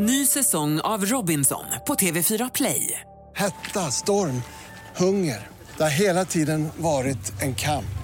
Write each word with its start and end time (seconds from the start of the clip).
Ny 0.00 0.26
säsong 0.26 0.80
av 0.80 1.04
Robinson 1.04 1.64
på 1.86 1.94
TV4 1.94 2.50
Play. 2.54 3.00
Hetta, 3.36 3.80
storm, 3.80 4.42
hunger. 4.96 5.46
Det 5.76 5.82
har 5.82 6.00
hela 6.00 6.24
tiden 6.24 6.68
varit 6.76 7.42
en 7.42 7.54
kamp. 7.54 7.98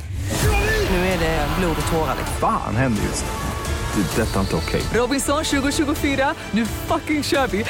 Nu 0.90 0.96
är 0.96 1.18
det 1.18 1.48
blod 1.58 1.76
och 1.86 1.92
tårar. 1.92 2.16
Fan 2.40 2.76
händer 2.76 3.02
just 3.02 3.24
nu. 3.24 4.02
Det. 4.02 4.22
är 4.22 4.26
Detta 4.26 4.36
är 4.36 4.40
inte 4.40 4.56
okej. 4.56 4.82
Robinson 5.00 5.44
2024, 5.44 6.34
nu 6.50 6.66
fucking 6.66 7.22
kör 7.22 7.46
vi! 7.46 7.64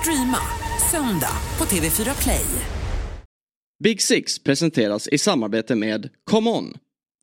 Streama 0.00 0.40
söndag 0.90 1.36
på 1.56 1.64
TV4 1.64 2.22
Play. 2.22 2.46
Big 3.84 4.02
Six 4.02 4.38
presenteras 4.42 5.08
i 5.08 5.18
samarbete 5.18 5.74
med 5.74 6.08
Come 6.30 6.50
On. 6.50 6.74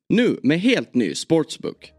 Nu 0.10 0.40
med 0.44 0.60
helt 0.60 0.94
ny 0.94 1.16
sportsbook. 1.16 1.92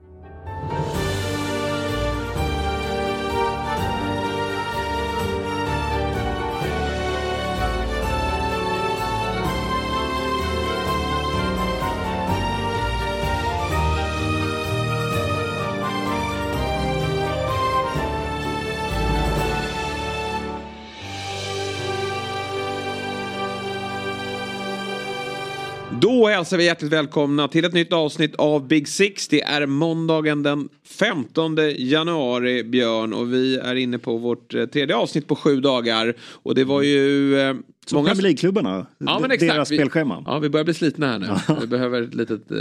Då 26.22 26.28
hälsar 26.28 26.56
vi 26.56 26.64
hjärtligt 26.64 26.92
välkomna 26.92 27.48
till 27.48 27.64
ett 27.64 27.72
nytt 27.72 27.92
avsnitt 27.92 28.34
av 28.36 28.68
Big 28.68 28.88
Six. 28.88 29.28
Det 29.28 29.42
är 29.42 29.66
måndagen 29.66 30.42
den 30.42 30.68
15 30.84 31.56
januari, 31.76 32.64
Björn, 32.64 33.12
och 33.12 33.32
vi 33.32 33.56
är 33.56 33.74
inne 33.74 33.98
på 33.98 34.16
vårt 34.16 34.54
eh, 34.54 34.66
tredje 34.66 34.96
avsnitt 34.96 35.28
på 35.28 35.36
sju 35.36 35.60
dagar. 35.60 36.14
Och 36.20 36.54
det 36.54 36.64
var 36.64 36.82
ju... 36.82 37.38
Eh, 37.40 37.54
som 37.86 37.96
många... 37.96 38.08
Premier 38.08 38.22
League-klubbarna, 38.22 38.86
Ja, 38.98 39.18
men 39.20 39.30
exakt. 39.30 39.52
deras 39.52 39.70
Vi- 39.70 39.76
spelschema. 39.76 40.22
Ja, 40.26 40.38
vi 40.38 40.48
börjar 40.48 40.64
bli 40.64 40.74
slitna 40.74 41.06
här 41.06 41.18
nu. 41.18 41.28
Vi 41.60 41.66
behöver 41.66 42.02
ett 42.02 42.14
litet, 42.14 42.50
eh, 42.50 42.58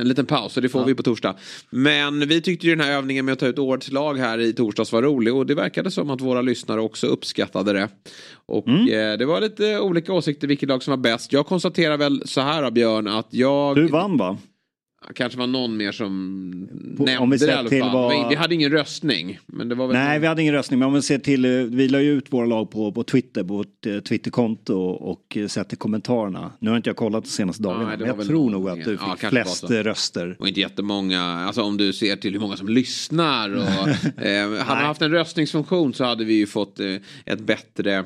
en 0.00 0.08
liten 0.08 0.26
paus 0.26 0.56
och 0.56 0.62
det 0.62 0.68
får 0.68 0.84
vi 0.84 0.94
på 0.94 1.02
torsdag. 1.02 1.34
Men 1.70 2.28
vi 2.28 2.40
tyckte 2.40 2.66
ju 2.66 2.76
den 2.76 2.84
här 2.86 2.92
övningen 2.92 3.24
med 3.24 3.32
att 3.32 3.38
ta 3.38 3.46
ut 3.46 3.58
årets 3.58 3.90
lag 3.92 4.18
här 4.18 4.38
i 4.40 4.52
torsdags 4.52 4.92
var 4.92 5.02
rolig 5.02 5.34
och 5.34 5.46
det 5.46 5.54
verkade 5.54 5.90
som 5.90 6.10
att 6.10 6.20
våra 6.20 6.42
lyssnare 6.42 6.80
också 6.80 7.06
uppskattade 7.06 7.72
det. 7.72 7.88
Och 8.46 8.68
Mm. 8.68 8.80
eh, 9.12 9.18
det 9.18 9.26
var 9.26 9.40
lite 9.40 9.80
olika 9.80 10.12
åsikter 10.12 10.48
vilket 10.48 10.68
lag 10.68 10.82
som 10.82 10.90
var 10.90 10.98
bäst. 10.98 11.32
Jag 11.32 11.46
konstaterar 11.46 11.96
väl 11.96 12.22
så 12.24 12.40
här 12.40 12.70
Björn 12.70 13.08
att 13.08 13.26
jag... 13.30 13.76
Du 13.76 13.86
vann 13.86 14.16
va? 14.16 14.38
Kanske 15.14 15.38
var 15.38 15.46
någon 15.46 15.76
mer 15.76 15.92
som 15.92 16.68
På- 16.96 17.04
nämnde 17.04 17.18
om 17.18 17.30
vi 17.30 17.36
det 17.36 17.46
i 17.46 17.50
alla 17.50 17.68
till 17.68 17.80
fall. 17.80 17.92
vad- 17.92 18.28
Vi 18.28 18.34
hade 18.34 18.54
ingen 18.54 18.70
röstning. 18.72 19.38
Men 19.46 19.68
det 19.68 19.74
var 19.74 19.86
väl 19.86 19.96
Nej, 19.96 20.18
vi 20.18 20.26
hade 20.26 20.42
ingen 20.42 20.54
röstning, 20.54 20.78
men 20.78 20.88
om 20.88 20.94
vi 20.94 21.02
ser 21.02 21.18
till, 21.18 21.44
eh, 21.44 21.50
vi 21.50 21.88
la 21.88 22.00
ju 22.00 22.12
ut 22.12 22.32
våra 22.32 22.46
lag 22.46 22.70
på, 22.70 22.92
på 22.92 23.02
Twitter, 23.02 23.44
på 23.44 23.54
vårt 23.54 23.86
eh, 23.86 23.98
Twitterkonto 24.00 24.74
och 24.80 25.36
eh, 25.36 25.46
sett 25.46 25.72
i 25.72 25.76
kommentarerna. 25.76 26.52
Nu 26.60 26.70
har 26.70 26.76
inte 26.76 26.88
jag 26.88 26.96
kollat 26.96 27.24
de 27.24 27.30
senaste 27.30 27.62
dagarna, 27.62 27.88
Nej, 27.88 27.98
men 27.98 28.06
jag 28.06 28.26
tror 28.26 28.50
någon 28.50 28.52
nog 28.52 28.68
att 28.70 28.84
du 28.84 28.92
Ja, 29.00 29.14
fick 29.14 29.22
var 29.22 29.30
flest 29.30 29.70
röster. 29.70 30.36
Och 30.38 30.48
inte 30.48 30.60
jättemånga, 30.60 31.22
alltså 31.22 31.62
om 31.62 31.76
du 31.76 31.92
ser 31.92 32.16
till 32.16 32.32
hur 32.32 32.40
många 32.40 32.56
som 32.56 32.68
lyssnar. 32.68 33.50
Och, 33.56 33.62
eh, 34.24 34.40
hade 34.42 34.64
man 34.66 34.84
haft 34.84 35.02
en 35.02 35.10
röstningsfunktion 35.10 35.94
så 35.94 36.04
hade 36.04 36.24
vi 36.24 36.34
ju 36.34 36.46
fått 36.46 36.80
eh, 36.80 36.86
ett 37.26 37.40
bättre 37.40 38.04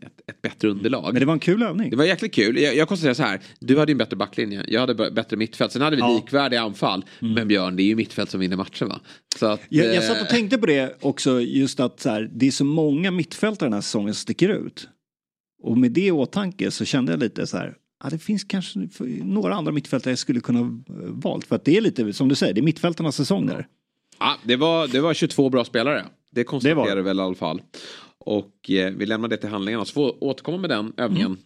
ett, 0.00 0.20
ett 0.30 0.42
bättre 0.42 0.68
underlag. 0.68 1.12
Men 1.12 1.20
det 1.20 1.26
var 1.26 1.32
en 1.32 1.38
kul 1.38 1.62
övning. 1.62 1.90
Det 1.90 1.96
var 1.96 2.04
jäkligt 2.04 2.34
kul. 2.34 2.58
Jag, 2.58 2.76
jag 2.76 2.88
konstaterar 2.88 3.14
så 3.14 3.22
här. 3.22 3.40
Du 3.60 3.78
hade 3.78 3.92
ju 3.92 3.94
en 3.94 3.98
bättre 3.98 4.16
backlinje. 4.16 4.64
Jag 4.68 4.80
hade 4.80 5.10
bättre 5.10 5.36
mittfält. 5.36 5.72
Sen 5.72 5.82
hade 5.82 5.96
vi 5.96 6.00
Ja. 6.02 6.06
Mm. 6.10 6.16
likvärdiga 6.20 6.60
anfall. 6.62 7.04
Men 7.18 7.48
Björn, 7.48 7.76
det 7.76 7.82
är 7.82 7.84
ju 7.84 7.96
mittfält 7.96 8.30
som 8.30 8.40
vinner 8.40 8.56
matchen 8.56 8.88
va? 8.88 9.00
Så 9.38 9.46
att, 9.46 9.60
Jag, 9.68 9.86
jag 9.86 9.94
eh, 9.94 10.00
satt 10.00 10.22
och 10.22 10.28
tänkte 10.28 10.58
på 10.58 10.66
det 10.66 10.96
också, 11.00 11.40
just 11.40 11.80
att 11.80 12.00
så 12.00 12.10
här, 12.10 12.30
det 12.32 12.46
är 12.46 12.50
så 12.50 12.64
många 12.64 13.10
mittfältare 13.10 13.66
den 13.66 13.72
här 13.74 13.80
säsongen 13.80 14.14
som 14.14 14.20
sticker 14.20 14.48
ut. 14.48 14.88
Och 15.62 15.78
med 15.78 15.92
det 15.92 16.06
i 16.06 16.10
åtanke 16.10 16.70
så 16.70 16.84
kände 16.84 17.12
jag 17.12 17.20
lite 17.20 17.46
så 17.46 17.56
här, 17.56 17.74
ja, 18.04 18.10
det 18.10 18.18
finns 18.18 18.44
kanske 18.44 18.88
några 19.22 19.54
andra 19.54 19.72
mittfältare 19.72 20.10
jag 20.12 20.18
skulle 20.18 20.40
kunna 20.40 20.82
valt. 21.08 21.46
För 21.46 21.56
att 21.56 21.64
det 21.64 21.76
är 21.76 21.80
lite, 21.80 22.12
som 22.12 22.28
du 22.28 22.34
säger, 22.34 22.54
det 22.54 22.60
är 22.60 22.62
mittfältarnas 22.62 23.16
säsong 23.16 23.46
där. 23.46 23.66
Ja, 24.18 24.36
det 24.44 24.56
var, 24.56 24.88
det 24.88 25.00
var 25.00 25.14
22 25.14 25.50
bra 25.50 25.64
spelare. 25.64 26.04
Det 26.30 26.44
konstaterar 26.44 26.86
Det 26.86 26.94
var 26.94 27.02
väl 27.02 27.18
i 27.18 27.22
alla 27.22 27.34
fall. 27.34 27.62
Och 28.26 28.70
eh, 28.70 28.92
vi 28.96 29.06
lämnar 29.06 29.28
det 29.28 29.36
till 29.36 29.48
handlingarna. 29.48 29.84
Så 29.84 29.92
får 29.92 30.04
vi 30.06 30.12
återkomma 30.20 30.58
med 30.58 30.70
den 30.70 30.92
övningen 30.96 31.26
Mm. 31.26 31.38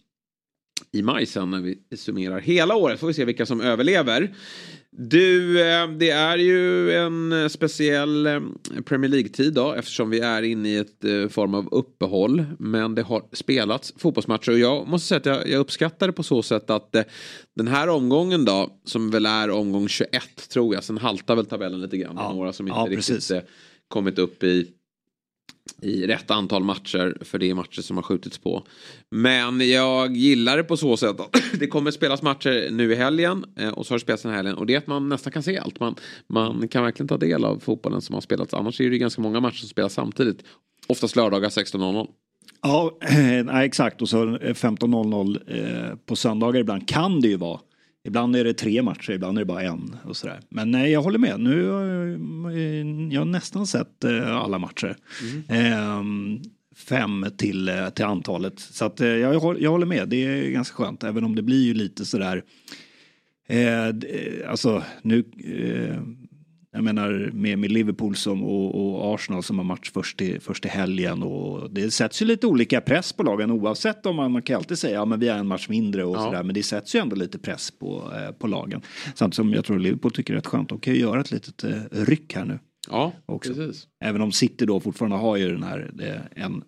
i 0.91 1.01
maj 1.01 1.25
sen 1.25 1.49
när 1.51 1.61
vi 1.61 1.97
summerar 1.97 2.39
hela 2.39 2.75
året. 2.75 2.99
Får 2.99 3.07
vi 3.07 3.13
se 3.13 3.25
vilka 3.25 3.45
som 3.45 3.61
överlever. 3.61 4.35
Du, 4.91 5.59
eh, 5.61 5.87
det 5.91 6.09
är 6.09 6.37
ju 6.37 6.91
en 6.93 7.49
speciell 7.49 8.27
eh, 8.27 8.39
Premier 8.85 9.09
League-tid 9.11 9.53
då 9.53 9.73
eftersom 9.73 10.09
vi 10.09 10.19
är 10.19 10.41
inne 10.41 10.69
i 10.69 10.77
ett 10.77 11.03
eh, 11.03 11.27
form 11.27 11.53
av 11.55 11.67
uppehåll. 11.73 12.45
Men 12.59 12.95
det 12.95 13.01
har 13.01 13.23
spelats 13.33 13.93
fotbollsmatcher 13.97 14.51
och 14.51 14.59
jag 14.59 14.87
måste 14.87 15.07
säga 15.07 15.17
att 15.19 15.25
jag, 15.25 15.49
jag 15.49 15.59
uppskattar 15.59 16.07
det 16.07 16.13
på 16.13 16.23
så 16.23 16.43
sätt 16.43 16.69
att 16.69 16.95
eh, 16.95 17.03
den 17.55 17.67
här 17.67 17.89
omgången 17.89 18.45
då, 18.45 18.69
som 18.85 19.11
väl 19.11 19.25
är 19.25 19.49
omgång 19.49 19.87
21 19.87 20.11
tror 20.49 20.73
jag, 20.75 20.83
sen 20.83 20.97
haltar 20.97 21.35
väl 21.35 21.45
tabellen 21.45 21.81
lite 21.81 21.97
grann. 21.97 22.15
Ja. 22.17 22.33
några 22.33 22.53
som 22.53 22.67
inte 22.67 22.79
Ja, 22.79 22.87
riktigt 22.97 23.31
eh, 23.31 23.39
kommit 23.87 24.19
upp 24.19 24.43
i 24.43 24.67
i 25.81 26.07
rätt 26.07 26.31
antal 26.31 26.63
matcher 26.63 27.17
för 27.21 27.39
det 27.39 27.49
är 27.49 27.53
matcher 27.53 27.81
som 27.81 27.97
har 27.97 28.03
skjutits 28.03 28.37
på. 28.37 28.63
Men 29.11 29.69
jag 29.69 30.15
gillar 30.15 30.57
det 30.57 30.63
på 30.63 30.77
så 30.77 30.97
sätt 30.97 31.19
att 31.19 31.41
det 31.59 31.67
kommer 31.67 31.91
spelas 31.91 32.21
matcher 32.21 32.71
nu 32.71 32.91
i 32.91 32.95
helgen 32.95 33.45
eh, 33.55 33.69
och 33.69 33.85
så 33.85 33.93
har 33.93 33.97
det 33.97 34.01
spelats 34.01 34.23
den 34.23 34.31
här 34.31 34.37
helgen 34.37 34.55
och 34.55 34.65
det 34.65 34.73
är 34.73 34.77
att 34.77 34.87
man 34.87 35.09
nästan 35.09 35.33
kan 35.33 35.43
se 35.43 35.57
allt. 35.57 35.79
Man, 35.79 35.95
man 36.27 36.67
kan 36.67 36.83
verkligen 36.83 37.07
ta 37.07 37.17
del 37.17 37.45
av 37.45 37.59
fotbollen 37.59 38.01
som 38.01 38.13
har 38.13 38.21
spelats. 38.21 38.53
Annars 38.53 38.81
är 38.81 38.89
det 38.89 38.97
ganska 38.97 39.21
många 39.21 39.39
matcher 39.39 39.57
som 39.57 39.69
spelas 39.69 39.93
samtidigt. 39.93 40.43
Oftast 40.87 41.15
lördagar 41.15 41.49
16.00. 41.49 42.07
Ja, 42.61 42.97
nej, 43.43 43.65
exakt. 43.65 44.01
Och 44.01 44.09
så 44.09 44.25
15.00 44.25 45.89
eh, 45.89 45.95
på 46.05 46.15
söndagar 46.15 46.59
ibland 46.59 46.87
kan 46.87 47.21
det 47.21 47.27
ju 47.27 47.37
vara. 47.37 47.59
Ibland 48.09 48.35
är 48.35 48.43
det 48.43 48.53
tre 48.53 48.81
matcher, 48.81 49.11
ibland 49.11 49.37
är 49.37 49.41
det 49.41 49.45
bara 49.45 49.61
en. 49.61 49.95
Och 50.03 50.17
sådär. 50.17 50.39
Men 50.49 50.71
nej, 50.71 50.91
jag 50.91 51.01
håller 51.01 51.19
med. 51.19 51.39
Nu 51.39 51.63
jag, 51.63 52.09
eh, 52.57 53.13
jag 53.13 53.21
har 53.21 53.25
nästan 53.25 53.67
sett 53.67 54.03
eh, 54.03 54.35
alla 54.35 54.59
matcher. 54.59 54.95
Ehm, 55.49 56.41
fem 56.75 57.25
till, 57.37 57.69
eh, 57.69 57.89
till 57.89 58.05
antalet. 58.05 58.59
Så 58.59 58.85
att, 58.85 58.99
jag, 58.99 59.33
jag 59.59 59.71
håller 59.71 59.85
med. 59.85 60.09
Det 60.09 60.25
är 60.25 60.49
ganska 60.49 60.75
skönt. 60.75 61.03
Även 61.03 61.23
om 61.23 61.35
det 61.35 61.41
blir 61.41 61.63
ju 61.63 61.73
lite 61.73 62.05
sådär. 62.05 62.43
Eh, 63.47 63.87
alltså 64.49 64.83
nu. 65.01 65.23
Eh, 65.43 66.01
jag 66.71 66.83
menar 66.83 67.29
med, 67.33 67.59
med 67.59 67.71
Liverpool 67.71 68.15
som, 68.15 68.43
och, 68.43 68.75
och 68.75 69.15
Arsenal 69.15 69.43
som 69.43 69.57
har 69.57 69.65
match 69.65 69.91
först 69.93 70.21
i, 70.21 70.39
först 70.39 70.65
i 70.65 70.67
helgen. 70.67 71.23
Och 71.23 71.73
det 71.73 71.91
sätts 71.91 72.21
ju 72.21 72.25
lite 72.25 72.47
olika 72.47 72.81
press 72.81 73.13
på 73.13 73.23
lagen 73.23 73.51
oavsett 73.51 74.05
om 74.05 74.15
man, 74.15 74.31
man 74.31 74.41
kan 74.41 74.55
alltid 74.55 74.77
säga 74.79 74.93
ja, 74.93 75.05
men 75.05 75.19
vi 75.19 75.27
är 75.27 75.37
en 75.37 75.47
match 75.47 75.69
mindre 75.69 76.03
och 76.03 76.15
Ja. 76.17 76.23
sådär. 76.23 76.43
Men 76.43 76.55
det 76.55 76.63
sätts 76.63 76.95
ju 76.95 76.99
ändå 76.99 77.15
lite 77.15 77.39
press 77.39 77.71
på, 77.71 78.11
eh, 78.15 78.31
på 78.31 78.47
lagen. 78.47 78.81
Samtidigt 79.15 79.35
som 79.35 79.53
jag 79.53 79.65
tror 79.65 79.79
Liverpool 79.79 80.11
tycker 80.11 80.33
det 80.33 80.35
är 80.37 80.39
rätt 80.39 80.47
skönt. 80.47 80.69
De 80.69 80.79
kan 80.79 80.93
ju 80.93 80.99
göra 80.99 81.21
ett 81.21 81.31
litet 81.31 81.63
eh, 81.63 81.71
ryck 81.91 82.35
här 82.35 82.45
nu. 82.45 82.59
Ja, 82.89 83.13
Också. 83.25 83.53
precis. 83.53 83.87
Även 84.05 84.21
om 84.21 84.31
City 84.31 84.65
då 84.65 84.79
fortfarande 84.79 85.17
har 85.17 85.37
ju 85.37 85.51
den 85.51 85.63
här 85.63 85.91
eh, 86.01 86.43
en, 86.45 86.63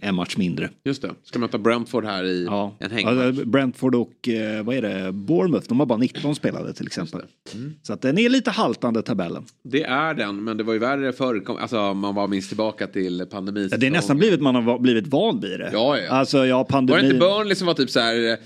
en 0.00 0.14
match 0.14 0.36
mindre. 0.36 0.70
Just 0.84 1.02
det. 1.02 1.10
Ska 1.24 1.38
möta 1.38 1.58
Brentford 1.58 2.04
här 2.04 2.24
i 2.24 2.44
Ja. 2.44 2.76
en 2.78 2.90
hängmatch. 2.90 3.38
Ja, 3.38 3.44
Brentford 3.44 3.94
och 3.94 4.28
eh, 4.28 4.62
vad 4.62 4.76
är 4.76 4.82
det, 4.82 5.12
Bournemouth, 5.12 5.68
de 5.68 5.78
har 5.80 5.86
bara 5.86 5.98
19 5.98 6.34
spelade 6.34 6.72
till 6.72 6.86
exempel. 6.86 7.20
Mm. 7.54 7.74
Så 7.82 7.92
att 7.92 8.02
den 8.02 8.18
är 8.18 8.28
lite 8.28 8.50
haltande 8.50 9.02
tabellen. 9.02 9.44
Det 9.64 9.82
är 9.84 10.14
den, 10.14 10.44
men 10.44 10.56
det 10.56 10.64
var 10.64 10.72
ju 10.72 10.78
värre 10.78 11.12
förr. 11.12 11.44
Alltså 11.60 11.94
man 11.94 12.14
var 12.14 12.28
minst 12.28 12.48
tillbaka 12.48 12.86
till 12.86 13.26
pandemin. 13.30 13.68
Ja, 13.70 13.76
det 13.76 13.86
är 13.86 13.90
nästan 13.90 14.16
blivit 14.16 14.40
man 14.40 14.54
har 14.54 14.78
blivit 14.78 15.06
van 15.06 15.40
vid 15.40 15.60
det. 15.60 15.70
Ja, 15.72 15.98
ja. 15.98 16.10
Alltså 16.10 16.46
ja, 16.46 16.56
Var 16.56 16.64
pandemin. 16.64 17.02
det 17.04 17.06
inte 17.14 17.18
Burnley 17.18 17.54
som 17.54 17.66
var 17.66 17.74
typ 17.74 17.90
så 17.90 18.00
här 18.00 18.30
eh, 18.30 18.36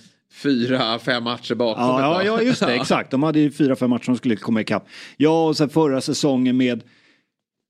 fyra, 0.42 0.98
fem 0.98 1.24
matcher 1.24 1.54
bakom? 1.54 1.82
Ja, 1.84 2.00
ja, 2.00 2.24
ja, 2.24 2.42
just 2.42 2.60
det, 2.60 2.74
exakt. 2.80 3.10
De 3.10 3.22
hade 3.22 3.40
ju 3.40 3.50
fyra, 3.50 3.76
fem 3.76 3.90
matcher 3.90 4.04
som 4.04 4.16
skulle 4.16 4.36
komma 4.36 4.60
ikapp. 4.60 4.86
Ja, 5.16 5.48
och 5.48 5.56
sen 5.56 5.68
förra 5.68 6.00
säsongen 6.00 6.56
med 6.56 6.82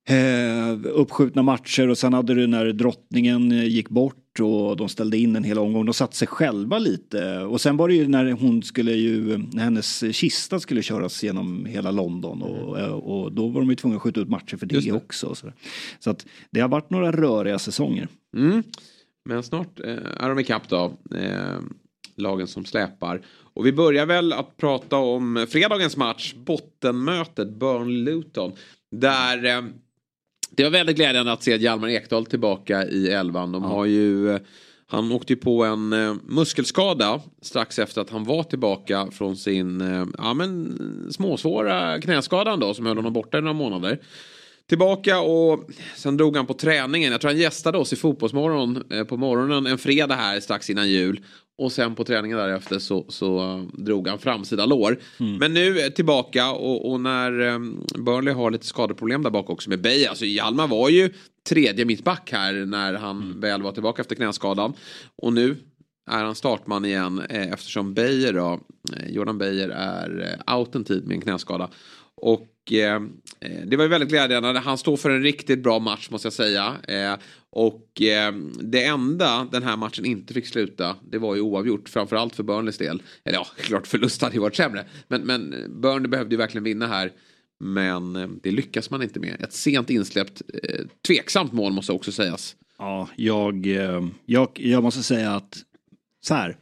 eh, 0.08 0.90
uppskjutna 0.92 1.42
matcher 1.42 1.88
och 1.88 1.98
sen 1.98 2.12
hade 2.12 2.34
du 2.34 2.46
när 2.46 2.72
drottningen 2.72 3.52
eh, 3.52 3.64
gick 3.64 3.88
bort 3.88 4.40
och 4.40 4.76
de 4.76 4.88
ställde 4.88 5.18
in 5.18 5.36
en 5.36 5.44
hel 5.44 5.58
omgång. 5.58 5.84
De 5.84 5.94
satte 5.94 6.16
sig 6.16 6.28
själva 6.28 6.78
lite. 6.78 7.38
Och 7.38 7.60
sen 7.60 7.76
var 7.76 7.88
det 7.88 7.94
ju 7.94 8.08
när 8.08 8.30
hon 8.30 8.62
skulle 8.62 8.92
ju, 8.92 9.38
när 9.52 9.64
hennes 9.64 10.16
kista 10.16 10.60
skulle 10.60 10.82
köras 10.82 11.22
genom 11.22 11.64
hela 11.64 11.90
London 11.90 12.42
och, 12.42 12.78
eh, 12.80 12.92
och 12.92 13.32
då 13.32 13.48
var 13.48 13.60
de 13.60 13.70
ju 13.70 13.76
tvungna 13.76 13.96
att 13.96 14.02
skjuta 14.02 14.20
ut 14.20 14.28
matcher 14.28 14.56
för 14.56 14.66
det, 14.66 14.80
det. 14.80 14.92
också. 14.92 15.34
Så, 15.34 15.52
så 15.98 16.10
att 16.10 16.26
det 16.50 16.60
har 16.60 16.68
varit 16.68 16.90
några 16.90 17.12
röriga 17.12 17.58
säsonger. 17.58 18.08
Mm. 18.36 18.62
Men 19.24 19.42
snart 19.42 19.80
eh, 19.80 19.96
är 20.20 20.28
de 20.28 20.38
ikapp 20.38 20.68
då. 20.68 20.92
Eh, 21.14 21.60
lagen 22.16 22.46
som 22.46 22.64
släpar. 22.64 23.22
Och 23.54 23.66
vi 23.66 23.72
börjar 23.72 24.06
väl 24.06 24.32
att 24.32 24.56
prata 24.56 24.96
om 24.96 25.46
fredagens 25.48 25.96
match. 25.96 26.34
Bottenmötet 26.34 27.48
Burnley-Luton. 27.48 28.52
Där 28.90 29.44
eh, 29.44 29.64
det 30.56 30.62
var 30.64 30.70
väldigt 30.70 30.96
glädjande 30.96 31.32
att 31.32 31.42
se 31.42 31.56
Hjalmar 31.56 31.88
Ekdal 31.88 32.26
tillbaka 32.26 32.86
i 32.86 33.08
elvan. 33.08 33.52
De 33.52 33.62
har 33.62 33.84
ju... 33.84 34.30
eh, 34.34 34.40
Han 34.88 35.12
åkte 35.12 35.32
ju 35.32 35.36
på 35.36 35.64
en 35.64 35.92
eh, 35.92 36.14
muskelskada 36.26 37.20
strax 37.42 37.78
efter 37.78 38.00
att 38.00 38.10
han 38.10 38.24
var 38.24 38.42
tillbaka 38.42 39.08
från 39.12 39.36
sin 39.36 39.80
eh, 39.80 40.04
ja, 40.18 40.34
men, 40.34 40.78
småsvåra 41.10 42.00
knäskadan 42.00 42.60
då 42.60 42.74
som 42.74 42.86
höll 42.86 42.96
honom 42.96 43.12
borta 43.12 43.38
i 43.38 43.40
några 43.40 43.52
månader. 43.52 43.98
Tillbaka 44.68 45.20
och 45.20 45.70
sen 45.96 46.16
drog 46.16 46.36
han 46.36 46.46
på 46.46 46.54
träningen. 46.54 47.12
Jag 47.12 47.20
tror 47.20 47.30
han 47.30 47.40
gästade 47.40 47.78
oss 47.78 47.92
i 47.92 47.96
Fotbollsmorgon 47.96 48.82
eh, 48.90 49.04
på 49.04 49.16
morgonen 49.16 49.66
en 49.66 49.78
fredag 49.78 50.14
här 50.14 50.40
strax 50.40 50.70
innan 50.70 50.88
jul. 50.88 51.20
Och 51.58 51.72
sen 51.72 51.94
på 51.94 52.04
träningen 52.04 52.38
därefter 52.38 52.78
så, 52.78 53.06
så 53.08 53.56
uh, 53.56 53.62
drog 53.72 54.08
han 54.08 54.18
framsida 54.18 54.66
lår. 54.66 54.98
Mm. 55.20 55.36
Men 55.36 55.54
nu 55.54 55.78
är 55.78 55.90
tillbaka 55.90 56.50
och, 56.52 56.90
och 56.90 57.00
när 57.00 57.40
um, 57.40 57.86
Burnley 57.98 58.34
har 58.34 58.50
lite 58.50 58.66
skadeproblem 58.66 59.22
där 59.22 59.30
bak 59.30 59.50
också 59.50 59.70
med 59.70 59.80
Beijer. 59.80 60.08
Alltså 60.08 60.24
Hjalmar 60.24 60.66
var 60.66 60.88
ju 60.88 61.10
tredje 61.48 61.84
mittback 61.84 62.32
här 62.32 62.52
när 62.52 62.94
han 62.94 63.22
Mm. 63.22 63.40
väl 63.40 63.62
var 63.62 63.72
tillbaka 63.72 64.02
efter 64.02 64.16
knäskadan. 64.16 64.72
Och 65.16 65.32
nu 65.32 65.56
är 66.10 66.24
han 66.24 66.34
startman 66.34 66.84
igen 66.84 67.22
eh, 67.30 67.52
eftersom 67.52 67.94
Beijer 67.94 68.32
då, 68.32 68.60
eh, 68.96 69.10
Jordan 69.10 69.38
Beijer 69.38 69.68
är 69.68 70.38
eh, 70.48 70.56
out 70.56 70.74
en 70.74 70.84
tid 70.84 71.06
med 71.06 71.14
en 71.14 71.20
knäskada. 71.20 71.68
Och 72.14 72.46
och 72.66 72.72
eh, 72.72 73.02
eh, 73.40 73.66
det 73.66 73.76
var 73.76 73.84
ju 73.84 73.90
väldigt 73.90 74.08
glädjande. 74.08 74.58
Han 74.58 74.78
står 74.78 74.96
för 74.96 75.10
en 75.10 75.22
riktigt 75.22 75.62
bra 75.62 75.78
match 75.78 76.10
måste 76.10 76.26
jag 76.26 76.32
säga. 76.32 76.76
Eh, 76.88 77.18
och 77.50 78.02
eh, 78.02 78.34
det 78.60 78.84
enda 78.84 79.48
den 79.52 79.62
här 79.62 79.76
matchen 79.76 80.04
inte 80.04 80.34
fick 80.34 80.46
sluta 80.46 80.96
det 81.10 81.18
var 81.18 81.34
ju 81.34 81.40
oavgjort. 81.40 81.88
Framförallt 81.88 82.36
för 82.36 82.42
Burnleys 82.42 82.78
del. 82.78 83.02
Eller 83.24 83.38
ja, 83.38 83.46
klart 83.56 83.86
förlust 83.86 84.22
hade 84.22 84.34
ju 84.34 84.40
varit 84.40 84.56
sämre. 84.56 84.84
Men, 85.08 85.22
men 85.22 85.50
Burnley 85.80 86.08
behövde 86.08 86.34
ju 86.34 86.38
verkligen 86.38 86.64
vinna 86.64 86.86
här. 86.86 87.12
Men 87.60 88.16
eh, 88.16 88.28
det 88.42 88.50
lyckas 88.50 88.90
man 88.90 89.02
inte 89.02 89.20
med. 89.20 89.36
Ett 89.40 89.52
sent 89.52 89.90
insläppt 89.90 90.42
eh, 90.62 90.86
tveksamt 91.06 91.52
mål 91.52 91.72
måste 91.72 91.92
också 91.92 92.12
sägas. 92.12 92.56
Ja, 92.78 93.08
jag, 93.16 93.66
eh, 93.66 94.06
jag, 94.24 94.48
jag 94.54 94.82
måste 94.82 95.02
säga 95.02 95.34
att 95.34 95.58
så 96.20 96.34
här. 96.34 96.56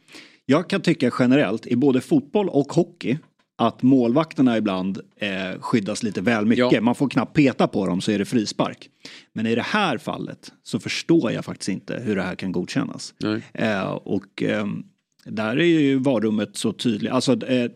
Jag 0.45 0.69
kan 0.69 0.81
tycka 0.81 1.11
generellt 1.19 1.67
i 1.67 1.75
både 1.75 2.01
fotboll 2.01 2.49
och 2.49 2.73
hockey 2.73 3.17
att 3.57 3.83
målvakterna 3.83 4.57
ibland 4.57 4.99
eh, 5.17 5.59
skyddas 5.59 6.03
lite 6.03 6.21
väl 6.21 6.45
mycket. 6.45 6.71
Ja. 6.71 6.81
Man 6.81 6.95
får 6.95 7.09
knappt 7.09 7.35
peta 7.35 7.67
på 7.67 7.85
dem 7.85 8.01
så 8.01 8.11
är 8.11 8.19
det 8.19 8.25
frispark. 8.25 8.89
Men 9.33 9.45
i 9.45 9.55
det 9.55 9.61
här 9.61 9.97
fallet 9.97 10.51
så 10.63 10.79
förstår 10.79 11.31
jag 11.31 11.45
faktiskt 11.45 11.69
inte 11.69 12.01
hur 12.03 12.15
det 12.15 12.21
här 12.21 12.35
kan 12.35 12.51
godkännas. 12.51 13.13
Eh, 13.53 13.89
och 13.89 14.43
eh, 14.43 14.65
där 15.25 15.57
är 15.59 15.63
ju 15.63 15.99
varummet 15.99 16.57
så 16.57 16.73
tydligt. 16.73 17.11
Alltså, 17.11 17.47
eh, 17.47 17.71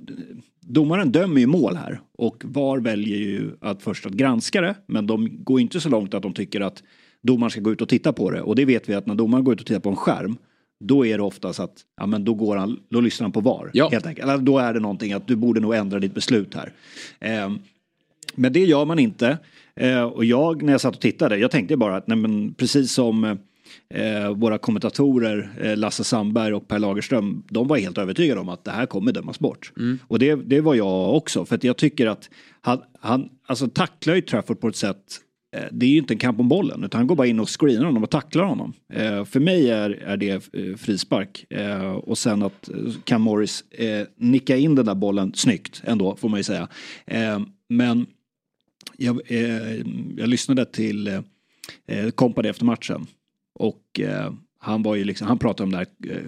domaren 0.61 1.11
dömer 1.11 1.41
ju 1.41 1.47
mål 1.47 1.75
här 1.75 2.01
och 2.17 2.43
VAR 2.45 2.79
väljer 2.79 3.17
ju 3.17 3.51
att 3.61 3.83
först 3.83 4.05
att 4.05 4.13
granska 4.13 4.61
det. 4.61 4.75
Men 4.85 5.07
de 5.07 5.43
går 5.43 5.59
inte 5.59 5.81
så 5.81 5.89
långt 5.89 6.13
att 6.13 6.23
de 6.23 6.33
tycker 6.33 6.61
att 6.61 6.83
domaren 7.23 7.51
ska 7.51 7.61
gå 7.61 7.71
ut 7.71 7.81
och 7.81 7.89
titta 7.89 8.13
på 8.13 8.31
det. 8.31 8.41
Och 8.41 8.55
det 8.55 8.65
vet 8.65 8.89
vi 8.89 8.93
att 8.93 9.05
när 9.05 9.15
domaren 9.15 9.43
går 9.43 9.53
ut 9.53 9.59
och 9.59 9.65
tittar 9.65 9.79
på 9.79 9.89
en 9.89 9.95
skärm 9.95 10.37
då 10.79 11.05
är 11.05 11.17
det 11.17 11.23
oftast 11.23 11.59
att 11.59 11.73
ja, 11.97 12.05
men 12.05 12.23
då, 12.25 12.33
går 12.33 12.57
han, 12.57 12.79
då 12.89 13.01
lyssnar 13.01 13.25
han 13.25 13.31
på 13.31 13.41
VAR. 13.41 13.69
Ja. 13.73 13.89
Helt 13.89 14.05
enkelt. 14.05 14.29
Eller 14.29 14.37
då 14.37 14.57
är 14.57 14.73
det 14.73 14.79
någonting 14.79 15.13
att 15.13 15.27
du 15.27 15.35
borde 15.35 15.59
nog 15.59 15.75
ändra 15.75 15.99
ditt 15.99 16.13
beslut 16.13 16.55
här. 16.55 16.73
Eh, 17.19 17.51
men 18.35 18.53
det 18.53 18.65
gör 18.65 18.85
man 18.85 18.99
inte. 18.99 19.37
Eh, 19.75 20.03
och 20.03 20.25
jag 20.25 20.63
när 20.63 20.71
jag 20.71 20.81
satt 20.81 20.95
och 20.95 21.01
tittade, 21.01 21.37
jag 21.37 21.51
tänkte 21.51 21.77
bara 21.77 21.95
att 21.95 22.07
nej, 22.07 22.17
men 22.17 22.53
precis 22.53 22.91
som 22.91 23.23
eh, 23.93 24.33
våra 24.35 24.57
kommentatorer 24.57 25.49
eh, 25.61 25.77
Lasse 25.77 26.03
Sandberg 26.03 26.53
och 26.53 26.67
Per 26.67 26.79
Lagerström, 26.79 27.43
de 27.49 27.67
var 27.67 27.77
helt 27.77 27.97
övertygade 27.97 28.41
om 28.41 28.49
att 28.49 28.63
det 28.63 28.71
här 28.71 28.85
kommer 28.85 29.11
dömas 29.11 29.39
bort. 29.39 29.71
Och 30.07 30.19
det, 30.19 30.35
det 30.35 30.61
var 30.61 30.75
jag 30.75 31.15
också, 31.15 31.45
för 31.45 31.55
att 31.55 31.63
jag 31.63 31.77
tycker 31.77 32.07
att 32.07 32.29
han, 32.61 32.81
han 32.99 33.29
alltså 33.45 33.67
tacklar 33.67 34.15
ju 34.15 34.21
Trafford 34.21 34.59
på 34.59 34.67
ett 34.67 34.75
sätt 34.75 35.03
det 35.71 35.85
är 35.85 35.89
ju 35.89 35.97
inte 35.97 36.13
en 36.13 36.17
kamp 36.17 36.39
om 36.39 36.49
bollen 36.49 36.83
utan 36.83 36.99
han 36.99 37.07
går 37.07 37.15
bara 37.15 37.27
in 37.27 37.39
och 37.39 37.59
screenar 37.59 37.85
honom 37.85 38.03
och 38.03 38.09
tacklar 38.09 38.43
honom. 38.43 38.73
Eh, 38.93 39.25
för 39.25 39.39
mig 39.39 39.69
är, 39.69 39.89
är 39.89 40.17
det 40.17 40.53
eh, 40.53 40.75
frispark. 40.77 41.45
Eh, 41.49 41.91
och 41.91 42.17
sen 42.17 42.43
att 42.43 42.69
eh, 42.69 42.75
Cam 43.03 43.21
Morris 43.21 43.63
eh, 43.71 44.07
nicka 44.17 44.57
in 44.57 44.75
den 44.75 44.85
där 44.85 44.95
bollen 44.95 45.33
snyggt 45.35 45.81
ändå 45.85 46.15
får 46.15 46.29
man 46.29 46.39
ju 46.39 46.43
säga. 46.43 46.67
Eh, 47.05 47.39
men 47.69 48.05
jag, 48.97 49.31
eh, 49.31 49.77
jag 50.17 50.29
lyssnade 50.29 50.65
till 50.65 51.07
eh, 51.07 51.21
eh, 51.87 52.09
Company 52.09 52.49
efter 52.49 52.65
matchen. 52.65 53.07
Och 53.59 53.99
eh, 53.99 54.33
han 54.59 54.83
var 54.83 54.95
ju 54.95 55.03
liksom, 55.03 55.27
han 55.27 55.37
pratade 55.39 55.63
om 55.63 55.71
det 55.71 55.77
här 55.77 56.15
eh, 56.15 56.23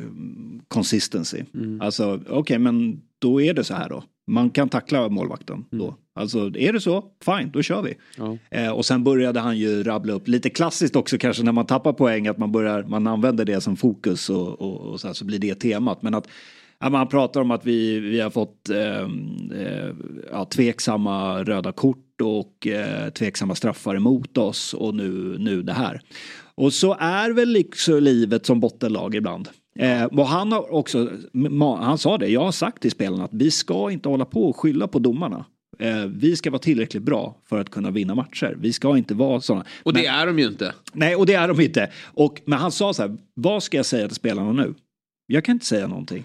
consistency. 0.67 1.43
Alltså 1.81 2.21
okej 2.29 2.59
men 2.59 3.01
då 3.19 3.41
är 3.41 3.53
det 3.53 3.63
så 3.63 3.73
här 3.73 3.89
då. 3.89 4.03
Man 4.27 4.49
kan 4.49 4.69
tackla 4.69 5.09
målvakten 5.09 5.65
då. 5.71 5.95
Alltså 6.15 6.51
är 6.57 6.73
det 6.73 6.81
så, 6.81 7.03
fine, 7.25 7.51
då 7.51 7.61
kör 7.61 7.81
vi. 7.81 7.93
Ja. 8.17 8.37
Eh, 8.51 8.71
och 8.71 8.85
sen 8.85 9.03
började 9.03 9.39
han 9.39 9.57
ju 9.57 9.83
rabbla 9.83 10.13
upp, 10.13 10.27
lite 10.27 10.49
klassiskt 10.49 10.95
också 10.95 11.17
kanske 11.17 11.43
när 11.43 11.51
man 11.51 11.65
tappar 11.65 11.93
poäng, 11.93 12.27
att 12.27 12.37
man 12.37 12.51
börjar, 12.51 12.83
man 12.83 13.07
använder 13.07 13.45
det 13.45 13.61
som 13.61 13.77
fokus 13.77 14.29
och, 14.29 14.61
och, 14.61 14.81
och 14.81 14.99
så, 14.99 15.07
här, 15.07 15.13
så 15.13 15.25
blir 15.25 15.39
det 15.39 15.55
temat. 15.55 16.01
Men 16.01 16.13
att 16.13 16.27
man 16.89 17.07
pratar 17.07 17.41
om 17.41 17.51
att 17.51 17.65
vi, 17.65 17.99
vi 17.99 18.19
har 18.19 18.29
fått 18.29 18.69
eh, 18.69 19.01
eh, 19.61 19.89
ja, 20.31 20.45
tveksamma 20.45 21.43
röda 21.43 21.71
kort 21.71 22.21
och 22.21 22.67
eh, 22.67 23.09
tveksamma 23.09 23.55
straffar 23.55 23.95
emot 23.95 24.37
oss 24.37 24.73
och 24.73 24.95
nu, 24.95 25.35
nu 25.39 25.63
det 25.63 25.73
här. 25.73 26.01
Och 26.55 26.73
så 26.73 26.97
är 26.99 27.29
väl 27.29 27.49
liksom 27.49 28.03
livet 28.03 28.45
som 28.45 28.59
bottenlag 28.59 29.15
ibland. 29.15 29.49
Eh, 29.79 30.03
och 30.03 30.27
han 30.27 30.51
har 30.51 30.73
också, 30.73 31.09
han 31.79 31.97
sa 31.97 32.17
det, 32.17 32.27
jag 32.27 32.41
har 32.41 32.51
sagt 32.51 32.81
till 32.81 32.91
spelarna 32.91 33.23
att 33.23 33.33
vi 33.33 33.51
ska 33.51 33.91
inte 33.91 34.09
hålla 34.09 34.25
på 34.25 34.49
och 34.49 34.57
skylla 34.57 34.87
på 34.87 34.99
domarna. 34.99 35.45
Eh, 35.79 36.05
vi 36.05 36.35
ska 36.35 36.51
vara 36.51 36.59
tillräckligt 36.59 37.03
bra 37.03 37.35
för 37.49 37.59
att 37.59 37.69
kunna 37.69 37.91
vinna 37.91 38.15
matcher. 38.15 38.57
Vi 38.59 38.73
ska 38.73 38.97
inte 38.97 39.13
vara 39.13 39.41
sådana. 39.41 39.65
Och 39.83 39.93
Men- 39.93 40.01
det 40.01 40.07
är 40.07 40.25
de 40.25 40.39
ju 40.39 40.47
inte. 40.47 40.73
Nej, 40.93 41.15
och 41.15 41.25
det 41.25 41.33
är 41.33 41.47
de 41.47 41.61
inte. 41.61 41.91
Och, 42.13 42.41
men 42.45 42.59
han 42.59 42.71
sa 42.71 42.93
så 42.93 43.01
här, 43.01 43.17
vad 43.33 43.63
ska 43.63 43.77
jag 43.77 43.85
säga 43.85 44.07
till 44.07 44.15
spelarna 44.15 44.51
nu? 44.53 44.73
Jag 45.27 45.45
kan 45.45 45.53
inte 45.53 45.65
säga 45.65 45.87
någonting. 45.87 46.23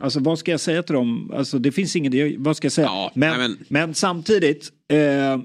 Alltså 0.00 0.20
vad 0.20 0.38
ska 0.38 0.50
jag 0.50 0.60
säga 0.60 0.82
till 0.82 0.94
dem? 0.94 1.32
Alltså 1.34 1.58
det 1.58 1.72
finns 1.72 1.96
inget, 1.96 2.38
vad 2.38 2.56
ska 2.56 2.64
jag 2.64 2.72
säga? 2.72 2.86
Ja, 2.86 3.10
men, 3.14 3.38
men... 3.38 3.56
men- 3.68 3.94
samtidigt, 3.94 4.72
eh, 4.88 5.40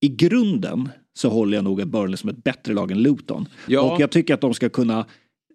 i 0.00 0.08
grunden 0.08 0.88
så 1.14 1.28
håller 1.28 1.56
jag 1.58 1.64
nog 1.64 1.88
Burnley 1.88 2.16
som 2.16 2.30
ett 2.30 2.44
bättre 2.44 2.72
lag 2.74 2.90
än 2.90 3.02
Luton. 3.02 3.48
Ja. 3.66 3.80
Och 3.80 4.00
jag 4.00 4.10
tycker 4.10 4.34
att 4.34 4.40
de 4.40 4.54
ska 4.54 4.68
kunna 4.68 5.06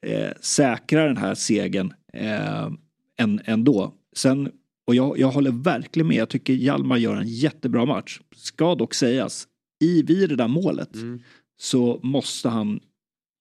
eh, 0.02 0.32
säkra 0.42 1.06
den 1.06 1.18
här 1.18 1.36
segern 1.36 1.94
eh, 2.14 2.72
än, 3.18 3.42
ändå. 3.46 3.94
Sen, 4.16 4.52
och 4.88 4.96
jag, 4.96 5.20
jag 5.20 5.28
håller 5.32 5.52
verkligen 5.52 6.08
med, 6.08 6.18
jag 6.18 6.30
tycker 6.30 6.54
Hjalmar 6.54 6.98
gör 6.98 7.16
en 7.16 7.28
jättebra 7.28 7.86
match. 7.86 8.20
Ska 8.36 8.76
dock 8.76 8.94
sägas, 8.94 9.48
i, 9.84 10.02
vid 10.02 10.30
det 10.30 10.36
där 10.36 10.48
målet 10.48 10.96
Mm. 10.96 11.20
så 11.60 12.00
måste 12.04 12.50
han 12.50 12.80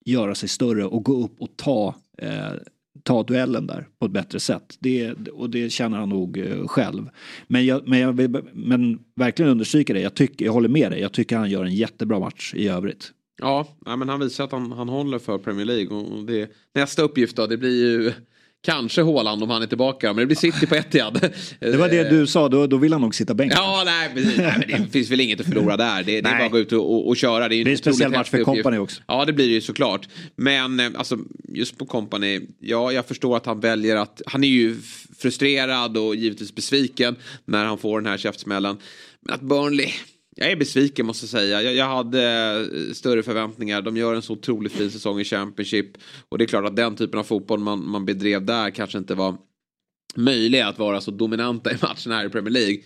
göra 0.05 0.35
sig 0.35 0.49
större 0.49 0.85
och 0.85 1.05
gå 1.05 1.25
upp 1.25 1.41
och 1.41 1.57
ta, 1.57 1.95
eh, 2.19 2.53
ta 3.03 3.23
duellen 3.23 3.67
där 3.67 3.87
på 3.99 4.07
ett 4.07 4.13
bättre 4.13 4.41
sätt. 4.41 4.77
Det, 4.81 5.13
och 5.29 5.51
det 5.51 5.71
känner 5.71 5.99
han 5.99 6.09
nog 6.09 6.39
eh, 6.39 6.67
själv. 6.67 7.09
Men 7.49 7.67
jag, 7.67 7.89
men 7.89 7.99
jag 7.99 8.13
vill 8.13 8.37
men 8.53 8.99
verkligen 9.15 9.51
understryka 9.51 9.93
det, 9.95 10.01
jag, 10.01 10.15
tycker, 10.15 10.45
jag 10.45 10.53
håller 10.53 10.69
med 10.69 10.93
dig, 10.93 11.01
jag 11.01 11.13
tycker 11.13 11.37
han 11.37 11.51
gör 11.51 11.65
en 11.65 11.75
jättebra 11.75 12.19
match 12.21 12.55
i 12.57 12.69
övrigt. 12.69 13.13
Ja, 13.39 13.67
men 13.85 14.09
han 14.09 14.21
visar 14.21 14.45
att 14.45 14.53
han, 14.53 14.73
han 14.73 14.89
håller 14.89 15.19
för 15.19 15.39
Premier 15.39 15.67
League. 15.67 15.97
Och 15.97 16.25
det, 16.25 16.51
nästa 16.75 17.03
uppgift 17.03 17.37
då, 17.37 17.47
det 17.47 17.57
blir 17.57 17.85
ju 17.85 18.13
kanske 18.67 19.03
Haaland 19.03 19.43
om 19.43 19.51
han 19.51 19.63
är 19.63 19.67
tillbaka. 19.67 20.13
Men 20.13 20.17
det 20.17 20.27
blir 20.27 20.37
City 20.37 20.67
på 20.67 20.75
Etihad. 20.75 21.31
Det 21.61 21.77
var 21.77 21.89
det 21.89 22.11
du 22.11 22.27
sa, 22.27 22.49
då, 22.49 22.67
då 22.67 22.77
vill 22.77 22.93
han 22.93 23.03
nog 23.03 23.15
sitta 23.15 23.35
bänk. 23.35 23.53
Ja, 23.53 23.83
nej, 23.87 24.11
precis. 24.15 24.39
nej 24.39 24.65
men 24.69 24.83
det 24.83 24.91
finns 24.91 25.11
väl 25.11 25.21
inget 25.21 25.41
att 25.41 25.47
förlora 25.47 25.77
där. 25.77 26.03
Det, 26.03 26.21
det 26.21 26.29
är 26.29 26.39
bara 26.39 26.47
att 26.47 26.53
gå 26.53 26.59
ut 26.59 26.73
och, 26.73 26.95
och, 26.95 27.09
och 27.09 27.17
köra. 27.17 27.49
Det 27.49 27.55
är, 27.55 27.65
Det 27.65 27.71
är 27.71 27.73
en 27.73 27.79
speciell 27.79 28.11
match 28.11 28.31
för. 28.31 28.45
Company 28.45 28.79
också. 28.79 29.03
Ja, 29.07 29.25
det 29.25 29.33
blir 29.33 29.47
det 29.47 29.55
ju 29.55 29.61
såklart. 29.61 30.09
Men 30.37 30.81
eh, 30.81 30.91
alltså, 30.95 31.19
just 31.49 31.79
på 31.79 31.87
Company, 31.87 32.41
ja, 32.61 32.93
jag 32.93 33.07
förstår 33.07 33.37
att 33.37 33.47
han 33.47 33.61
väljer 33.61 33.97
att... 33.97 34.23
Han 34.27 34.45
är 34.45 34.49
ju 34.49 34.77
frustrerad 35.19 35.97
och 35.97 36.17
givetvis 36.17 36.55
besviken 36.55 37.17
när 37.45 37.65
han 37.65 37.79
får 37.79 38.01
den 38.01 38.11
här 38.11 38.19
käftsmällen. 38.19 38.77
Men 39.21 39.35
att 39.35 39.41
Burnley... 39.41 39.91
Jag 40.39 40.51
är 40.51 40.57
besviken 40.57 41.07
måste 41.07 41.25
jag 41.25 41.31
säga. 41.31 41.63
Jag, 41.63 41.75
jag 41.75 41.87
hade 41.87 42.23
eh, 42.23 42.93
större 42.93 43.23
förväntningar. 43.23 43.83
De 43.83 43.97
gör 43.97 44.15
en 44.15 44.23
så 44.23 44.33
otroligt 44.33 44.73
fin 44.73 44.91
säsong 44.91 45.21
i 45.21 45.25
Championship. 45.25 45.87
Och 46.29 46.39
det 46.39 46.45
är 46.45 46.47
klart 46.47 46.65
att 46.65 46.77
den 46.77 46.97
typen 46.97 47.21
av 47.21 47.25
fotboll 47.25 47.61
man, 47.61 47.89
man 47.89 48.05
bedrev 48.05 48.45
där 48.45 48.71
kanske 48.71 48.99
inte 48.99 49.15
var 49.15 49.37
möjliga 50.15 50.67
att 50.67 50.79
vara 50.79 51.01
så 51.01 51.11
dominanta 51.11 51.73
i 51.73 51.77
matchen 51.83 52.13
här 52.13 52.27
i 52.27 52.29
Premier 52.29 52.53
League. 52.53 52.79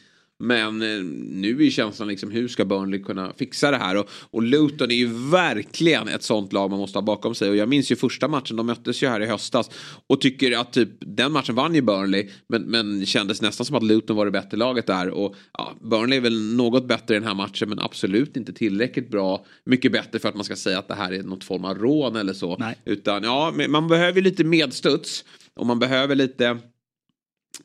Men 0.42 0.82
eh, 0.82 1.04
nu 1.28 1.66
är 1.66 1.70
känslan 1.70 2.09
liksom 2.09 2.30
hur 2.30 2.49
ska 2.49 2.64
Burnley 2.64 3.02
kunna 3.02 3.32
fixa 3.37 3.70
det 3.70 3.76
här? 3.76 3.97
Och, 3.97 4.09
och 4.30 4.42
Luton 4.42 4.90
är 4.90 4.94
ju 4.94 5.30
verkligen 5.30 6.09
ett 6.09 6.23
sånt 6.23 6.52
lag 6.52 6.70
man 6.70 6.78
måste 6.78 6.99
ha 6.99 7.02
bakom 7.02 7.35
sig. 7.35 7.50
Och 7.50 7.56
jag 7.56 7.68
minns 7.68 7.92
ju 7.92 7.97
första 7.97 8.28
matchen, 8.28 8.56
de 8.56 8.66
möttes 8.66 9.02
ju 9.02 9.09
här 9.09 9.20
i 9.20 9.26
höstas. 9.26 9.70
Och 10.06 10.20
tycker 10.20 10.59
att 10.59 10.73
typ 10.73 10.88
den 11.00 11.32
matchen 11.32 11.54
vann 11.54 11.75
ju 11.75 11.82
Burnley. 11.82 12.28
Men, 12.47 12.62
men 12.62 13.06
kändes 13.06 13.42
nästan 13.42 13.66
som 13.66 13.76
att 13.76 13.82
Luton 13.82 14.16
var 14.16 14.25
det 14.25 14.30
bättre 14.30 14.56
laget 14.56 14.87
där. 14.87 15.11
Och 15.11 15.35
ja, 15.52 15.73
Burnley 15.80 16.18
är 16.18 16.23
väl 16.23 16.56
något 16.56 16.88
bättre 16.88 17.14
i 17.14 17.18
den 17.18 17.28
här 17.28 17.35
matchen 17.35 17.68
men 17.68 17.78
absolut 17.78 18.37
inte 18.37 18.52
tillräckligt 18.52 19.11
bra. 19.11 19.44
Mycket 19.64 19.92
bättre 19.92 20.18
för 20.18 20.28
att 20.28 20.35
man 20.35 20.44
ska 20.44 20.56
säga 20.56 20.78
att 20.78 20.88
det 20.88 20.94
här 20.94 21.12
är 21.12 21.23
något 21.23 21.44
form 21.44 21.64
av 21.64 21.78
rån 21.78 22.16
eller 22.16 22.32
så. 22.32 22.56
Nej. 22.59 22.76
Utan 22.85 23.23
ja, 23.23 23.54
man 23.68 23.88
behöver 23.88 24.23
lite 24.23 24.44
medstuds. 24.44 25.25
Och 25.54 25.66
man 25.66 25.78
behöver 25.78 26.14
lite 26.14 26.59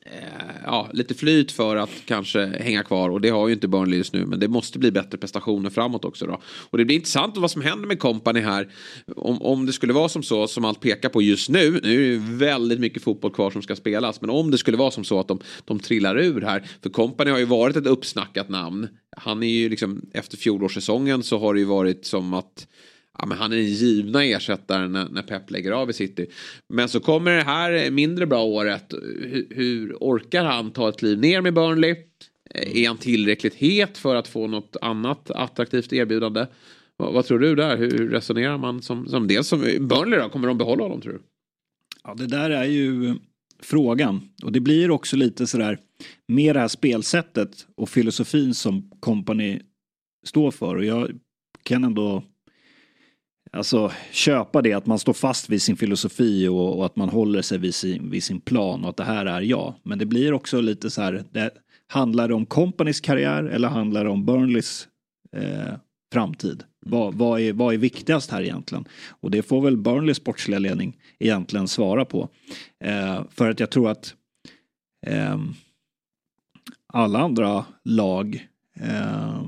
Eh, 0.02 0.56
ja, 0.64 0.90
lite 0.92 1.14
flyt 1.14 1.52
för 1.52 1.76
att 1.76 1.90
kanske 2.04 2.46
hänga 2.46 2.82
kvar 2.82 3.10
och 3.10 3.20
det 3.20 3.28
har 3.28 3.48
ju 3.48 3.54
inte 3.54 3.68
Burnley 3.68 3.98
just 3.98 4.12
nu 4.12 4.26
men 4.26 4.40
det 4.40 4.48
måste 4.48 4.78
bli 4.78 4.90
bättre 4.90 5.18
prestationer 5.18 5.70
framåt 5.70 6.04
också 6.04 6.26
då. 6.26 6.40
Och 6.70 6.78
det 6.78 6.84
blir 6.84 6.96
intressant 6.96 7.36
vad 7.36 7.50
som 7.50 7.62
händer 7.62 7.88
med 7.88 7.98
Company 7.98 8.40
här 8.40 8.68
om, 9.16 9.42
om 9.42 9.66
det 9.66 9.72
skulle 9.72 9.92
vara 9.92 10.08
som 10.08 10.22
så 10.22 10.46
som 10.46 10.64
allt 10.64 10.80
pekar 10.80 11.08
på 11.08 11.22
just 11.22 11.48
nu. 11.48 11.80
Nu 11.82 12.06
är 12.06 12.10
det 12.10 12.36
väldigt 12.36 12.80
mycket 12.80 13.02
fotboll 13.02 13.32
kvar 13.32 13.50
som 13.50 13.62
ska 13.62 13.76
spelas 13.76 14.20
men 14.20 14.30
om 14.30 14.50
det 14.50 14.58
skulle 14.58 14.76
vara 14.76 14.90
som 14.90 15.04
så 15.04 15.20
att 15.20 15.28
de, 15.28 15.40
de 15.64 15.78
trillar 15.78 16.18
ur 16.18 16.40
här 16.40 16.68
för 16.82 16.90
Company 16.90 17.30
har 17.30 17.38
ju 17.38 17.44
varit 17.44 17.76
ett 17.76 17.86
uppsnackat 17.86 18.48
namn. 18.48 18.88
Han 19.16 19.42
är 19.42 19.50
ju 19.50 19.68
liksom 19.68 20.10
efter 20.12 20.36
fjolårssäsongen 20.36 21.22
så 21.22 21.38
har 21.38 21.54
det 21.54 21.60
ju 21.60 21.66
varit 21.66 22.04
som 22.04 22.34
att 22.34 22.66
ja, 23.18 23.26
men 23.26 23.38
han 23.38 23.52
är 23.52 23.56
den 23.56 23.66
givna 23.66 24.24
ersättaren 24.24 24.92
när, 24.92 25.08
när 25.08 25.22
Pep 25.22 25.50
lägger 25.50 25.72
av 25.72 25.90
i 25.90 25.92
City. 25.92 26.26
Men 26.68 26.88
så 26.88 27.00
kommer 27.00 27.36
det 27.36 27.42
här 27.42 27.90
mindre 27.90 28.26
bra 28.26 28.42
året. 28.42 28.94
Hur, 29.20 29.46
hur 29.50 29.96
orkar 30.00 30.44
han 30.44 30.70
ta 30.70 30.88
ett 30.88 30.98
kliv 30.98 31.18
ner 31.18 31.40
med 31.40 31.54
Burnley? 31.54 31.96
Eh, 32.54 32.82
är 32.82 32.88
han 32.88 32.96
tillräckligt 32.96 33.54
het 33.54 33.98
för 33.98 34.16
att 34.16 34.28
få 34.28 34.46
något 34.46 34.76
annat 34.80 35.30
attraktivt 35.30 35.92
erbjudande? 35.92 36.46
Vad, 36.96 37.12
vad 37.12 37.24
tror 37.24 37.38
du 37.38 37.54
där? 37.54 37.76
Hur 37.76 38.08
resonerar 38.08 38.58
man 38.58 38.82
som, 38.82 39.08
som 39.08 39.28
dels 39.28 39.48
som 39.48 39.60
Burnley 39.60 40.18
då? 40.18 40.28
Kommer 40.28 40.48
de 40.48 40.58
behålla 40.58 40.82
honom 40.82 41.00
tror 41.00 41.12
du? 41.12 41.20
Ja, 42.04 42.14
det 42.14 42.26
där 42.26 42.50
är 42.50 42.64
ju 42.64 43.14
frågan. 43.62 44.28
Och 44.42 44.52
det 44.52 44.60
blir 44.60 44.90
också 44.90 45.16
lite 45.16 45.46
sådär 45.46 45.78
med 46.28 46.56
det 46.56 46.60
här 46.60 46.68
spelsättet 46.68 47.66
och 47.74 47.88
filosofin 47.88 48.54
som 48.54 48.90
Company 49.00 49.60
står 50.26 50.50
för. 50.50 50.76
Och 50.76 50.84
jag 50.84 51.10
kan 51.62 51.84
ändå 51.84 52.22
alltså, 53.56 53.92
köpa 54.12 54.62
det, 54.62 54.72
att 54.72 54.86
man 54.86 54.98
står 54.98 55.12
fast 55.12 55.48
vid 55.50 55.62
sin 55.62 55.76
filosofi 55.76 56.48
och, 56.48 56.78
och, 56.78 56.86
att 56.86 56.96
man 56.96 57.08
håller 57.08 57.42
sig 57.42 57.58
vid 57.58 57.74
sin, 57.74 58.10
vid 58.10 58.22
sin 58.22 58.40
plan 58.40 58.84
och 58.84 58.90
att 58.90 58.96
det 58.96 59.04
här 59.04 59.26
är 59.26 59.40
jag. 59.40 59.74
Men 59.82 59.98
det 59.98 60.06
blir 60.06 60.32
också 60.32 60.60
lite 60.60 60.90
så 60.90 61.02
här, 61.02 61.24
det, 61.30 61.50
handlar 61.88 62.28
det 62.28 62.34
om 62.34 62.46
Companys 62.46 63.00
karriär 63.00 63.44
eller 63.44 63.68
handlar 63.68 64.04
det 64.04 64.10
om 64.10 64.24
Burnleys 64.24 64.88
eh, 65.36 65.74
framtid? 66.12 66.64
Vad, 66.86 67.14
vad, 67.14 67.40
är, 67.40 67.52
vad 67.52 67.74
är 67.74 67.78
viktigast 67.78 68.30
här 68.30 68.42
egentligen? 68.42 68.84
Och 69.08 69.30
det 69.30 69.42
får 69.42 69.60
väl 69.60 69.76
Burnleys 69.76 70.16
sportsliga 70.16 70.58
ledning 70.58 70.96
egentligen 71.18 71.68
svara 71.68 72.04
på. 72.04 72.28
Eh, 72.84 73.22
för 73.30 73.50
att 73.50 73.60
jag 73.60 73.70
tror 73.70 73.90
att 73.90 74.14
eh, 75.06 75.38
alla 76.92 77.18
andra 77.18 77.64
lag 77.84 78.48
eh, 78.80 79.42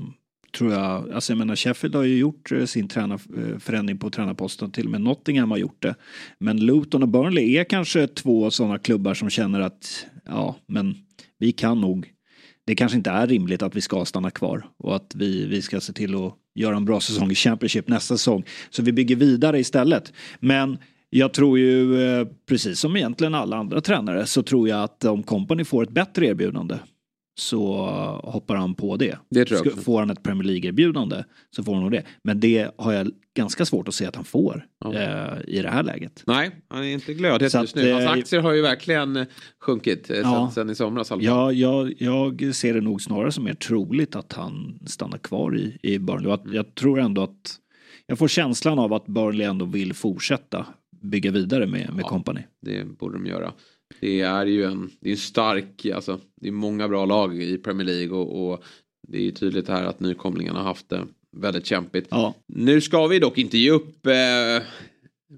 tror 0.51 0.73
jag, 0.73 1.11
alltså 1.11 1.31
jag 1.31 1.37
menar 1.37 1.55
Sheffield 1.55 1.95
har 1.95 2.03
ju 2.03 2.17
gjort 2.17 2.51
eh, 2.51 2.65
sin 2.65 2.87
tränarförändring 2.87 3.97
eh, 3.97 3.99
på 3.99 4.09
tränarposten, 4.09 4.71
till 4.71 4.85
och 4.85 4.91
med 4.91 5.01
Nottingham 5.01 5.51
har 5.51 5.57
gjort 5.57 5.81
det. 5.81 5.95
Men 6.39 6.65
Luton 6.65 7.03
och 7.03 7.09
Burnley 7.09 7.57
är 7.57 7.63
kanske 7.63 8.07
två 8.07 8.51
sådana 8.51 8.77
klubbar 8.77 9.13
som 9.13 9.29
känner 9.29 9.59
att 9.59 10.05
ja, 10.25 10.55
men 10.67 10.95
vi 11.39 11.51
kan 11.51 11.81
nog 11.81 12.13
det 12.69 12.75
kanske 12.75 12.97
inte 12.97 13.09
är 13.09 13.27
rimligt 13.27 13.61
att 13.61 13.75
vi 13.75 13.81
ska 13.81 14.05
stanna 14.05 14.31
kvar 14.31 14.65
och 14.77 14.95
att 14.95 15.15
vi, 15.15 15.45
vi 15.45 15.61
ska 15.61 15.79
se 15.79 15.93
till 15.93 16.15
att 16.15 16.33
göra 16.55 16.77
en 16.77 16.85
bra 16.85 16.99
säsong 16.99 17.31
i 17.31 17.35
Championship 17.35 17.87
nästa 17.87 18.17
säsong. 18.17 18.43
Så 18.69 18.83
vi 18.83 18.91
bygger 18.91 19.15
vidare 19.15 19.59
istället. 19.59 20.13
Men 20.39 20.77
jag 21.09 21.33
tror 21.33 21.59
ju, 21.59 22.01
eh, 22.03 22.27
precis 22.49 22.79
som 22.79 22.97
egentligen 22.97 23.35
alla 23.35 23.57
andra 23.57 23.81
tränare, 23.81 24.25
så 24.25 24.43
tror 24.43 24.69
jag 24.69 24.83
att 24.83 25.05
om 25.05 25.23
Company 25.23 25.65
får 25.65 25.83
ett 25.83 25.89
bättre 25.89 26.25
erbjudande 26.25 26.75
så 27.39 27.77
hoppar 28.23 28.55
han 28.55 28.75
på 28.75 28.97
det. 28.97 29.17
det 29.29 29.45
tror 29.45 29.61
jag 29.65 29.83
får 29.83 29.99
han 29.99 30.09
ett 30.09 30.23
Premier 30.23 30.43
League-erbjudande 30.43 31.23
så 31.55 31.63
får 31.63 31.73
han 31.73 31.83
nog 31.83 31.91
det. 31.91 32.03
Men 32.23 32.39
det 32.39 32.71
har 32.77 32.93
jag 32.93 33.11
ganska 33.35 33.65
svårt 33.65 33.87
att 33.87 33.93
se 33.93 34.05
att 34.05 34.15
han 34.15 34.25
får 34.25 34.65
ja. 34.85 34.93
eh, 34.93 35.37
i 35.47 35.61
det 35.61 35.69
här 35.69 35.83
läget. 35.83 36.23
Nej, 36.27 36.51
han 36.67 36.83
är 36.83 36.87
inte 36.87 37.13
glödhet 37.13 37.53
just 37.53 37.75
nu. 37.75 37.91
Hans 37.91 38.03
eh, 38.03 38.11
aktier 38.11 38.41
har 38.41 38.53
ju 38.53 38.61
verkligen 38.61 39.15
eh, 39.15 39.25
sjunkit 39.59 40.09
eh, 40.09 40.17
ja, 40.17 40.51
sen, 40.53 40.65
sen 40.65 40.69
i 40.69 40.75
somras. 40.75 41.11
Ja, 41.19 41.51
jag, 41.51 41.93
jag 41.97 42.55
ser 42.55 42.73
det 42.73 42.81
nog 42.81 43.01
snarare 43.01 43.31
som 43.31 43.43
mer 43.43 43.53
troligt 43.53 44.15
att 44.15 44.33
han 44.33 44.79
stannar 44.85 45.17
kvar 45.17 45.57
i, 45.57 45.77
i 45.81 45.99
Burnley. 45.99 46.31
Att, 46.31 46.43
jag 46.53 46.75
tror 46.75 46.99
ändå 46.99 47.23
att 47.23 47.55
jag 48.05 48.17
får 48.17 48.27
känslan 48.27 48.79
av 48.79 48.93
att 48.93 49.05
Burnley 49.05 49.47
ändå 49.47 49.65
vill 49.65 49.93
fortsätta 49.93 50.65
bygga 51.01 51.31
vidare 51.31 51.67
med, 51.67 51.93
med 51.93 52.03
ja, 52.03 52.07
company. 52.07 52.41
Det 52.61 52.85
borde 52.85 53.17
de 53.17 53.25
göra. 53.25 53.53
Det 53.99 54.21
är 54.21 54.45
ju 54.45 54.63
en, 54.63 54.91
det 54.99 55.09
är 55.09 55.11
en 55.11 55.17
stark, 55.17 55.85
alltså 55.85 56.19
det 56.41 56.47
är 56.47 56.51
många 56.51 56.87
bra 56.87 57.05
lag 57.05 57.41
i 57.41 57.57
Premier 57.57 57.85
League 57.87 58.17
och, 58.17 58.51
och 58.51 58.63
det 59.07 59.17
är 59.17 59.21
ju 59.21 59.31
tydligt 59.31 59.67
här 59.67 59.85
att 59.85 59.99
nykomlingarna 59.99 60.59
har 60.59 60.65
haft 60.65 60.89
det 60.89 61.07
väldigt 61.37 61.65
kämpigt. 61.65 62.07
Ja. 62.09 62.33
Nu 62.47 62.81
ska 62.81 63.07
vi 63.07 63.19
dock 63.19 63.37
inte 63.37 63.57
ge 63.57 63.71
upp 63.71 64.05
eh, 64.05 64.63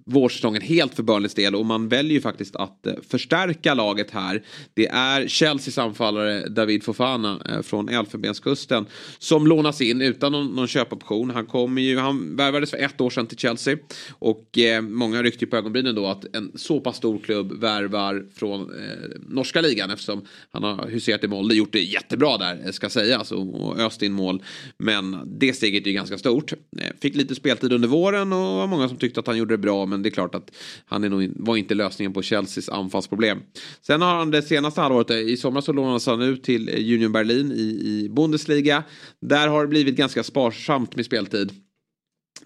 vårsäsongen 0.05 0.62
helt 0.62 0.95
för 0.95 1.03
Burnleys 1.03 1.33
del 1.33 1.55
och 1.55 1.65
man 1.65 1.89
väljer 1.89 2.13
ju 2.13 2.21
faktiskt 2.21 2.55
att 2.55 2.88
eh, 2.88 2.93
förstärka 3.10 3.74
laget 3.74 4.12
här. 4.12 4.43
Det 4.74 4.88
är 4.88 5.27
Chelseas 5.27 5.77
anfallare 5.77 6.50
David 6.50 6.83
Fofana 6.83 7.41
eh, 7.50 7.62
från 7.62 7.89
Elfenbenskusten 7.89 8.86
som 9.19 9.48
lånas 9.48 9.81
in 9.81 10.01
utan 10.01 10.31
någon, 10.31 10.48
någon 10.48 10.67
köpoption. 10.67 11.29
Han 11.29 11.45
kom 11.45 11.77
ju, 11.77 11.98
han 11.98 12.36
värvades 12.36 12.69
för 12.69 12.77
ett 12.77 13.01
år 13.01 13.10
sedan 13.10 13.27
till 13.27 13.38
Chelsea 13.38 13.77
och 14.19 14.57
eh, 14.57 14.81
många 14.81 15.24
ryckte 15.24 15.48
på 15.48 15.57
ögonbrynen 15.57 15.95
då 15.95 16.07
att 16.07 16.36
en 16.36 16.51
så 16.55 16.79
pass 16.79 16.98
stor 16.98 17.19
klubb 17.19 17.62
värvar 17.62 18.25
från 18.36 18.62
eh, 18.62 19.19
norska 19.29 19.62
ligan 19.62 19.91
eftersom 19.91 20.25
han 20.51 20.63
har 20.63 20.88
huserat 20.88 21.24
i 21.24 21.27
Molde, 21.27 21.55
gjort 21.55 21.74
det 21.74 21.81
jättebra 21.81 22.38
där 22.38 22.62
eh, 22.65 22.71
ska 22.71 22.89
sägas 22.89 23.31
och, 23.31 23.62
och 23.62 23.79
öst 23.79 24.01
in 24.01 24.13
mål. 24.13 24.43
Men 24.77 25.17
det 25.39 25.53
steget 25.53 25.83
är 25.83 25.88
ju 25.88 25.93
ganska 25.93 26.17
stort. 26.17 26.53
Fick 27.01 27.15
lite 27.15 27.36
speltid 27.36 27.74
under 27.74 27.88
våren 27.88 28.33
och 28.33 28.39
var 28.39 28.67
många 28.67 28.88
som 28.88 28.98
tyckte 28.98 29.19
att 29.19 29.27
han 29.27 29.38
gjorde 29.38 29.53
det 29.53 29.57
bra 29.57 29.80
men 29.85 30.01
det 30.01 30.09
är 30.09 30.11
klart 30.11 30.35
att 30.35 30.51
han 30.85 31.03
är 31.03 31.09
nog, 31.09 31.31
var 31.35 31.57
inte 31.57 31.75
lösningen 31.75 32.13
på 32.13 32.21
Chelseas 32.21 32.69
anfallsproblem. 32.69 33.39
Sen 33.81 34.01
har 34.01 34.15
han 34.15 34.31
det 34.31 34.41
senaste 34.41 34.81
halvåret, 34.81 35.09
eh, 35.09 35.17
i 35.17 35.38
somras 35.38 35.65
så 35.65 35.73
lånades 35.73 36.05
han 36.05 36.21
ut 36.21 36.43
till 36.43 36.69
eh, 36.69 36.75
Union 36.75 37.11
Berlin 37.11 37.51
i, 37.51 37.61
i 37.61 38.09
Bundesliga. 38.09 38.83
Där 39.21 39.47
har 39.47 39.61
det 39.61 39.67
blivit 39.67 39.95
ganska 39.95 40.23
sparsamt 40.23 40.95
med 40.95 41.05
speltid. 41.05 41.51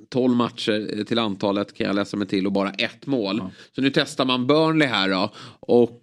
12 0.10 0.36
matcher 0.36 0.98
eh, 0.98 1.04
till 1.04 1.20
antalet 1.20 1.74
kan 1.74 1.88
jag 1.88 1.96
läsa 1.96 2.18
mig 2.18 2.28
till 2.28 2.46
och 2.46 2.52
bara 2.52 2.70
ett 2.72 3.06
mål. 3.06 3.38
Ja. 3.38 3.52
Så 3.76 3.82
nu 3.82 3.92
testar 3.94 4.26
man 4.26 4.48
Burnley 4.48 4.88
här 4.88 5.10
då. 5.10 5.34
Och 5.60 6.02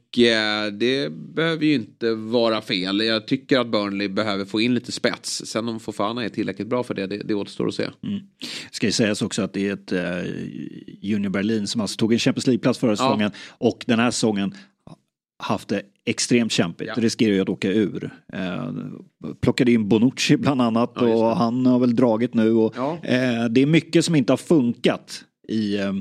det 0.72 1.12
behöver 1.12 1.66
ju 1.66 1.74
inte 1.74 2.14
vara 2.14 2.60
fel. 2.60 3.00
Jag 3.00 3.26
tycker 3.26 3.58
att 3.58 3.70
Burnley 3.70 4.08
behöver 4.08 4.44
få 4.44 4.60
in 4.60 4.74
lite 4.74 4.92
spets. 4.92 5.46
Sen 5.46 5.68
om 5.68 5.80
Fofana 5.80 6.24
är 6.24 6.28
tillräckligt 6.28 6.68
bra 6.68 6.82
för 6.82 6.94
det, 6.94 7.06
det, 7.06 7.16
det 7.16 7.34
återstår 7.34 7.68
att 7.68 7.74
se. 7.74 7.88
Mm. 8.02 8.20
Ska 8.70 8.86
ju 8.86 8.92
sägas 8.92 9.22
också 9.22 9.42
att 9.42 9.52
det 9.52 9.68
är 9.68 9.72
ett 9.72 9.92
uh, 9.92 10.32
Junior 11.00 11.30
Berlin 11.30 11.66
som 11.66 11.80
alltså 11.80 11.96
tog 11.96 12.12
en 12.12 12.18
Champions 12.18 12.46
League-plats 12.46 12.78
förra 12.78 12.96
säsongen 12.96 13.30
och 13.48 13.84
den 13.86 13.98
här 13.98 14.10
säsongen 14.10 14.54
haft 15.42 15.68
det 15.68 15.82
extremt 16.04 16.52
kämpigt. 16.52 16.90
Ja. 16.96 17.02
Riskerar 17.02 17.32
ju 17.34 17.40
att 17.40 17.48
åka 17.48 17.68
ur. 17.68 18.10
Eh, 18.32 18.72
plockade 19.40 19.72
in 19.72 19.88
Bonucci 19.88 20.36
bland 20.36 20.62
annat 20.62 20.92
ja, 20.94 21.02
och 21.02 21.36
han 21.36 21.66
har 21.66 21.78
väl 21.78 21.96
dragit 21.96 22.34
nu. 22.34 22.52
Och, 22.52 22.74
ja. 22.76 22.98
eh, 23.02 23.44
det 23.50 23.62
är 23.62 23.66
mycket 23.66 24.04
som 24.04 24.14
inte 24.14 24.32
har 24.32 24.36
funkat 24.36 25.24
i, 25.48 25.76
eh, 25.76 25.92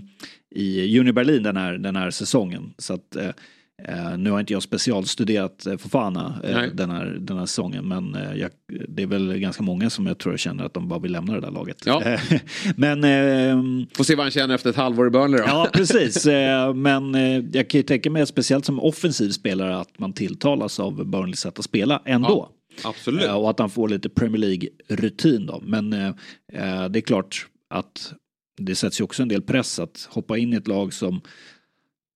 i 0.55 0.85
Junior 0.85 1.13
Berlin 1.13 1.43
den 1.43 1.57
här, 1.57 1.73
den 1.73 1.95
här 1.95 2.11
säsongen. 2.11 2.73
Så 2.77 2.93
att, 2.93 3.15
eh, 3.15 3.29
nu 4.17 4.31
har 4.31 4.39
inte 4.39 4.53
jag 4.53 4.63
specialstuderat 4.63 5.67
uh, 5.67 5.77
Fofana 5.77 6.41
uh, 6.45 6.63
den, 6.73 6.89
här, 6.89 7.05
den 7.05 7.37
här 7.37 7.45
säsongen 7.45 7.87
men 7.87 8.17
jag, 8.35 8.51
det 8.87 9.03
är 9.03 9.07
väl 9.07 9.37
ganska 9.37 9.63
många 9.63 9.89
som 9.89 10.07
jag 10.07 10.17
tror 10.17 10.37
känner 10.37 10.63
att 10.63 10.73
de 10.73 10.87
bara 10.87 10.99
vill 10.99 11.11
lämna 11.11 11.33
det 11.33 11.41
där 11.41 11.51
laget. 11.51 11.83
Ja. 11.85 12.03
men, 12.75 13.03
uh, 13.03 13.85
Får 13.93 14.03
se 14.03 14.15
vad 14.15 14.25
han 14.25 14.31
känner 14.31 14.55
efter 14.55 14.69
ett 14.69 14.75
halvår 14.75 15.07
i 15.07 15.09
Burnley 15.09 15.39
då. 15.41 15.47
ja 15.47 15.67
precis, 15.73 16.25
men 16.75 17.13
jag 17.53 17.69
kan 17.69 17.79
ju 17.79 17.83
tänka 17.83 18.09
mig 18.09 18.27
speciellt 18.27 18.65
som 18.65 18.79
offensiv 18.79 19.29
spelare 19.29 19.77
att 19.77 19.99
man 19.99 20.13
tilltalas 20.13 20.79
av 20.79 21.05
Burnleys 21.05 21.39
sätt 21.39 21.59
att 21.59 21.65
spela 21.65 22.01
ändå. 22.05 22.49
Ja, 22.83 22.89
absolut. 22.89 23.29
och 23.29 23.49
att 23.49 23.59
han 23.59 23.69
får 23.69 23.89
lite 23.89 24.09
Premier 24.09 24.37
League-rutin 24.37 25.45
då. 25.45 25.61
Men 25.65 25.89
det 25.89 26.99
är 26.99 27.01
klart 27.01 27.47
att 27.69 28.13
det 28.57 28.75
sätts 28.75 28.99
ju 28.99 29.03
också 29.03 29.23
en 29.23 29.29
del 29.29 29.41
press 29.41 29.79
att 29.79 30.07
hoppa 30.11 30.37
in 30.37 30.53
i 30.53 30.55
ett 30.55 30.67
lag 30.67 30.93
som 30.93 31.21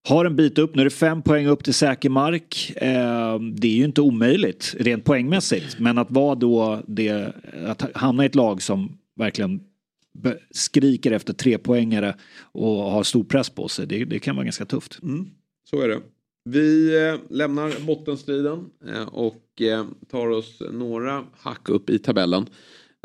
har 0.08 0.26
en 0.26 0.36
bit 0.36 0.58
upp, 0.58 0.76
nu 0.76 0.82
är 0.82 0.86
det 0.86 0.90
fem 0.90 1.22
poäng 1.22 1.48
upp 1.48 1.64
till 1.64 1.74
säker 1.74 2.10
mark. 2.10 2.72
Eh, 2.76 3.40
det 3.40 3.68
är 3.68 3.76
ju 3.76 3.86
inte 3.86 4.02
omöjligt 4.02 4.76
rent 4.80 5.04
poängmässigt. 5.04 5.80
Men 5.80 5.98
att 5.98 6.12
vara 6.12 6.36
då 6.36 6.82
det, 6.88 7.34
att 7.66 7.96
hamna 7.96 8.24
i 8.24 8.26
ett 8.26 8.36
lag 8.36 8.62
som 8.62 8.98
verkligen 9.16 9.60
skriker 10.52 11.12
efter 11.12 11.34
tre 11.34 11.58
poängare 11.58 12.16
och 12.40 12.92
har 12.92 13.04
stor 13.04 13.24
press 13.24 13.50
på 13.50 13.68
sig. 13.68 13.88
Det, 13.88 14.06
det 14.06 14.20
kan 14.20 14.36
vara 14.36 14.44
ganska 14.44 14.66
tufft. 14.66 15.00
Mm. 15.04 15.28
Så 15.70 15.82
är 15.82 15.88
det. 15.88 16.00
Vi 16.50 16.96
eh, 17.08 17.20
lämnar 17.30 17.86
bottenstriden 17.86 18.66
eh, 18.88 19.08
och 19.08 19.62
eh, 19.62 19.86
tar 20.12 20.28
oss 20.28 20.62
några 20.72 21.24
hack 21.38 21.70
upp 21.70 21.90
i 21.90 22.00
tabellen. 22.00 22.46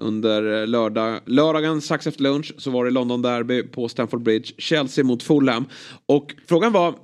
Under 0.00 0.60
eh, 0.60 0.66
lördag, 0.66 1.20
lördagen 1.26 1.80
strax 1.80 2.06
efter 2.06 2.22
lunch 2.22 2.52
så 2.58 2.70
var 2.70 2.84
det 2.84 2.90
London 2.90 3.22
Derby 3.22 3.62
på 3.62 3.88
Stamford 3.88 4.22
Bridge. 4.22 4.52
Chelsea 4.58 5.04
mot 5.04 5.22
Fulham. 5.22 5.64
Och 6.06 6.34
frågan 6.48 6.72
var 6.72 6.94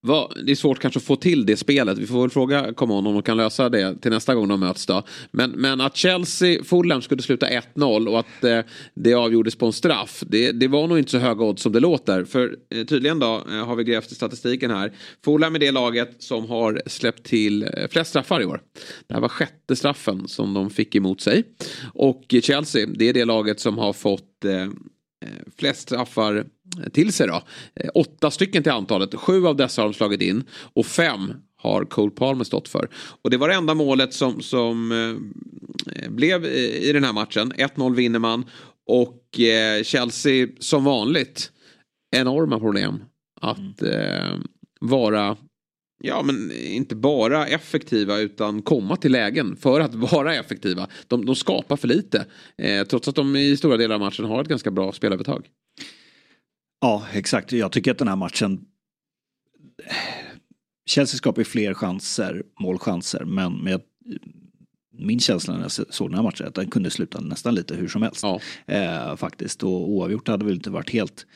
vad, 0.00 0.32
det 0.46 0.52
är 0.52 0.56
svårt 0.56 0.78
kanske 0.78 0.98
att 0.98 1.04
få 1.04 1.16
till 1.16 1.46
det 1.46 1.56
spelet. 1.56 1.98
Vi 1.98 2.06
får 2.06 2.20
väl 2.20 2.30
fråga 2.30 2.72
Common 2.74 3.06
om 3.06 3.14
de 3.14 3.22
kan 3.22 3.36
lösa 3.36 3.68
det 3.68 3.96
till 4.00 4.10
nästa 4.10 4.34
gång 4.34 4.48
de 4.48 4.60
möts 4.60 4.86
då. 4.86 5.02
Men, 5.30 5.50
men 5.50 5.80
att 5.80 5.96
Chelsea, 5.96 6.64
Fulham 6.64 7.02
skulle 7.02 7.22
sluta 7.22 7.46
1-0 7.46 8.08
och 8.08 8.20
att 8.20 8.44
eh, 8.44 8.60
det 8.94 9.14
avgjordes 9.14 9.56
på 9.56 9.66
en 9.66 9.72
straff. 9.72 10.22
Det, 10.26 10.52
det 10.52 10.68
var 10.68 10.88
nog 10.88 10.98
inte 10.98 11.10
så 11.10 11.18
höga 11.18 11.44
odds 11.44 11.62
som 11.62 11.72
det 11.72 11.80
låter. 11.80 12.24
För 12.24 12.56
eh, 12.74 12.84
tydligen 12.84 13.18
då 13.18 13.44
eh, 13.50 13.66
har 13.66 13.76
vi 13.76 13.84
grävt 13.84 14.12
i 14.12 14.14
statistiken 14.14 14.70
här. 14.70 14.92
Fulham 15.24 15.54
är 15.54 15.58
det 15.58 15.70
laget 15.70 16.22
som 16.22 16.48
har 16.48 16.82
släppt 16.86 17.22
till 17.22 17.62
eh, 17.62 17.68
flest 17.90 18.10
straffar 18.10 18.40
i 18.40 18.44
år. 18.44 18.60
Det 19.06 19.14
här 19.14 19.20
var 19.20 19.28
sjätte 19.28 19.76
straffen 19.76 20.28
som 20.28 20.54
de 20.54 20.70
fick 20.70 20.94
emot 20.94 21.20
sig. 21.20 21.44
Och 21.94 22.34
Chelsea, 22.42 22.86
det 22.86 23.08
är 23.08 23.12
det 23.12 23.24
laget 23.24 23.60
som 23.60 23.78
har 23.78 23.92
fått 23.92 24.24
Eh, 24.44 24.62
eh 24.62 24.68
flest 25.56 25.80
straffar 25.80 26.46
till 26.92 27.12
sig 27.12 27.26
då. 27.26 27.42
Eh, 27.74 27.90
åtta 27.94 28.30
stycken 28.30 28.62
till 28.62 28.72
antalet. 28.72 29.14
Sju 29.14 29.46
av 29.46 29.56
dessa 29.56 29.82
har 29.82 29.88
de 29.88 29.94
slagit 29.94 30.22
in 30.22 30.44
och 30.74 30.86
fem 30.86 31.32
har 31.56 31.84
Cole 31.84 32.10
Palmer 32.10 32.44
stått 32.44 32.68
för. 32.68 32.88
Och 33.22 33.30
det 33.30 33.36
var 33.36 33.48
det 33.48 33.54
enda 33.54 33.74
målet 33.74 34.14
som, 34.14 34.42
som 34.42 34.92
eh, 34.92 36.10
blev 36.10 36.44
i 36.44 36.90
den 36.92 37.04
här 37.04 37.12
matchen. 37.12 37.52
1-0 37.52 37.94
vinner 37.94 38.18
man 38.18 38.44
och 38.86 39.40
eh, 39.40 39.82
Chelsea 39.82 40.48
som 40.58 40.84
vanligt 40.84 41.52
enorma 42.16 42.58
problem 42.58 43.02
att 43.40 43.82
eh, 43.82 44.36
vara 44.80 45.36
Ja 46.00 46.22
men 46.22 46.52
inte 46.52 46.96
bara 46.96 47.46
effektiva 47.46 48.18
utan 48.18 48.62
komma 48.62 48.96
till 48.96 49.12
lägen 49.12 49.56
för 49.56 49.80
att 49.80 49.94
vara 50.12 50.34
effektiva. 50.34 50.86
De, 51.06 51.26
de 51.26 51.34
skapar 51.34 51.76
för 51.76 51.88
lite. 51.88 52.26
Eh, 52.58 52.84
trots 52.86 53.08
att 53.08 53.14
de 53.14 53.36
i 53.36 53.56
stora 53.56 53.76
delar 53.76 53.94
av 53.94 54.00
matchen 54.00 54.24
har 54.24 54.42
ett 54.42 54.48
ganska 54.48 54.70
bra 54.70 54.92
spelövertag. 54.92 55.46
Ja 56.80 57.06
exakt, 57.12 57.52
jag 57.52 57.72
tycker 57.72 57.90
att 57.90 57.98
den 57.98 58.08
här 58.08 58.16
matchen 58.16 58.64
Chelsea 60.86 61.18
skapar 61.18 61.44
fler 61.44 61.74
chanser, 61.74 62.42
målchanser 62.60 63.24
men 63.24 63.64
med 63.64 63.80
min 64.98 65.20
känsla 65.20 65.54
när 65.54 65.62
jag 65.62 65.70
såg 65.70 66.08
den 66.08 66.14
här 66.14 66.22
matchen 66.22 66.46
att 66.46 66.54
den 66.54 66.70
kunde 66.70 66.90
sluta 66.90 67.20
nästan 67.20 67.54
lite 67.54 67.74
hur 67.74 67.88
som 67.88 68.02
helst. 68.02 68.22
Ja. 68.22 68.40
Eh, 68.66 69.16
faktiskt 69.16 69.62
och 69.62 69.90
oavgjort 69.90 70.28
hade 70.28 70.44
väl 70.44 70.54
inte 70.54 70.70
varit 70.70 70.90
helt 70.90 71.26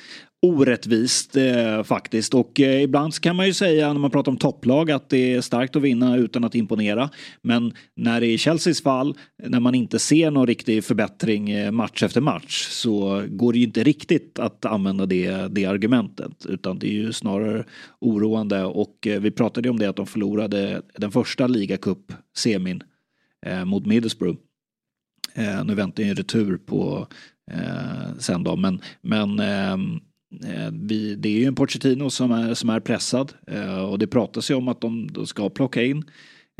orättvist 0.42 1.36
eh, 1.36 1.82
faktiskt. 1.82 2.34
Och 2.34 2.60
eh, 2.60 2.82
ibland 2.82 3.20
kan 3.20 3.36
man 3.36 3.46
ju 3.46 3.54
säga 3.54 3.92
när 3.92 4.00
man 4.00 4.10
pratar 4.10 4.32
om 4.32 4.38
topplag 4.38 4.90
att 4.90 5.08
det 5.08 5.34
är 5.34 5.40
starkt 5.40 5.76
att 5.76 5.82
vinna 5.82 6.16
utan 6.16 6.44
att 6.44 6.54
imponera. 6.54 7.10
Men 7.42 7.72
när 7.96 8.20
det 8.20 8.26
är 8.26 8.38
Chelseas 8.38 8.82
fall, 8.82 9.14
när 9.42 9.60
man 9.60 9.74
inte 9.74 9.98
ser 9.98 10.30
någon 10.30 10.46
riktig 10.46 10.84
förbättring 10.84 11.50
eh, 11.50 11.70
match 11.70 12.02
efter 12.02 12.20
match 12.20 12.68
så 12.70 13.24
går 13.28 13.52
det 13.52 13.58
ju 13.58 13.64
inte 13.64 13.84
riktigt 13.84 14.38
att 14.38 14.64
använda 14.64 15.06
det, 15.06 15.48
det 15.50 15.64
argumentet. 15.64 16.46
Utan 16.48 16.78
det 16.78 16.86
är 16.86 16.92
ju 16.92 17.12
snarare 17.12 17.64
oroande 18.00 18.64
och 18.64 19.06
eh, 19.06 19.20
vi 19.20 19.30
pratade 19.30 19.68
ju 19.68 19.70
om 19.70 19.78
det 19.78 19.86
att 19.86 19.96
de 19.96 20.06
förlorade 20.06 20.82
den 20.98 21.10
första 21.10 21.46
ligacup-semin 21.46 22.82
eh, 23.46 23.64
mot 23.64 23.86
Middlesbrough. 23.86 24.38
Eh, 25.34 25.64
nu 25.64 25.74
väntar 25.74 26.02
ju 26.02 26.08
en 26.08 26.16
retur 26.16 26.56
på 26.56 27.06
eh, 27.50 28.18
sen 28.18 28.44
då 28.44 28.56
men, 28.56 28.80
men 29.02 29.40
Eh, 29.40 29.76
Eh, 30.40 30.70
vi, 30.72 31.14
det 31.14 31.28
är 31.28 31.38
ju 31.38 31.44
en 31.44 31.54
Pochettino 31.54 32.10
som 32.10 32.32
är, 32.32 32.54
som 32.54 32.70
är 32.70 32.80
pressad 32.80 33.32
eh, 33.46 33.84
och 33.84 33.98
det 33.98 34.06
pratas 34.06 34.50
ju 34.50 34.54
om 34.54 34.68
att 34.68 34.80
de, 34.80 35.08
de 35.12 35.26
ska 35.26 35.50
plocka 35.50 35.82
in 35.82 36.04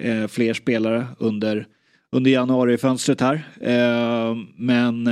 eh, 0.02 0.26
fler 0.26 0.54
spelare 0.54 1.06
under, 1.18 1.66
under 2.12 2.30
januarifönstret 2.30 3.20
här. 3.20 3.48
Men 4.56 5.08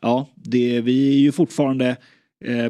ja, 0.00 0.28
det, 0.34 0.80
vi 0.80 1.08
är 1.14 1.18
ju 1.18 1.32
fortfarande 1.32 1.96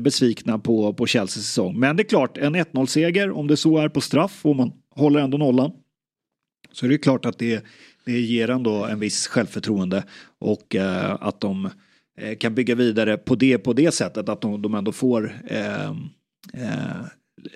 besvikna 0.01 0.59
på, 0.59 0.95
på 0.95 1.07
Chelseas 1.07 1.47
säsong. 1.47 1.79
Men 1.79 1.97
det 1.97 2.03
är 2.03 2.09
klart, 2.09 2.39
en 2.39 2.57
1-0-seger, 2.57 3.31
om 3.31 3.47
det 3.47 3.57
så 3.57 3.79
är 3.79 3.89
på 3.89 4.01
straff 4.01 4.47
och 4.47 4.57
man 4.57 4.73
håller 4.91 5.21
ändå 5.21 5.39
nollan, 5.39 5.73
så 6.73 6.87
är 6.87 6.91
det 6.91 6.99
klart 6.99 7.27
att 7.27 7.39
det, 7.39 7.65
det 8.05 8.21
ger 8.21 8.51
ändå 8.51 8.85
en 8.85 9.01
viss 9.01 9.27
självförtroende 9.27 10.05
och 10.39 10.77
att 11.21 11.41
de 11.41 11.71
Eh, 12.21 12.37
kan 12.37 12.55
bygga 12.55 12.75
vidare 12.75 13.17
på 13.17 13.35
det 13.35 13.59
på 13.59 13.73
det 13.73 13.95
sättet 13.95 14.29
att 14.29 14.41
de, 14.41 14.63
de 14.63 14.75
ändå 14.75 14.93
får 14.93 15.43
eh, 15.47 15.91
eh, 16.55 17.07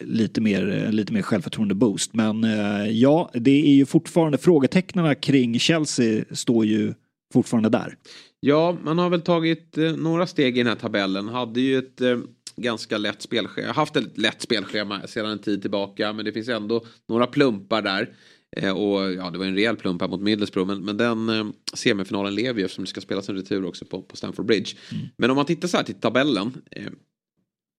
lite 0.00 0.40
mer, 0.40 0.88
lite 0.92 1.12
mer 1.12 1.22
självförtroende 1.22 1.74
boost. 1.74 2.14
Men 2.14 2.44
eh, 2.44 2.90
ja, 2.90 3.30
det 3.34 3.66
är 3.66 3.74
ju 3.74 3.86
fortfarande 3.86 4.38
frågetecknen 4.38 5.16
kring 5.16 5.58
Chelsea 5.58 6.24
står 6.30 6.66
ju 6.66 6.94
fortfarande 7.32 7.68
där. 7.68 7.96
Ja, 8.40 8.76
man 8.82 8.98
har 8.98 9.10
väl 9.10 9.22
tagit 9.22 9.78
eh, 9.78 9.92
några 9.92 10.26
steg 10.26 10.58
i 10.58 10.60
den 10.60 10.66
här 10.66 10.74
tabellen. 10.74 11.28
Hade 11.28 11.60
ju 11.60 11.78
ett 11.78 12.00
eh, 12.00 12.18
ganska 12.56 12.98
lätt 12.98 13.22
spelschema, 13.22 13.72
haft 13.72 13.96
ett 13.96 14.18
lätt 14.18 14.42
spelschema 14.42 15.06
sedan 15.06 15.30
en 15.30 15.38
tid 15.38 15.62
tillbaka. 15.62 16.12
Men 16.12 16.24
det 16.24 16.32
finns 16.32 16.48
ändå 16.48 16.84
några 17.08 17.26
plumpar 17.26 17.82
där. 17.82 18.08
Eh, 18.56 18.72
och 18.72 19.12
ja, 19.12 19.30
det 19.30 19.38
var 19.38 19.46
en 19.46 19.54
rejäl 19.54 19.76
plump 19.76 20.00
här 20.00 20.08
mot 20.08 20.20
Middlesbrough. 20.20 20.68
Men, 20.68 20.84
men 20.84 20.96
den 20.96 21.28
eh, 21.28 21.46
semifinalen 21.74 22.34
lever 22.34 22.60
ju 22.60 22.64
eftersom 22.64 22.84
det 22.84 22.90
ska 22.90 23.00
spelas 23.00 23.28
en 23.28 23.36
retur 23.36 23.64
också 23.64 23.84
på, 23.84 24.02
på 24.02 24.16
Stamford 24.16 24.46
Bridge. 24.46 24.72
Mm. 24.92 25.06
Men 25.16 25.30
om 25.30 25.36
man 25.36 25.46
tittar 25.46 25.68
så 25.68 25.76
här 25.76 25.84
till 25.84 25.94
tabellen. 25.94 26.52
Eh, 26.70 26.86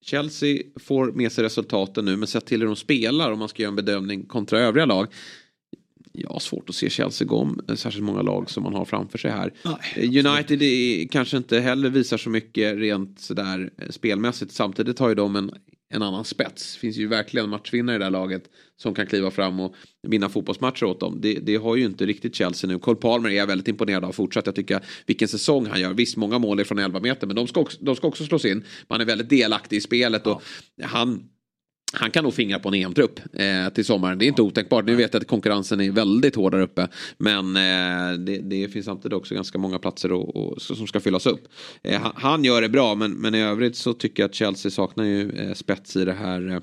Chelsea 0.05 0.63
får 0.79 1.11
med 1.11 1.31
sig 1.31 1.43
resultaten 1.43 2.05
nu 2.05 2.15
men 2.15 2.27
sett 2.27 2.45
till 2.45 2.59
hur 2.59 2.67
de 2.67 2.75
spelar 2.75 3.31
om 3.31 3.39
man 3.39 3.49
ska 3.49 3.61
göra 3.61 3.69
en 3.69 3.75
bedömning 3.75 4.25
kontra 4.25 4.59
övriga 4.59 4.85
lag. 4.85 5.07
Jag 6.11 6.29
har 6.29 6.39
svårt 6.39 6.69
att 6.69 6.75
se 6.75 6.89
Chelsea 6.89 7.27
gå 7.27 7.37
om 7.37 7.61
särskilt 7.75 8.05
många 8.05 8.21
lag 8.21 8.49
som 8.49 8.63
man 8.63 8.73
har 8.73 8.85
framför 8.85 9.17
sig 9.17 9.31
här. 9.31 9.53
Nej, 9.63 10.25
United 10.25 10.61
är, 10.61 11.07
kanske 11.07 11.37
inte 11.37 11.59
heller 11.59 11.89
visar 11.89 12.17
så 12.17 12.29
mycket 12.29 12.77
rent 12.77 13.19
sådär 13.19 13.71
eh, 13.77 13.89
spelmässigt. 13.89 14.51
Samtidigt 14.51 14.99
har 14.99 15.09
ju 15.09 15.15
de 15.15 15.35
en 15.35 15.51
en 15.93 16.01
annan 16.01 16.25
spets. 16.25 16.73
Det 16.73 16.79
finns 16.79 16.97
ju 16.97 17.07
verkligen 17.07 17.49
matchvinnare 17.49 17.95
i 17.95 17.99
det 17.99 18.05
här 18.05 18.11
laget 18.11 18.43
som 18.77 18.93
kan 18.95 19.07
kliva 19.07 19.31
fram 19.31 19.59
och 19.59 19.75
vinna 20.07 20.29
fotbollsmatcher 20.29 20.83
åt 20.83 20.99
dem. 20.99 21.17
Det, 21.21 21.33
det 21.33 21.55
har 21.55 21.75
ju 21.75 21.85
inte 21.85 22.05
riktigt 22.05 22.35
Chelsea 22.35 22.67
nu. 22.67 22.79
Cole 22.79 22.97
Palmer 22.97 23.29
är 23.29 23.33
jag 23.33 23.47
väldigt 23.47 23.67
imponerad 23.67 24.05
av 24.05 24.11
fortsatt. 24.11 24.45
Jag 24.45 24.55
tycker 24.55 24.85
vilken 25.05 25.27
säsong 25.27 25.65
han 25.65 25.81
gör. 25.81 25.93
Visst, 25.93 26.17
många 26.17 26.39
mål 26.39 26.59
är 26.59 26.63
från 26.63 26.79
11 26.79 26.99
meter, 26.99 27.27
men 27.27 27.35
de 27.35 27.47
ska 27.47 27.59
också, 27.59 27.77
de 27.81 27.95
ska 27.95 28.07
också 28.07 28.25
slås 28.25 28.45
in. 28.45 28.63
Man 28.87 29.01
är 29.01 29.05
väldigt 29.05 29.29
delaktig 29.29 29.77
i 29.77 29.81
spelet 29.81 30.21
ja. 30.25 30.31
och 30.31 30.41
han 30.83 31.29
han 31.93 32.11
kan 32.11 32.23
nog 32.23 32.33
fingra 32.33 32.59
på 32.59 32.69
en 32.69 32.73
EM-trupp 32.73 33.19
eh, 33.33 33.73
till 33.73 33.85
sommaren. 33.85 34.17
Det 34.17 34.25
är 34.25 34.27
inte 34.27 34.41
ja. 34.41 34.45
otänkbart. 34.45 34.85
Nu 34.85 34.95
vet 34.95 35.13
jag 35.13 35.21
att 35.21 35.27
konkurrensen 35.27 35.81
är 35.81 35.91
väldigt 35.91 36.35
hård 36.35 36.51
där 36.51 36.59
uppe. 36.59 36.87
Men 37.17 37.55
eh, 37.55 38.19
det, 38.19 38.37
det, 38.37 38.67
finns 38.67 38.85
samtidigt 38.85 39.15
också 39.15 39.35
ganska 39.35 39.57
många 39.57 39.79
platser 39.79 40.11
och, 40.11 40.35
och, 40.35 40.61
som 40.61 40.87
ska 40.87 40.99
fyllas 40.99 41.25
upp. 41.25 41.47
Eh, 41.83 42.01
han, 42.01 42.11
han, 42.15 42.43
gör 42.43 42.61
det 42.61 42.69
bra 42.69 42.95
men, 42.95 43.11
men 43.11 43.35
i 43.35 43.41
övrigt 43.41 43.75
så 43.75 43.93
tycker 43.93 44.23
jag 44.23 44.29
att 44.29 44.35
Chelsea 44.35 44.71
saknar 44.71 45.03
ju 45.03 45.31
eh, 45.31 45.53
spets 45.53 45.95
i 45.95 46.05
det 46.05 46.13
här, 46.13 46.49
eh, 46.49 46.59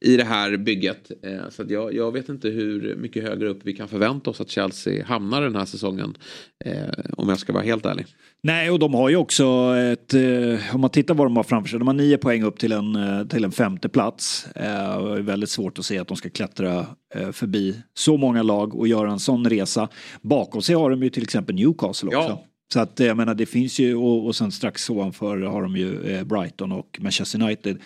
i 0.00 0.16
det 0.16 0.24
här 0.24 0.56
bygget. 0.56 1.10
Eh, 1.22 1.50
så 1.50 1.64
jag, 1.68 1.94
jag, 1.94 2.12
vet 2.12 2.28
inte 2.28 2.48
hur 2.48 2.96
mycket 2.96 3.22
högre 3.22 3.48
upp 3.48 3.60
vi 3.62 3.72
kan 3.72 3.88
förvänta 3.88 4.30
oss 4.30 4.40
att 4.40 4.50
Chelsea 4.50 5.04
hamnar 5.04 5.42
den 5.42 5.56
här 5.56 5.64
säsongen. 5.64 6.16
Eh, 6.64 6.88
om 7.16 7.28
jag 7.28 7.38
ska 7.38 7.52
vara 7.52 7.64
helt 7.64 7.86
ärlig. 7.86 8.06
Nej, 8.42 8.70
och 8.70 8.78
de 8.78 8.94
har 8.94 9.08
ju 9.08 9.16
också 9.16 9.44
ett, 9.76 10.14
eh, 10.14 10.74
om 10.74 10.80
man 10.80 10.90
tittar 10.90 11.14
vad 11.14 11.26
de 11.26 11.36
har 11.36 11.42
framför 11.42 11.68
sig, 11.68 11.78
de 11.78 11.88
har 11.88 11.94
nio 11.94 12.18
poäng 12.18 12.42
upp 12.42 12.58
till 12.58 12.72
en, 12.72 12.96
eh, 12.96 13.26
till 13.26 13.44
en 13.44 13.52
femte 13.52 13.88
plats. 13.88 14.46
Eh, 14.60 15.22
väldigt 15.22 15.50
svårt 15.50 15.78
att 15.78 15.84
se 15.84 15.98
att 15.98 16.08
de 16.08 16.16
ska 16.16 16.30
klättra 16.30 16.86
förbi 17.32 17.82
så 17.94 18.16
många 18.16 18.42
lag 18.42 18.74
och 18.74 18.88
göra 18.88 19.10
en 19.12 19.18
sån 19.18 19.50
resa. 19.50 19.88
Bakom 20.20 20.62
sig 20.62 20.74
har 20.74 20.90
de 20.90 21.02
ju 21.02 21.10
till 21.10 21.22
exempel 21.22 21.54
Newcastle 21.54 22.08
också. 22.08 22.28
Ja. 22.28 22.44
Så 22.72 22.80
att 22.80 23.00
jag 23.00 23.16
menar 23.16 23.34
det 23.34 23.46
finns 23.46 23.78
ju 23.78 23.94
och, 23.96 24.26
och 24.26 24.36
sen 24.36 24.52
strax 24.52 24.90
ovanför 24.90 25.40
har 25.40 25.62
de 25.62 25.76
ju 25.76 26.24
Brighton 26.24 26.72
och 26.72 26.98
Manchester 27.00 27.42
United 27.42 27.78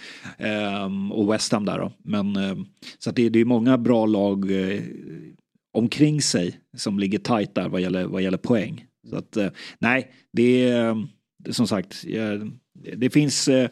um, 0.85 1.13
och 1.13 1.33
West 1.33 1.53
Ham 1.53 1.65
där 1.65 1.79
då. 1.79 1.93
Men 2.05 2.37
um, 2.37 2.67
så 2.99 3.11
att 3.11 3.17
det, 3.17 3.29
det 3.29 3.39
är 3.39 3.45
många 3.45 3.79
bra 3.79 4.07
lag 4.07 4.51
uh, 4.51 4.83
omkring 5.75 6.23
sig 6.23 6.61
som 6.77 6.99
ligger 6.99 7.19
tajt 7.19 7.55
där 7.55 7.69
vad 7.69 7.81
gäller, 7.81 8.05
vad 8.05 8.23
gäller 8.23 8.39
poäng. 8.39 8.87
Så 9.11 9.17
att, 9.17 9.37
eh, 9.37 9.49
nej, 9.79 10.13
det 10.33 10.69
är 10.69 11.07
som 11.51 11.67
sagt, 11.67 12.05
det 12.97 13.11
finns, 13.11 13.49
eh, 13.49 13.69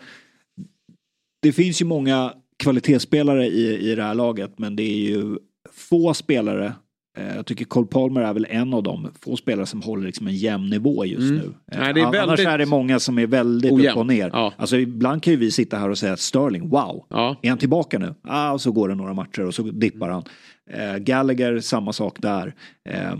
det 1.42 1.52
finns 1.52 1.80
ju 1.80 1.84
många 1.84 2.34
kvalitetsspelare 2.62 3.46
i, 3.46 3.90
i 3.90 3.94
det 3.94 4.02
här 4.02 4.14
laget 4.14 4.58
men 4.58 4.76
det 4.76 4.82
är 4.82 5.10
ju 5.10 5.38
få 5.72 6.14
spelare 6.14 6.72
eh, 7.18 7.36
jag 7.36 7.46
tycker 7.46 7.64
Cole 7.64 7.86
Palmer 7.86 8.20
är 8.20 8.34
väl 8.34 8.46
en 8.50 8.74
av 8.74 8.82
dem. 8.82 9.08
Få 9.20 9.36
spelare 9.36 9.66
som 9.66 9.82
håller 9.82 10.06
liksom 10.06 10.26
en 10.26 10.36
jämn 10.36 10.70
nivå 10.70 11.04
just 11.04 11.30
mm. 11.30 11.36
nu. 11.36 11.52
Nej, 11.78 11.94
det 11.94 12.00
är. 12.00 12.22
Annars 12.22 12.40
är 12.40 12.58
det 12.58 12.66
många 12.66 13.00
som 13.00 13.18
är 13.18 13.26
väldigt 13.26 13.72
Ojämn. 13.72 13.90
upp 13.90 13.96
och 13.96 14.06
ner. 14.06 14.30
Ja. 14.32 14.52
Alltså 14.56 14.76
ibland 14.76 15.22
kan 15.22 15.32
ju 15.32 15.38
vi 15.38 15.50
sitta 15.50 15.76
här 15.76 15.88
och 15.88 15.98
säga 15.98 16.12
att 16.12 16.20
Sterling, 16.20 16.68
wow, 16.68 17.06
ja. 17.08 17.36
är 17.42 17.48
han 17.48 17.58
tillbaka 17.58 17.98
nu? 17.98 18.14
Ah, 18.22 18.52
och 18.52 18.60
så 18.60 18.72
går 18.72 18.88
det 18.88 18.94
några 18.94 19.14
matcher 19.14 19.46
och 19.46 19.54
så 19.54 19.62
dippar 19.62 20.08
han. 20.08 20.24
Eh, 20.70 20.96
Gallagher, 20.96 21.60
samma 21.60 21.92
sak 21.92 22.16
där. 22.20 22.54
Eh, 22.88 23.14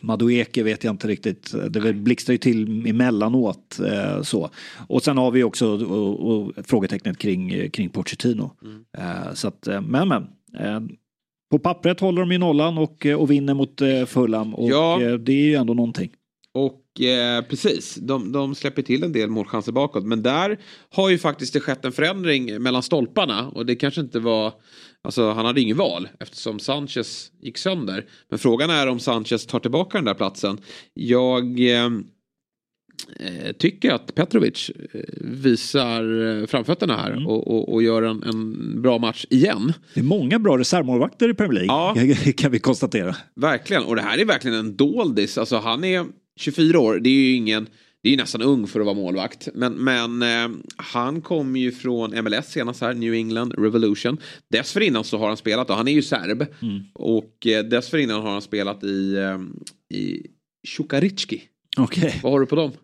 Madueke 0.00 0.62
vet 0.62 0.84
jag 0.84 0.92
inte 0.92 1.08
riktigt. 1.08 1.54
Det 1.70 1.92
blixtrar 1.92 2.32
ju 2.32 2.38
till 2.38 2.86
emellanåt. 2.86 3.80
Eh, 3.80 4.22
så. 4.22 4.50
Och 4.86 5.02
sen 5.02 5.18
har 5.18 5.30
vi 5.30 5.42
också 5.42 5.84
och, 5.84 6.30
och, 6.30 6.52
frågetecknet 6.66 7.18
kring, 7.18 7.70
kring 7.70 7.88
Pochettino. 7.88 8.50
Mm. 8.62 8.84
Eh, 8.98 9.34
så 9.34 9.48
att, 9.48 9.66
eh, 9.66 9.80
men 9.80 10.08
men. 10.08 10.22
Eh, 10.58 10.80
på 11.50 11.58
pappret 11.58 12.00
håller 12.00 12.20
de 12.20 12.32
ju 12.32 12.38
nollan 12.38 12.78
och, 12.78 13.06
och 13.06 13.30
vinner 13.30 13.54
mot 13.54 13.80
eh, 13.80 14.04
Fulham 14.04 14.54
och 14.54 14.70
ja. 14.70 15.02
Eh, 15.02 15.14
det 15.14 15.32
är 15.32 15.44
ju 15.44 15.54
ändå 15.54 15.74
någonting. 15.74 16.10
Och 16.54 17.00
eh, 17.00 17.42
precis, 17.42 17.94
de, 17.94 18.32
de 18.32 18.54
släpper 18.54 18.82
till 18.82 19.04
en 19.04 19.12
del 19.12 19.30
målchanser 19.30 19.72
bakåt. 19.72 20.04
Men 20.04 20.22
där 20.22 20.58
har 20.90 21.10
ju 21.10 21.18
faktiskt 21.18 21.52
det 21.52 21.60
skett 21.60 21.84
en 21.84 21.92
förändring 21.92 22.62
mellan 22.62 22.82
stolparna. 22.82 23.48
Och 23.48 23.66
det 23.66 23.74
kanske 23.74 24.00
inte 24.00 24.18
var... 24.18 24.52
Alltså 25.04 25.32
han 25.32 25.46
hade 25.46 25.60
ingen 25.60 25.76
val 25.76 26.08
eftersom 26.20 26.58
Sanchez 26.58 27.32
gick 27.40 27.58
sönder. 27.58 28.04
Men 28.28 28.38
frågan 28.38 28.70
är 28.70 28.86
om 28.86 29.00
Sanchez 29.00 29.46
tar 29.46 29.60
tillbaka 29.60 29.98
den 29.98 30.04
där 30.04 30.14
platsen. 30.14 30.58
Jag... 30.94 31.60
Eh, 31.60 31.90
eh 33.20 33.52
tycker 33.58 33.90
att 33.90 34.14
Petrovic 34.14 34.70
eh, 34.92 35.00
visar 35.20 36.26
eh, 36.40 36.46
framfötterna 36.46 36.96
här 36.96 37.10
mm. 37.10 37.26
och, 37.26 37.48
och, 37.48 37.72
och, 37.72 37.82
gör 37.82 38.02
en, 38.02 38.22
en, 38.22 38.82
bra 38.82 38.98
match 38.98 39.26
igen. 39.30 39.72
Det 39.94 40.00
är 40.00 40.04
många 40.04 40.38
bra 40.38 40.58
reservmålvakter 40.58 41.28
i 41.28 41.34
Premier 41.34 41.66
League 41.66 42.14
ja. 42.16 42.32
kan 42.36 42.50
vi 42.50 42.58
konstatera. 42.58 43.16
Verkligen, 43.34 43.84
och 43.84 43.96
det 43.96 44.02
här 44.02 44.18
är 44.18 44.24
verkligen 44.24 44.56
en 44.56 44.76
doldis. 44.76 45.38
Alltså 45.38 45.56
han 45.56 45.84
är 45.84 46.06
24 46.36 46.80
år, 46.80 46.98
det 46.98 47.08
är 47.08 47.12
ju 47.12 47.34
ingen 47.34 47.66
det 48.02 48.12
är 48.12 48.16
nästan 48.16 48.42
ung 48.42 48.66
för 48.66 48.80
att 48.80 48.86
vara 48.86 48.96
målvakt. 48.96 49.48
Men, 49.54 49.72
men 49.72 50.22
eh, 50.22 50.58
han 50.76 51.20
kom 51.20 51.56
ju 51.56 51.72
från 51.72 52.24
MLS 52.24 52.46
senast 52.46 52.80
här, 52.80 52.94
New 52.94 53.14
England 53.14 53.54
Revolution. 53.58 54.18
Dessförinnan 54.48 55.04
så 55.04 55.18
har 55.18 55.28
han 55.28 55.36
spelat, 55.36 55.70
och 55.70 55.76
han 55.76 55.88
är 55.88 55.92
ju 55.92 56.02
serb. 56.02 56.46
Mm. 56.62 56.82
Och 56.94 57.46
eh, 57.46 57.64
dessförinnan 57.64 58.22
har 58.22 58.30
han 58.30 58.42
spelat 58.42 58.84
i, 58.84 59.14
eh, 59.16 59.38
i 59.98 60.26
Okay. 61.76 62.12
Vad 62.22 62.32
har 62.32 62.40
du 62.40 62.46
på 62.46 62.56
dem? 62.56 62.72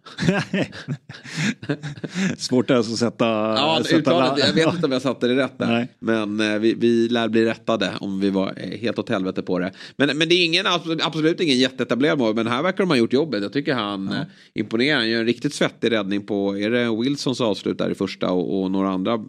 Svårt 2.38 2.70
alltså 2.70 2.92
att 2.92 2.98
sätta... 2.98 3.26
Ja, 3.26 3.80
sätta 3.84 3.96
uttalet, 3.96 4.46
jag 4.46 4.52
vet 4.52 4.74
inte 4.74 4.86
om 4.86 4.92
jag 4.92 5.02
satte 5.02 5.28
det 5.28 5.36
rätt 5.36 5.58
där. 5.58 5.66
Nej. 5.66 5.88
Men 5.98 6.40
eh, 6.40 6.58
vi, 6.58 6.74
vi 6.74 7.08
lär 7.08 7.28
bli 7.28 7.44
rättade 7.44 7.92
om 8.00 8.20
vi 8.20 8.30
var 8.30 8.54
eh, 8.56 8.78
helt 8.78 8.98
åt 8.98 9.08
helvete 9.08 9.42
på 9.42 9.58
det. 9.58 9.72
Men, 9.96 10.18
men 10.18 10.28
det 10.28 10.34
är 10.34 10.44
ingen, 10.44 10.66
absolut 11.02 11.40
ingen 11.40 11.58
jätteetablerad 11.58 12.18
mål. 12.18 12.34
Men 12.34 12.46
här 12.46 12.62
verkar 12.62 12.78
de 12.78 12.90
ha 12.90 12.96
gjort 12.96 13.12
jobbet. 13.12 13.42
Jag 13.42 13.52
tycker 13.52 13.74
han 13.74 14.08
ja. 14.12 14.16
eh, 14.16 14.22
imponerar. 14.54 14.98
Han 14.98 15.08
gör 15.08 15.20
en 15.20 15.26
riktigt 15.26 15.54
svettig 15.54 15.92
räddning 15.92 16.26
på, 16.26 16.58
är 16.58 16.70
det 16.70 17.02
Wilsons 17.02 17.40
avslut 17.40 17.78
där 17.78 17.90
i 17.90 17.94
första 17.94 18.30
och, 18.30 18.62
och 18.62 18.70
några 18.70 18.90
andra 18.90 19.24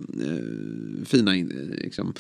fina 1.06 1.36
in, 1.36 1.76
liksom, 1.84 2.14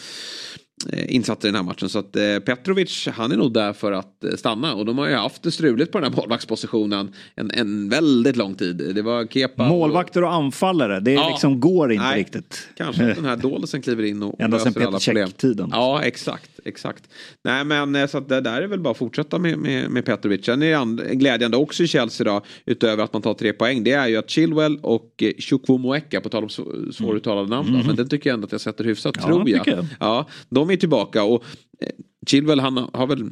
insatser 1.07 1.47
i 1.47 1.51
den 1.51 1.55
här 1.55 1.63
matchen. 1.63 1.89
Så 1.89 1.99
att 1.99 2.15
eh, 2.15 2.39
Petrovic, 2.39 3.07
han 3.13 3.31
är 3.31 3.37
nog 3.37 3.53
där 3.53 3.73
för 3.73 3.91
att 3.91 4.23
eh, 4.23 4.31
stanna. 4.31 4.73
Och 4.73 4.85
de 4.85 4.97
har 4.97 5.07
ju 5.07 5.15
haft 5.15 5.43
det 5.43 5.51
struligt 5.51 5.91
på 5.91 5.99
den 5.99 6.11
här 6.11 6.21
målvaktspositionen 6.21 7.13
en, 7.35 7.51
en 7.53 7.89
väldigt 7.89 8.35
lång 8.35 8.55
tid. 8.55 8.91
Det 8.95 9.01
var 9.01 9.25
Kepa 9.25 9.67
Målvakter 9.67 10.23
och 10.23 10.33
anfallare, 10.33 10.99
det 10.99 11.11
ja, 11.11 11.29
liksom 11.29 11.59
går 11.59 11.91
inte 11.91 12.05
nej, 12.05 12.19
riktigt. 12.19 12.69
Kanske 12.77 13.09
att 13.09 13.15
den 13.15 13.25
här 13.25 13.37
Dolesen 13.41 13.81
kliver 13.81 14.03
in 14.03 14.23
och 14.23 14.41
Ända 14.41 14.57
löser 14.57 14.87
alla 14.87 14.99
problem. 14.99 15.31
tiden 15.31 15.69
Ja, 15.71 16.01
exakt, 16.01 16.51
exakt. 16.65 17.03
Nej, 17.43 17.63
men 17.63 18.07
så 18.07 18.17
att 18.17 18.29
det 18.29 18.41
där 18.41 18.61
är 18.61 18.67
väl 18.67 18.79
bara 18.79 18.91
att 18.91 18.97
fortsätta 18.97 19.39
med, 19.39 19.57
med, 19.57 19.89
med 19.89 20.05
Petrovic. 20.05 20.45
Sen 20.45 20.63
är 20.63 21.05
det 21.05 21.15
glädjande 21.15 21.57
också 21.57 21.83
i 21.83 21.87
Chelsea 21.87 22.25
då, 22.25 22.41
utöver 22.65 23.03
att 23.03 23.13
man 23.13 23.21
tar 23.21 23.33
tre 23.33 23.53
poäng, 23.53 23.83
det 23.83 23.91
är 23.91 24.07
ju 24.07 24.17
att 24.17 24.29
Chilwell 24.29 24.79
och 24.81 25.23
Chukwuemeka, 25.37 26.21
på 26.21 26.29
tal 26.29 26.43
om 26.43 26.49
svåruttalade 26.93 27.49
namn, 27.49 27.69
mm. 27.69 27.87
men 27.87 27.95
den 27.95 28.09
tycker 28.09 28.29
jag 28.29 28.33
ändå 28.33 28.45
att 28.45 28.51
jag 28.51 28.61
sätter 28.61 28.83
hyfsat, 28.83 29.15
ja, 29.19 29.27
tror 29.27 29.49
jag. 29.49 29.67
jag. 29.67 29.85
Ja, 29.99 30.25
de 30.49 30.68
de 30.69 30.73
är 30.73 30.77
tillbaka 30.77 31.23
och 31.23 31.43
eh, 31.81 31.89
Chilwell 32.27 32.59
han 32.59 32.89
har 32.93 33.07
väl 33.07 33.29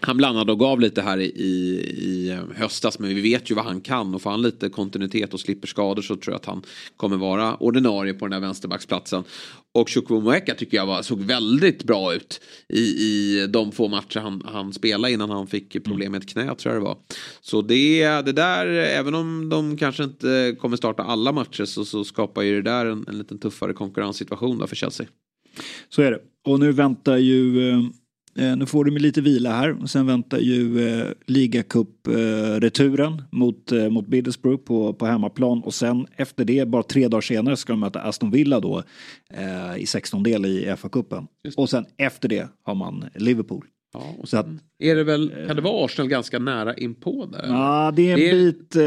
han 0.00 0.16
blandade 0.16 0.52
och 0.52 0.58
gav 0.58 0.80
lite 0.80 1.02
här 1.02 1.18
i, 1.18 1.24
i, 1.24 2.30
eh, 2.30 2.56
höstas 2.56 2.98
men 2.98 3.14
vi 3.14 3.20
vet 3.20 3.50
ju 3.50 3.54
vad 3.54 3.64
han 3.64 3.80
kan 3.80 4.14
och 4.14 4.22
får 4.22 4.30
han 4.30 4.42
lite 4.42 4.68
kontinuitet 4.68 5.34
och 5.34 5.40
slipper 5.40 5.68
skador 5.68 6.02
så 6.02 6.16
tror 6.16 6.32
jag 6.32 6.38
att 6.38 6.46
han 6.46 6.62
kommer 6.96 7.16
vara 7.16 7.56
ordinarie 7.56 8.14
på 8.14 8.26
den 8.26 8.32
här 8.32 8.40
vänsterbacksplatsen. 8.40 9.24
Och 9.74 9.90
Chukwuemeka 9.90 10.54
tycker 10.54 10.76
jag 10.76 10.86
var, 10.86 11.02
såg 11.02 11.20
väldigt 11.20 11.84
bra 11.84 12.14
ut 12.14 12.40
i, 12.68 12.80
i 12.80 13.46
de 13.46 13.72
få 13.72 13.88
matcher 13.88 14.20
han, 14.20 14.42
han 14.44 14.72
spelade 14.72 15.12
innan 15.12 15.30
han 15.30 15.46
fick 15.46 15.84
problem 15.84 16.12
med 16.12 16.22
ett 16.22 16.28
knä 16.28 16.54
tror 16.54 16.74
jag 16.74 16.82
det 16.82 16.86
var. 16.86 16.98
Så 17.40 17.62
det, 17.62 18.04
det 18.04 18.32
där, 18.32 18.66
även 18.66 19.14
om 19.14 19.48
de 19.48 19.76
kanske 19.76 20.04
inte 20.04 20.56
kommer 20.60 20.76
starta 20.76 21.02
alla 21.02 21.32
matcher 21.32 21.64
så, 21.64 21.84
så 21.84 22.04
skapar 22.04 22.42
ju 22.42 22.62
det 22.62 22.70
där 22.70 22.86
en, 22.86 23.04
en 23.08 23.18
lite 23.18 23.38
tuffare 23.38 23.72
konkurrenssituation 23.72 24.68
för 24.68 24.76
Chelsea. 24.76 25.06
Så 25.88 26.02
är 26.02 26.10
det. 26.10 26.20
Och 26.44 26.60
nu 26.60 26.72
väntar 26.72 27.16
ju, 27.16 27.70
eh, 27.70 27.78
eh, 28.44 28.56
nu 28.56 28.66
får 28.66 28.84
de 28.84 28.98
lite 28.98 29.20
vila 29.20 29.50
här. 29.50 29.82
Och 29.82 29.90
sen 29.90 30.06
väntar 30.06 30.38
ju 30.38 30.88
eh, 30.88 31.06
ligacup-returen 31.26 33.12
eh, 33.12 33.24
mot, 33.30 33.72
eh, 33.72 33.88
mot 33.88 34.08
Middlesbrough 34.08 34.62
på, 34.64 34.92
på 34.92 35.06
hemmaplan. 35.06 35.62
Och 35.62 35.74
sen 35.74 36.06
efter 36.16 36.44
det, 36.44 36.68
bara 36.68 36.82
tre 36.82 37.08
dagar 37.08 37.20
senare, 37.20 37.56
ska 37.56 37.72
de 37.72 37.80
möta 37.80 38.00
Aston 38.00 38.30
Villa 38.30 38.60
då 38.60 38.82
i 39.76 39.84
16-del 39.84 40.46
i 40.46 40.66
FA-cupen. 40.66 41.26
Och 41.56 41.70
sen 41.70 41.86
efter 41.96 42.28
det 42.28 42.48
har 42.62 42.74
man 42.74 43.04
Liverpool. 43.14 43.64
Ja, 43.92 44.14
och 44.18 44.28
så 44.28 44.36
att, 44.36 44.46
är 44.78 44.94
det 44.94 45.04
väl, 45.04 45.32
kan 45.46 45.56
det 45.56 45.62
vara 45.62 45.84
Arsenal 45.84 46.08
ganska 46.08 46.38
nära 46.38 46.74
inpå 46.74 47.26
där? 47.26 47.46
Ja, 47.48 47.92
det 47.96 48.10
är 48.10 48.12
en, 48.12 48.20
det 48.20 48.30
är... 48.30 48.34
Bit, 48.34 48.76
eh, 48.76 48.80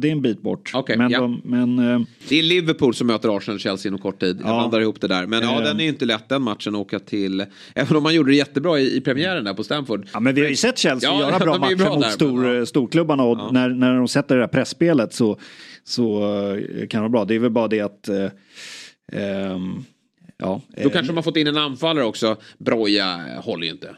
det 0.00 0.08
är 0.08 0.12
en 0.12 0.22
bit 0.22 0.42
bort. 0.42 0.74
Okay, 0.74 0.96
men, 0.96 1.10
ja. 1.10 1.20
de, 1.20 1.40
men 1.44 1.78
eh, 1.78 2.00
det 2.28 2.38
är 2.38 2.42
Liverpool 2.42 2.94
som 2.94 3.06
möter 3.06 3.36
Arsenal 3.36 3.54
och 3.54 3.60
Chelsea 3.60 3.90
inom 3.90 4.00
kort 4.00 4.20
tid. 4.20 4.40
Jag 4.40 4.50
ja. 4.50 4.58
blandar 4.58 4.80
ihop 4.80 5.00
det 5.00 5.08
där. 5.08 5.26
Men 5.26 5.42
ja, 5.42 5.60
den 5.60 5.80
är 5.80 5.84
ju 5.84 5.88
inte 5.88 6.04
lätt 6.04 6.28
den 6.28 6.42
matchen 6.42 6.74
att 6.74 6.80
åka 6.80 6.98
till. 6.98 7.44
Även 7.74 7.96
om 7.96 8.02
man 8.02 8.14
gjorde 8.14 8.30
det 8.30 8.36
jättebra 8.36 8.78
i, 8.78 8.96
i 8.96 9.00
premiären 9.00 9.44
där 9.44 9.54
på 9.54 9.64
Stamford. 9.64 10.08
Ja, 10.12 10.20
men 10.20 10.34
vi 10.34 10.40
har 10.40 10.48
ju 10.48 10.56
sett 10.56 10.78
Chelsea 10.78 11.10
ja, 11.10 11.20
göra 11.20 11.38
bra 11.44 11.58
matcher 11.58 11.76
bra 11.76 11.94
mot 11.94 12.02
där, 12.02 12.10
stor, 12.10 12.40
men, 12.40 12.66
storklubbarna 12.66 13.22
och 13.22 13.38
ja. 13.38 13.50
när, 13.52 13.68
när 13.68 13.94
de 13.94 14.08
sätter 14.08 14.34
det 14.34 14.42
där 14.42 14.48
pressspelet 14.48 15.14
så, 15.14 15.38
så 15.84 16.22
eh, 16.24 16.86
kan 16.86 16.98
det 16.98 17.00
vara 17.00 17.08
bra. 17.08 17.24
Det 17.24 17.34
är 17.34 17.38
väl 17.38 17.50
bara 17.50 17.68
det 17.68 17.80
att 17.80 18.08
eh, 18.08 19.52
um, 19.52 19.84
Ja, 20.42 20.60
Då 20.76 20.82
eh, 20.82 20.90
kanske 20.90 21.12
de 21.12 21.16
har 21.16 21.22
fått 21.22 21.36
in 21.36 21.46
en 21.46 21.56
anfallare 21.56 22.04
också. 22.04 22.36
Broja 22.58 23.20
håller 23.42 23.64
ju 23.64 23.72
inte. 23.72 23.96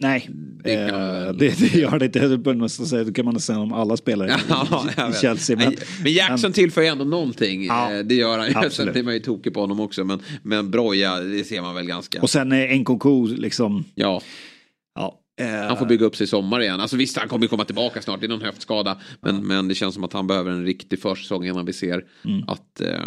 Nej, 0.00 0.30
det, 0.64 0.74
eh, 0.74 1.32
det, 1.32 1.58
det, 1.58 1.74
gör 1.74 1.98
det 1.98 2.04
inte. 2.04 3.04
Det 3.04 3.12
kan 3.12 3.24
man 3.24 3.40
säga 3.40 3.58
om 3.58 3.72
alla 3.72 3.96
spelare 3.96 4.36
ja, 4.48 5.10
i 5.10 5.12
Chelsea. 5.20 5.56
Men, 5.56 5.76
men 6.02 6.12
Jackson 6.12 6.38
men, 6.42 6.52
tillför 6.52 6.82
ju 6.82 6.86
ändå 6.86 7.04
någonting. 7.04 7.64
Ja, 7.64 7.92
eh, 7.92 7.98
det 7.98 8.14
gör 8.14 8.38
han 8.38 8.62
ju. 8.62 8.70
Sen 8.70 8.92
blir 8.92 9.02
man 9.02 9.14
ju 9.14 9.20
tokig 9.20 9.54
på 9.54 9.60
honom 9.60 9.80
också. 9.80 10.04
Men, 10.04 10.20
men 10.42 10.70
Broja, 10.70 11.20
det 11.20 11.44
ser 11.44 11.62
man 11.62 11.74
väl 11.74 11.86
ganska. 11.86 12.22
Och 12.22 12.30
sen 12.30 12.48
Nkunku 12.48 13.26
liksom. 13.26 13.84
Ja. 13.94 14.22
Ja, 15.38 15.66
han 15.68 15.76
får 15.76 15.86
bygga 15.86 16.06
upp 16.06 16.16
sig 16.16 16.24
i 16.24 16.26
sommar 16.26 16.60
igen. 16.60 16.80
Alltså 16.80 16.96
visst, 16.96 17.18
han 17.18 17.28
kommer 17.28 17.46
komma 17.46 17.64
tillbaka 17.64 18.02
snart. 18.02 18.20
Det 18.20 18.26
är 18.26 18.28
någon 18.28 18.42
höftskada. 18.42 18.98
Men, 19.20 19.34
ja. 19.34 19.40
men 19.40 19.68
det 19.68 19.74
känns 19.74 19.94
som 19.94 20.04
att 20.04 20.12
han 20.12 20.26
behöver 20.26 20.50
en 20.50 20.64
riktig 20.64 21.00
försäsong 21.00 21.44
innan 21.44 21.64
vi 21.64 21.72
ser 21.72 22.04
mm. 22.24 22.44
att... 22.48 22.80
Eh, 22.80 23.00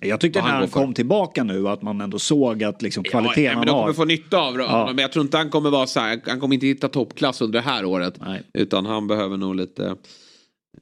jag 0.00 0.20
tyckte 0.20 0.42
när 0.42 0.48
han 0.48 0.68
kom 0.68 0.94
tillbaka 0.94 1.44
nu 1.44 1.68
att 1.68 1.82
man 1.82 2.00
ändå 2.00 2.18
såg 2.18 2.64
att 2.64 2.82
liksom 2.82 3.04
kvaliteten 3.04 3.44
ja, 3.44 3.58
men 3.58 3.66
de 3.66 3.80
kommer 3.80 3.92
få 3.92 4.04
nytta 4.04 4.38
av 4.38 4.58
ja. 4.58 4.86
Men 4.86 4.98
jag 4.98 5.12
tror 5.12 5.24
inte 5.24 5.36
han 5.36 5.50
kommer 5.50 5.70
vara 5.70 5.86
så 5.86 6.00
här. 6.00 6.20
Han 6.26 6.40
kommer 6.40 6.54
inte 6.54 6.66
hitta 6.66 6.88
toppklass 6.88 7.40
under 7.40 7.58
det 7.58 7.64
här 7.64 7.84
året. 7.84 8.14
Nej. 8.20 8.42
Utan 8.54 8.86
han 8.86 9.06
behöver 9.06 9.36
nog 9.36 9.54
lite... 9.54 9.96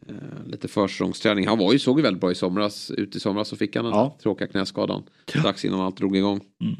Eh, 0.08 0.14
lite 0.46 0.68
försäsongsträning. 0.68 1.46
Han 1.46 1.58
var 1.58 1.72
ju, 1.72 1.78
såg 1.78 1.98
ju 1.98 2.02
väldigt 2.02 2.20
bra 2.20 2.32
i 2.32 2.34
somras. 2.34 2.90
Ut 2.90 3.16
i 3.16 3.20
somras 3.20 3.48
så 3.48 3.56
fick 3.56 3.76
han 3.76 3.84
den 3.84 3.94
ja. 3.94 4.16
tråkiga 4.22 4.48
knäskadan. 4.48 5.02
Strax 5.26 5.64
innan 5.64 5.80
allt 5.80 5.96
drog 5.96 6.16
igång. 6.16 6.40
Mm. 6.60 6.76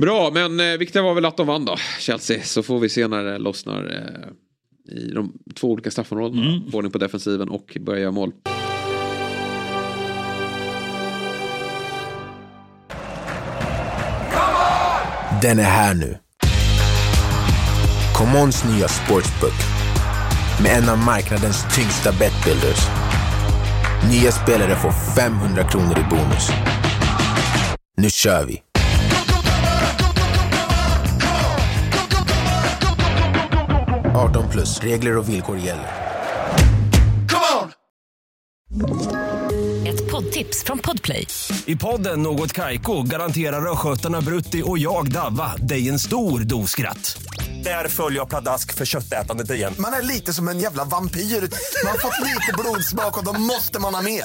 Bra, 0.00 0.30
men 0.34 0.60
eh, 0.60 0.78
viktiga 0.78 1.02
var 1.02 1.14
väl 1.14 1.24
att 1.24 1.36
de 1.36 1.46
vann 1.46 1.64
då, 1.64 1.76
Chelsea. 2.00 2.42
Så 2.42 2.62
får 2.62 2.78
vi 2.78 2.88
se 2.88 3.08
när 3.08 3.24
det 3.24 3.38
lossnar 3.38 3.84
eh, 3.84 4.96
i 4.96 5.10
de 5.10 5.32
två 5.54 5.68
olika 5.68 5.90
straffområdena. 5.90 6.46
Mm. 6.46 6.74
Ordning 6.74 6.92
på 6.92 6.98
defensiven 6.98 7.48
och 7.48 7.76
börja 7.80 8.00
göra 8.00 8.12
mål. 8.12 8.32
Den 15.42 15.58
är 15.58 15.62
här 15.62 15.94
nu. 15.94 16.18
Commons 18.14 18.64
nya 18.64 18.88
sportsbook 18.88 19.60
med 20.62 20.82
en 20.82 20.88
av 20.88 20.98
marknadens 20.98 21.76
tyngsta 21.76 22.12
betbuilders. 22.12 22.88
Nya 24.10 24.32
spelare 24.32 24.76
får 24.76 25.14
500 25.16 25.68
kronor 25.70 25.98
i 25.98 26.04
bonus. 26.10 26.48
Nu 27.96 28.10
kör 28.10 28.46
vi! 28.46 28.63
18 34.14 34.48
plus. 34.48 34.80
Regler 34.80 35.16
och 35.16 35.28
villkor 35.28 35.58
gäller. 35.58 35.90
Come 37.30 37.62
on! 37.62 37.70
Ett 39.86 40.10
poddtips 40.10 40.64
från 40.64 40.78
Podplay. 40.78 41.26
I 41.66 41.76
podden 41.76 42.22
Något 42.22 42.52
Kaiko 42.52 43.02
garanterar 43.02 43.72
östgötarna 43.72 44.20
Brutti 44.20 44.62
och 44.66 44.78
jag, 44.78 45.12
Davva, 45.12 45.56
dig 45.56 45.88
en 45.88 45.98
stor 45.98 46.40
dos 46.40 46.70
skratt. 46.70 47.22
Där 47.64 47.88
följer 47.88 48.18
jag 48.18 48.28
pladask 48.28 48.74
för 48.74 48.84
köttätandet 48.84 49.50
igen. 49.50 49.74
Man 49.78 49.92
är 49.92 50.02
lite 50.02 50.32
som 50.32 50.48
en 50.48 50.58
jävla 50.58 50.84
vampyr. 50.84 51.20
Man 51.20 51.90
har 51.90 51.98
fått 51.98 52.20
lite 52.20 52.52
blodsmak 52.58 53.18
och 53.18 53.24
då 53.24 53.32
måste 53.32 53.80
man 53.80 53.94
ha 53.94 54.02
mer. 54.02 54.24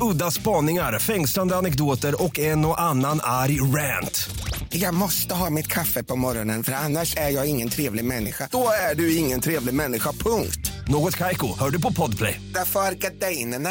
Udda 0.00 0.30
spaningar, 0.30 0.98
fängslande 0.98 1.56
anekdoter 1.56 2.22
och 2.22 2.38
en 2.38 2.64
och 2.64 2.80
annan 2.80 3.20
arg 3.22 3.60
rant. 3.60 4.30
Jag 4.74 4.94
måste 4.94 5.34
ha 5.34 5.50
mitt 5.50 5.66
kaffe 5.66 6.04
på 6.04 6.16
morgonen 6.16 6.62
för 6.62 6.72
annars 6.72 7.16
är 7.16 7.30
jag 7.30 7.50
ingen 7.50 7.68
trevlig 7.68 8.04
människa. 8.04 8.48
Då 8.52 8.68
är 8.90 8.94
du 8.94 9.16
ingen 9.16 9.40
trevlig 9.40 9.74
människa, 9.74 10.12
punkt. 10.12 10.72
Något 10.88 11.16
kajko, 11.16 11.46
hör 11.58 11.70
du 11.70 11.80
på 11.80 11.92
podplay. 11.92 12.40
Därför 12.54 12.80
är 12.80 12.94
gardinerna. 12.94 13.70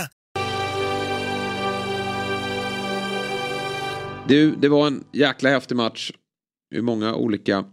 Du, 4.27 4.55
det 4.55 4.69
var 4.69 4.87
en 4.87 5.03
jäkla 5.11 5.49
häftig 5.49 5.75
match 5.75 6.11
ur 6.75 6.81
många 6.81 7.15
olika 7.15 7.65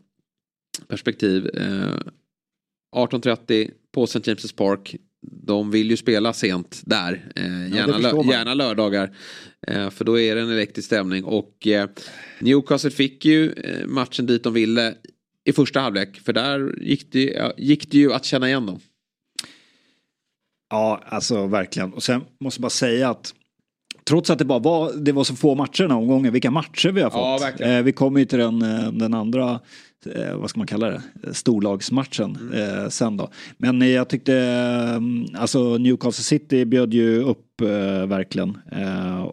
perspektiv. 0.88 1.47
Eh, 1.55 2.01
18.30 2.97 3.71
på 3.95 4.05
St. 4.05 4.19
James' 4.19 4.57
Park. 4.57 4.97
De 5.22 5.70
vill 5.70 5.90
ju 5.90 5.96
spela 5.96 6.33
sent 6.33 6.83
där. 6.87 7.33
Eh, 7.37 7.76
gärna, 7.76 7.92
förstår 7.92 8.24
lö- 8.24 8.33
gärna 8.33 8.54
lördagar. 8.54 9.16
Eh, 9.66 9.90
för 9.90 10.04
då 10.04 10.18
är 10.18 10.35
det 10.35 10.40
en 10.40 10.50
elektrisk 10.50 10.87
stämning. 10.87 11.24
Och 11.24 11.66
eh, 11.66 11.88
Newcastle 12.40 12.90
fick 12.90 13.24
ju 13.24 13.52
eh, 13.52 13.87
matchen 13.87 14.26
dit 14.26 14.44
de 14.44 14.52
ville 14.52 14.94
i 15.44 15.52
första 15.52 15.81
halvlek. 15.81 16.16
För 16.16 16.33
där 16.33 16.78
gick 16.81 17.12
det, 17.12 17.24
ja, 17.24 17.52
gick 17.57 17.90
det 17.90 17.98
ju 17.98 18.12
att 18.12 18.24
känna 18.24 18.48
igen 18.48 18.66
dem. 18.66 18.81
Ja, 20.70 21.02
alltså 21.07 21.46
verkligen. 21.46 21.92
Och 21.92 22.02
sen 22.02 22.20
måste 22.40 22.59
jag 22.59 22.62
bara 22.62 22.70
säga 22.70 23.11
att 23.11 23.35
trots 24.04 24.31
att 24.31 24.38
det 24.38 24.44
bara 24.44 24.59
var, 24.59 24.92
det 24.92 25.12
var 25.12 25.24
så 25.24 25.37
få 25.37 25.54
matcher 25.54 25.83
den 25.83 25.90
här 25.90 25.98
omgången, 25.98 26.33
vilka 26.33 26.50
matcher 26.50 26.88
vi 26.88 27.02
har 27.02 27.11
fått. 27.11 27.59
Ja, 27.59 27.66
eh, 27.66 27.83
vi 27.83 27.92
kommer 27.92 28.20
ju 28.20 28.26
till 28.26 28.38
den, 28.38 28.62
eh, 28.62 28.92
den 28.92 29.14
andra, 29.14 29.61
eh, 30.14 30.37
vad 30.37 30.51
ska 30.51 30.61
man 30.61 30.66
kalla 30.66 30.90
det, 30.90 31.03
Eh, 31.25 31.33
storlagsmatchen 31.33 32.37
Mm. 32.37 32.79
eh, 32.79 32.88
sen 32.88 33.16
då. 33.16 33.31
Men 33.59 33.83
eh, 33.83 33.88
jag 33.88 34.09
tyckte, 34.09 34.35
eh, 34.37 35.40
alltså 35.40 35.79
Newcastle 35.79 36.25
City 36.25 36.64
bjöd 36.64 36.94
ju 36.94 37.23
upp 37.23 37.61
eh, 37.61 38.07
verkligen. 38.07 38.59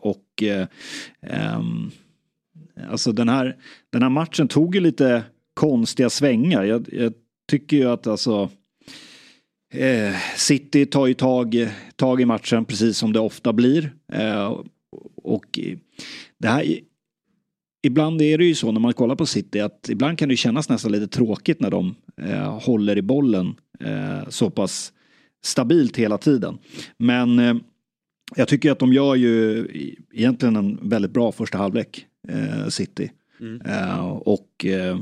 Och 0.02 0.44
eh, 0.44 0.68
ehm, 1.22 1.92
alltså 2.90 3.12
den 3.12 3.30
här, 3.30 3.56
den 3.90 4.02
här 4.02 4.10
matchen 4.10 4.48
tog 4.48 4.76
ju 4.76 4.82
lite 4.82 5.24
konstiga 5.54 6.10
svängar. 6.10 6.64
Jag, 6.64 6.90
jag 6.92 7.14
tycker 7.50 7.78
ju 7.78 7.86
att 7.92 8.08
alltså 8.08 8.50
City 10.38 10.86
tar 10.86 11.08
ju 11.08 11.14
tag, 11.14 11.70
tag 11.96 12.22
i 12.22 12.26
matchen 12.26 12.66
precis 12.66 12.98
som 12.98 13.14
det 13.14 13.20
ofta 13.20 13.54
blir. 13.54 13.94
Och 15.24 15.60
det 16.38 16.48
här, 16.48 16.80
ibland 17.86 18.21
är 18.21 18.38
det 18.38 18.45
ju 18.45 18.56
så 18.56 18.71
när 18.71 18.80
man 18.80 18.93
kollar 18.93 19.15
på 19.15 19.26
City 19.26 19.60
att 19.60 19.89
ibland 19.89 20.17
kan 20.17 20.30
det 20.30 20.36
kännas 20.38 20.69
nästan 20.69 20.91
lite 20.91 21.08
tråkigt 21.08 21.60
när 21.60 21.71
de 21.71 21.95
eh, 22.21 22.60
håller 22.60 22.98
i 22.98 23.02
bollen 23.02 23.56
eh, 23.80 24.30
så 24.30 24.50
pass 24.50 24.93
stabilt 25.43 25.98
hela 25.98 26.17
tiden. 26.17 26.58
Men 26.98 27.39
eh, 27.39 27.56
jag 28.36 28.48
tycker 28.48 28.71
att 28.71 28.80
de 28.80 28.93
gör 28.93 29.15
ju 29.15 29.58
i- 29.74 30.00
egentligen 30.13 30.56
en 30.56 30.89
väldigt 30.89 31.12
bra 31.12 31.32
första 31.32 31.58
halvlek, 31.58 32.06
eh, 32.28 32.67
City. 32.67 33.12
Eh, 33.65 34.06
och 34.10 34.65
eh, 34.65 35.00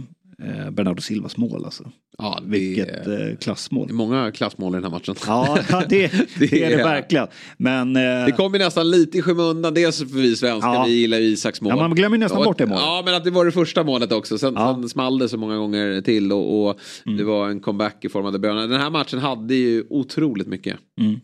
Bernardo 0.72 1.02
Silvas 1.02 1.38
mål 1.38 1.66
alltså. 1.66 1.92
Ja, 2.18 2.40
det 2.44 2.50
Vilket 2.50 3.08
är- 3.08 3.30
eh, 3.30 3.36
klassmål. 3.36 3.88
Det 3.88 3.92
är 3.92 3.96
många 3.96 4.32
klassmål 4.32 4.74
i 4.74 4.76
den 4.76 4.84
här 4.84 4.92
matchen. 4.92 5.16
Ja, 5.28 5.58
ja, 5.70 5.84
det, 5.90 6.12
det 6.40 6.64
är 6.64 6.78
det 6.78 6.84
verkligen. 6.84 7.28
Men... 7.58 7.96
eh, 7.96 8.02
Det 8.26 8.34
kom 8.38 8.54
ju 8.54 8.60
nästan 8.60 8.92
lite 8.92 9.18
i 9.18 9.22
skymundan. 9.22 9.74
Dels 9.74 9.98
för 9.98 10.06
vi 10.06 10.36
svenskar, 10.36 10.74
Ja. 10.74 10.84
vi 10.88 10.94
gillar 10.94 11.18
ju 11.18 11.24
Isaks 11.26 11.62
mål. 11.62 11.70
Ja, 11.70 11.88
man 11.88 11.96
glömmer 11.96 12.18
nästan 12.18 12.38
Och- 12.40 12.46
bort 12.46 12.58
det 12.58 12.66
målet. 12.66 12.82
Ja, 12.84 13.02
men 13.06 13.16
att 13.16 13.24
det 13.24 13.32
var 13.32 13.46
det 13.46 13.52
första 13.52 13.84
målet 13.84 14.12
också. 14.12 14.38
Sen, 14.38 14.54
Ja. 14.58 14.74
sen 14.82 14.90
small 14.90 15.20
det 15.20 15.30
så 15.30 15.38
många 15.38 15.58
gånger 15.58 16.02
till 16.02 16.32
och, 16.32 16.66
och 16.68 16.80
Mm. 17.06 17.18
det 17.18 17.24
var 17.24 17.50
en 17.50 17.60
comeback 17.60 18.06
i 18.06 18.10
form 18.10 18.26
av 18.26 18.32
De 18.34 18.40
Bruyne. 18.40 18.68
Den 18.68 18.82
här 18.82 18.90
matchen 18.90 19.20
hade 19.20 19.56
ju 19.56 19.84
otroligt 19.90 20.48
mycket. 20.48 20.78
Mm. 21.02 21.20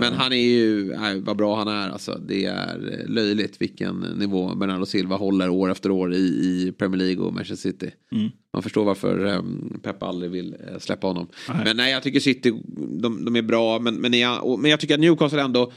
Men 0.00 0.12
han 0.12 0.32
är 0.32 0.36
ju, 0.36 0.96
nej, 0.96 1.20
vad 1.20 1.36
bra 1.36 1.56
han 1.56 1.68
är 1.68 1.90
alltså. 1.90 2.20
Det 2.28 2.44
är 2.44 2.98
eh, 3.00 3.10
löjligt 3.12 3.60
vilken 3.62 4.00
nivå 4.00 4.54
Bernardo 4.54 4.86
Silva 4.86 5.16
håller 5.16 5.48
år 5.48 5.70
efter 5.70 5.90
år 5.90 6.14
i, 6.14 6.16
i 6.18 6.72
Premier 6.78 6.98
League 7.06 7.24
och 7.24 7.34
Manchester 7.34 7.70
City. 7.70 7.90
Mm. 8.12 8.30
Man 8.54 8.62
förstår 8.62 8.84
varför 8.84 9.24
um, 9.24 9.80
Pep 9.82 10.02
aldrig 10.02 10.30
vill 10.30 10.56
eh, 10.68 10.78
släppa 10.78 11.06
honom. 11.06 11.28
Nej. 11.48 11.60
Men 11.64 11.76
nej, 11.76 11.92
jag 11.92 12.02
tycker 12.02 12.20
City, 12.20 12.52
de, 13.00 13.24
de 13.24 13.36
är 13.36 13.42
bra. 13.42 13.78
Men, 13.78 13.94
men, 13.94 14.14
jag, 14.14 14.44
och, 14.44 14.58
men 14.58 14.70
jag 14.70 14.80
tycker 14.80 14.94
att 14.94 15.00
Newcastle 15.00 15.42
ändå, 15.42 15.72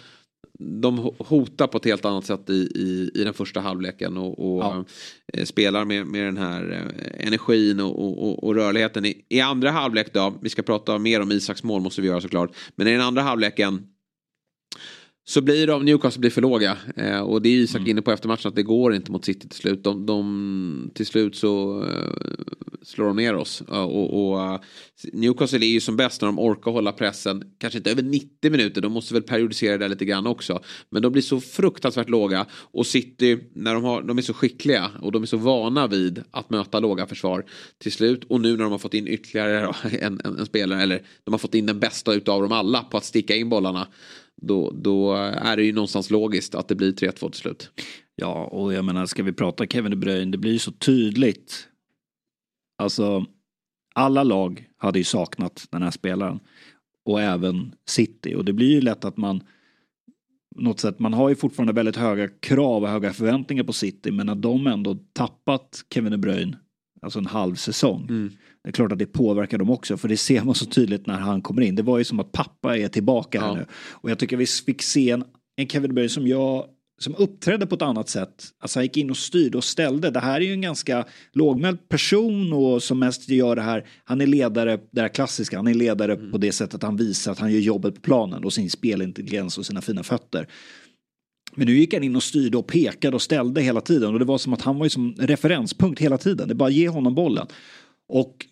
de 0.60 1.00
ho- 1.00 1.28
hotar 1.28 1.68
på 1.68 1.78
ett 1.78 1.86
helt 1.86 2.06
annat 2.06 2.26
sätt 2.26 2.50
i, 2.50 2.54
i, 2.54 3.12
i 3.16 3.24
den 3.24 3.34
första 3.34 3.60
halvleken. 3.60 4.18
Och, 4.18 4.58
och 4.58 4.74
eh, 5.34 5.44
spelar 5.46 5.86
med, 5.86 6.08
med 6.08 6.26
den 6.26 6.38
här 6.38 6.72
eh, 6.72 7.28
energin 7.28 7.80
och, 7.80 8.04
och, 8.06 8.28
och, 8.28 8.44
och 8.44 8.56
rörligheten. 8.56 9.06
I, 9.06 9.26
I 9.30 9.40
andra 9.40 9.72
halvlek 9.72 10.14
då, 10.14 10.34
vi 10.42 10.50
ska 10.50 10.62
prata 10.62 10.98
mer 10.98 11.22
om 11.22 11.32
Isaks 11.32 11.64
mål 11.64 11.82
måste 11.82 12.02
vi 12.02 12.08
göra 12.08 12.22
såklart. 12.22 12.56
Men 12.76 12.88
i 12.88 12.92
den 12.92 13.02
andra 13.02 13.22
halvleken 13.22 13.88
så 15.30 15.42
blir 15.42 15.68
de, 15.68 15.86
Newcastle 15.86 16.20
blir 16.20 16.30
för 16.32 16.42
låga. 16.42 16.78
Eh, 16.96 17.20
och 17.20 17.42
det 17.42 17.50
är 17.50 17.54
Isak 17.54 17.80
Mm. 17.80 17.90
inne 17.90 18.02
på 18.02 18.12
efter 18.12 18.28
matchen 18.28 18.50
att 18.50 18.56
det 18.56 18.64
går 18.64 18.96
inte 18.96 19.12
mot 19.12 19.26
City 19.26 19.50
till 19.50 19.60
slut. 19.60 19.84
De, 19.84 20.06
de, 20.06 20.92
till 20.94 21.06
slut 21.06 21.36
så 21.36 21.84
eh, 21.84 22.46
slår 22.82 23.06
de 23.08 23.16
ner 23.16 23.36
oss. 23.36 23.64
Eh, 23.72 23.84
och, 23.84 24.30
och 24.30 24.42
eh, 24.42 24.60
Newcastle 25.14 25.66
är 25.66 25.70
ju 25.70 25.80
som 25.80 25.96
bäst 25.96 26.22
när 26.22 26.26
de 26.26 26.40
orkar 26.40 26.72
hålla 26.72 26.92
pressen. 26.92 27.44
Kanske 27.58 27.78
inte 27.78 27.92
över 27.92 28.04
90 28.04 28.52
minuter, 28.52 28.82
de 28.82 28.92
måste 28.92 29.14
väl 29.14 29.24
periodisera 29.24 29.78
det 29.78 29.88
lite 29.88 30.06
grann 30.06 30.28
också. 30.28 30.60
Men 30.90 31.02
de 31.02 31.12
blir 31.12 31.22
så 31.22 31.40
fruktansvärt 31.42 32.10
låga. 32.10 32.46
Och 32.52 32.86
City, 32.88 33.40
när 33.54 33.74
de, 33.74 33.84
har, 33.84 34.02
de 34.02 34.18
är 34.18 34.22
så 34.22 34.34
skickliga 34.34 34.92
och 35.02 35.12
de 35.12 35.22
är 35.24 35.28
så 35.28 35.38
vana 35.38 35.88
vid 35.88 36.24
att 36.32 36.50
möta 36.50 36.80
låga 36.80 37.06
försvar 37.08 37.46
till 37.78 37.92
slut. 37.92 38.24
Och 38.30 38.42
nu 38.42 38.52
när 38.52 38.64
de 38.64 38.72
har 38.72 38.80
fått 38.80 38.94
in 38.94 39.08
ytterligare 39.08 39.74
en, 40.02 40.22
en, 40.24 40.38
en 40.40 40.46
spelare, 40.46 40.82
eller 40.84 41.02
de 41.24 41.34
har 41.34 41.40
fått 41.40 41.56
in 41.56 41.66
den 41.66 41.80
bästa 41.80 42.14
utav 42.14 42.42
dem 42.42 42.52
alla 42.52 42.84
på 42.84 42.98
att 42.98 43.06
sticka 43.06 43.36
in 43.36 43.50
bollarna. 43.50 43.88
Då, 44.42 44.72
då 44.72 45.14
är 45.16 45.58
det 45.58 45.64
ju 45.64 45.74
någonstans 45.74 46.10
logiskt 46.10 46.56
att 46.56 46.68
det 46.68 46.76
blir 46.76 46.92
3-2 46.92 47.30
till 47.30 47.40
slut. 47.40 47.72
Ja, 48.16 48.46
och 48.46 48.74
jag 48.74 48.86
menar, 48.86 49.06
ska 49.06 49.24
vi 49.24 49.34
prata 49.34 49.68
Kevin 49.68 49.92
De 49.92 49.98
Bruyne, 49.98 50.32
det 50.32 50.38
blir 50.38 50.52
ju 50.52 50.60
så 50.60 50.72
tydligt. 50.72 51.68
Alltså, 52.78 53.26
alla 53.96 54.24
lag 54.24 54.68
hade 54.78 55.00
ju 55.00 55.06
saknat 55.06 55.68
den 55.72 55.82
här 55.82 55.92
spelaren. 55.92 56.40
Och 57.06 57.22
även 57.22 57.76
City. 57.90 58.36
Och 58.36 58.46
det 58.46 58.54
blir 58.54 58.72
ju 58.72 58.82
lätt 58.82 59.06
att 59.06 59.18
man 59.18 59.44
något 60.56 60.80
sätt, 60.80 61.00
man 61.00 61.14
har 61.14 61.30
ju 61.30 61.36
fortfarande 61.36 61.74
väldigt 61.74 61.96
höga 61.96 62.28
krav 62.28 62.84
och 62.84 62.90
höga 62.90 63.14
förväntningar 63.14 63.64
på 63.64 63.74
City. 63.74 64.12
Men 64.12 64.30
att 64.30 64.42
de 64.42 64.68
ändå 64.68 64.98
tappat 65.14 65.86
Kevin 65.94 66.12
De 66.12 66.18
Bruyne, 66.18 66.58
alltså 67.02 67.20
en 67.20 67.26
halv 67.26 67.56
säsong. 67.56 68.08
Det 68.68 68.72
är 68.72 68.74
klart 68.74 68.92
att 68.92 69.00
det 69.00 69.06
påverkar 69.06 69.58
dem 69.58 69.70
också, 69.70 69.98
för 69.98 70.08
det 70.08 70.18
ser 70.18 70.44
man 70.44 70.56
så 70.56 70.66
tydligt 70.66 71.08
när 71.08 71.18
han 71.18 71.42
kommer 71.42 71.62
in. 71.62 71.76
Det 71.76 71.84
var 71.84 71.98
ju 71.98 72.04
som 72.04 72.20
att 72.20 72.32
pappa 72.32 72.78
är 72.78 72.88
tillbaka 72.88 73.42
här 73.42 73.56
nu. 73.56 73.66
Och 73.92 74.12
jag 74.12 74.20
tycker 74.20 74.38
vi 74.38 74.46
fick 74.46 74.82
se 74.82 75.10
en, 75.10 75.24
en 75.56 75.68
Kevin 75.68 75.94
Bruyne 75.94 76.10
som 76.10 76.28
jag 76.28 76.66
som 77.00 77.16
uppträdde 77.18 77.66
på 77.66 77.76
ett 77.76 77.82
annat 77.82 78.10
sätt. 78.10 78.44
Alltså 78.60 78.80
han 78.80 78.84
gick 78.86 78.98
in 78.98 79.10
och 79.10 79.18
styrde 79.18 79.58
och 79.58 79.64
ställde. 79.64 80.10
Det 80.10 80.20
här 80.20 80.42
är 80.42 80.46
ju 80.46 80.54
en 80.54 80.62
ganska 80.62 81.06
lågmäld 81.34 81.90
person 81.90 82.54
och 82.54 82.84
som 82.84 83.00
mest 83.00 83.30
gör 83.30 83.56
det 83.56 83.62
här. 83.62 83.88
Han 84.04 84.22
är 84.22 84.28
ledare, 84.28 84.80
det 84.92 85.02
här 85.02 85.10
klassiska, 85.10 85.58
han 85.58 85.68
är 85.68 85.74
ledare 85.74 86.16
på 86.16 86.38
det 86.38 86.52
sättet 86.52 86.76
att 86.76 86.84
han 86.84 86.98
visar 86.98 87.32
att 87.32 87.40
han 87.40 87.52
gör 87.52 87.60
jobbet 87.60 87.96
på 87.96 88.02
planen 88.02 88.44
och 88.44 88.54
sin 88.54 88.70
spelintelligens 88.70 89.58
och 89.58 89.66
sina 89.66 89.82
fina 89.82 90.04
fötter. 90.04 90.48
Men 91.56 91.68
nu 91.68 91.78
gick 91.78 91.94
han 91.94 92.04
in 92.04 92.16
och 92.16 92.24
styrde 92.24 92.58
och 92.58 92.68
pekade 92.68 93.16
och 93.16 93.22
ställde 93.22 93.62
hela 93.62 93.82
tiden 93.82 94.14
och 94.14 94.20
det 94.20 94.26
var 94.26 94.38
som 94.38 94.54
att 94.54 94.62
han 94.62 94.78
var 94.78 94.86
ju 94.86 94.90
som 94.90 95.16
referenspunkt 95.18 96.02
hela 96.02 96.18
tiden. 96.18 96.48
Det 96.48 96.54
är 96.54 96.56
bara 96.56 96.70
ge 96.70 96.90
honom 96.90 97.16
bollen. 97.16 97.48
Och 98.10 98.46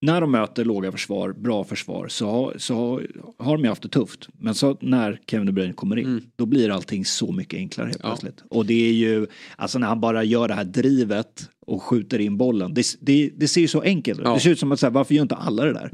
när 0.00 0.20
de 0.20 0.30
möter 0.30 0.64
låga 0.64 0.92
försvar, 0.92 1.32
bra 1.32 1.64
försvar, 1.64 2.08
så 2.08 2.52
så 2.56 3.00
har, 3.38 3.56
de 3.56 3.62
ju 3.62 3.68
haft 3.68 3.82
det 3.82 3.88
tufft. 3.88 4.28
Men 4.38 4.54
så 4.54 4.76
när 4.80 5.20
Kevin 5.26 5.46
De 5.46 5.52
Bruyne 5.52 5.72
kommer 5.72 5.98
in, 5.98 6.30
då 6.36 6.46
blir 6.46 6.70
allting 6.70 7.04
så 7.04 7.32
mycket 7.32 7.56
enklare 7.58 7.86
helt 7.88 8.02
plötsligt. 8.02 8.44
Och 8.50 8.66
det 8.66 8.88
är 8.88 8.92
ju, 8.92 9.26
alltså 9.56 9.78
när 9.78 9.86
han 9.86 10.00
bara 10.00 10.24
gör 10.24 10.48
det 10.48 10.54
här 10.54 10.64
drivet 10.64 11.50
och 11.66 11.82
skjuter 11.82 12.18
in 12.18 12.36
bollen. 12.36 12.74
Det, 12.74 12.86
det, 13.00 13.30
det 13.36 13.48
ser 13.48 13.60
ju 13.60 13.68
så 13.68 13.80
enkelt 13.80 14.20
ut. 14.20 14.26
Ja. 14.26 14.34
Det 14.34 14.40
ser 14.40 14.50
ut 14.50 14.58
som 14.58 14.72
att 14.72 14.80
säga, 14.80 14.90
varför 14.90 15.14
gör 15.14 15.22
inte 15.22 15.34
alla 15.34 15.64
det 15.64 15.72
där? 15.72 15.90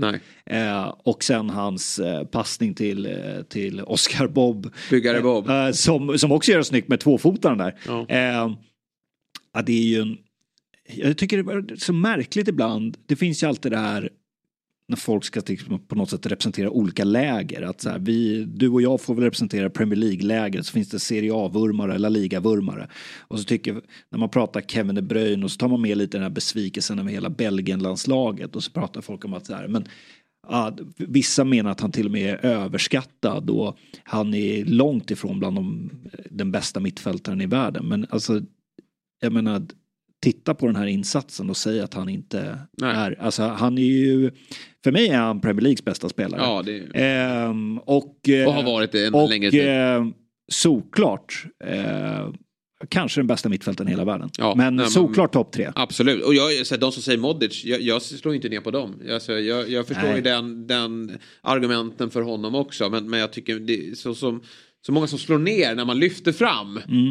Eh, 0.46 0.94
och 1.04 1.24
sen 1.24 1.50
hans 1.50 1.98
eh, 1.98 2.24
passning 2.24 2.74
till, 2.74 3.06
eh, 3.06 3.42
till 3.48 3.80
Oscar 3.80 4.26
Bob. 4.26 4.70
Byggare 4.90 5.20
Bob. 5.20 5.48
Eh, 5.50 5.70
som, 5.70 6.18
som 6.18 6.32
också 6.32 6.50
gör 6.50 6.58
det 6.58 6.64
snyggt 6.64 6.88
med 6.88 7.00
tvåfotaren 7.00 7.58
där. 7.58 7.74
Ja. 7.86 8.06
Eh, 8.08 8.50
ja, 9.52 9.62
det 9.66 9.72
är 9.72 9.84
ju 9.84 10.00
en, 10.00 10.16
jag 10.88 11.18
tycker 11.18 11.42
det 11.42 11.53
är 11.53 11.77
så 11.77 11.92
märkligt 11.92 12.49
ibland. 12.49 12.97
Det 13.07 13.16
finns 13.16 13.42
ju 13.42 13.47
alltid 13.47 13.73
det 13.73 13.79
här 13.79 14.11
när 14.88 14.97
folk 14.97 15.25
ska 15.25 15.42
på 15.88 15.94
något 15.94 16.11
sätt 16.11 16.27
representera 16.27 16.70
olika 16.70 17.05
läger. 17.05 17.62
Att 17.62 17.81
så 17.81 17.90
här, 17.90 17.99
vi, 17.99 18.44
du 18.44 18.68
och 18.68 18.83
jag 18.83 19.01
får 19.01 19.14
väl 19.14 19.25
representera 19.25 19.70
Premier 19.70 19.97
League-lägret, 19.97 20.66
så 20.66 20.73
finns 20.73 20.88
det 20.88 20.99
Serie 20.99 21.35
A-vurmare 21.35 21.94
eller 21.94 22.11
Liga-vurmare. 22.11 22.88
Och 23.20 23.38
så 23.38 23.44
tycker 23.44 23.81
när 24.11 24.18
man 24.18 24.29
pratar 24.29 24.61
Kevin 24.61 24.94
De 24.94 25.03
Bruyne 25.03 25.44
och 25.44 25.51
så 25.51 25.59
tar 25.59 25.68
man 25.68 25.81
med 25.81 25.99
lite 25.99 26.16
den 26.16 26.23
här 26.23 26.31
besvikelsen 26.31 26.99
över 26.99 27.11
hela 27.11 27.31
Belgien-landslaget 27.31 28.57
och 28.57 28.64
så 28.64 28.70
pratar 28.70 29.01
folk 29.01 29.25
om 29.25 29.35
att 29.35 29.47
så 29.47 29.55
här, 29.55 29.68
men 29.68 29.88
Ja, 30.49 30.77
vissa 30.97 31.44
menar 31.44 31.70
att 31.70 31.81
han 31.81 31.92
till 31.92 32.07
och 32.07 32.12
med 32.12 32.35
är 32.35 32.47
överskattad 32.47 33.51
och 33.51 33.79
han 34.03 34.35
är 34.35 34.64
långt 34.64 35.11
ifrån 35.11 35.38
bland 35.38 35.57
de, 35.57 35.90
den 36.31 36.53
bästa 36.53 36.81
mittfältaren 36.81 37.40
i 37.40 37.47
världen. 37.47 37.88
Men 37.88 38.07
alltså, 38.11 38.42
jag 39.20 39.33
menar, 39.33 39.66
titta 40.24 40.54
på 40.54 40.66
den 40.66 40.76
här 40.76 40.87
insatsen 40.87 41.50
och 41.50 41.56
säga 41.56 41.84
att 41.84 41.94
han 41.94 42.08
inte 42.08 42.58
Nej. 42.78 42.96
är, 42.96 43.16
alltså 43.20 43.42
han 43.42 43.78
är 43.78 43.82
ju, 43.82 44.30
för 44.84 44.92
mig 44.92 45.08
är 45.08 45.18
han 45.18 45.40
Premier 45.40 45.60
Leagues 45.62 45.84
bästa 45.84 46.08
spelare. 46.08 46.40
Ja, 46.40 46.62
det 46.62 46.80
Ehm, 46.94 47.78
och, 47.78 48.28
eh, 48.28 48.46
Och 48.48 48.54
har 48.54 48.62
varit 48.62 48.92
det 48.92 49.06
en 49.06 49.14
och, 49.14 49.28
längre 49.28 49.50
tid. 49.50 49.68
eh, 49.68 50.04
såklart, 50.52 51.44
eh, 51.64 52.28
kanske 52.88 53.20
den 53.20 53.26
bästa 53.26 53.48
mittfältaren 53.48 53.88
i 53.88 53.90
hela 53.90 54.04
världen. 54.04 54.30
Ja, 54.38 54.54
men 54.54 54.76
nej, 54.76 54.87
såklart 54.87 55.32
topp 55.32 55.52
tre. 55.52 55.72
Absolut, 55.74 56.24
och 56.24 56.34
jag, 56.34 56.66
så 56.66 56.74
här, 56.74 56.80
de 56.80 56.92
som 56.92 57.02
säger 57.02 57.18
Modric, 57.18 57.64
jag, 57.64 57.80
jag 57.80 58.02
slår 58.02 58.34
inte 58.34 58.48
ner 58.48 58.60
på 58.60 58.70
dem. 58.70 59.00
Alltså, 59.12 59.32
jag, 59.32 59.70
jag 59.70 59.87
förstår 59.87 60.06
Nej. 60.06 60.16
ju 60.16 60.22
den, 60.22 60.66
den 60.66 61.18
argumenten 61.40 62.10
för 62.10 62.22
honom 62.22 62.54
också. 62.54 62.90
Men, 62.90 63.10
men 63.10 63.20
jag 63.20 63.32
tycker, 63.32 63.58
det, 63.58 63.98
så 63.98 64.14
som, 64.14 64.42
så 64.87 64.92
många 64.92 65.07
som 65.07 65.18
slår 65.18 65.38
ner 65.38 65.75
när 65.75 65.85
man 65.85 65.99
lyfter 65.99 66.33
fram 66.33 66.81
Mm. 66.88 67.09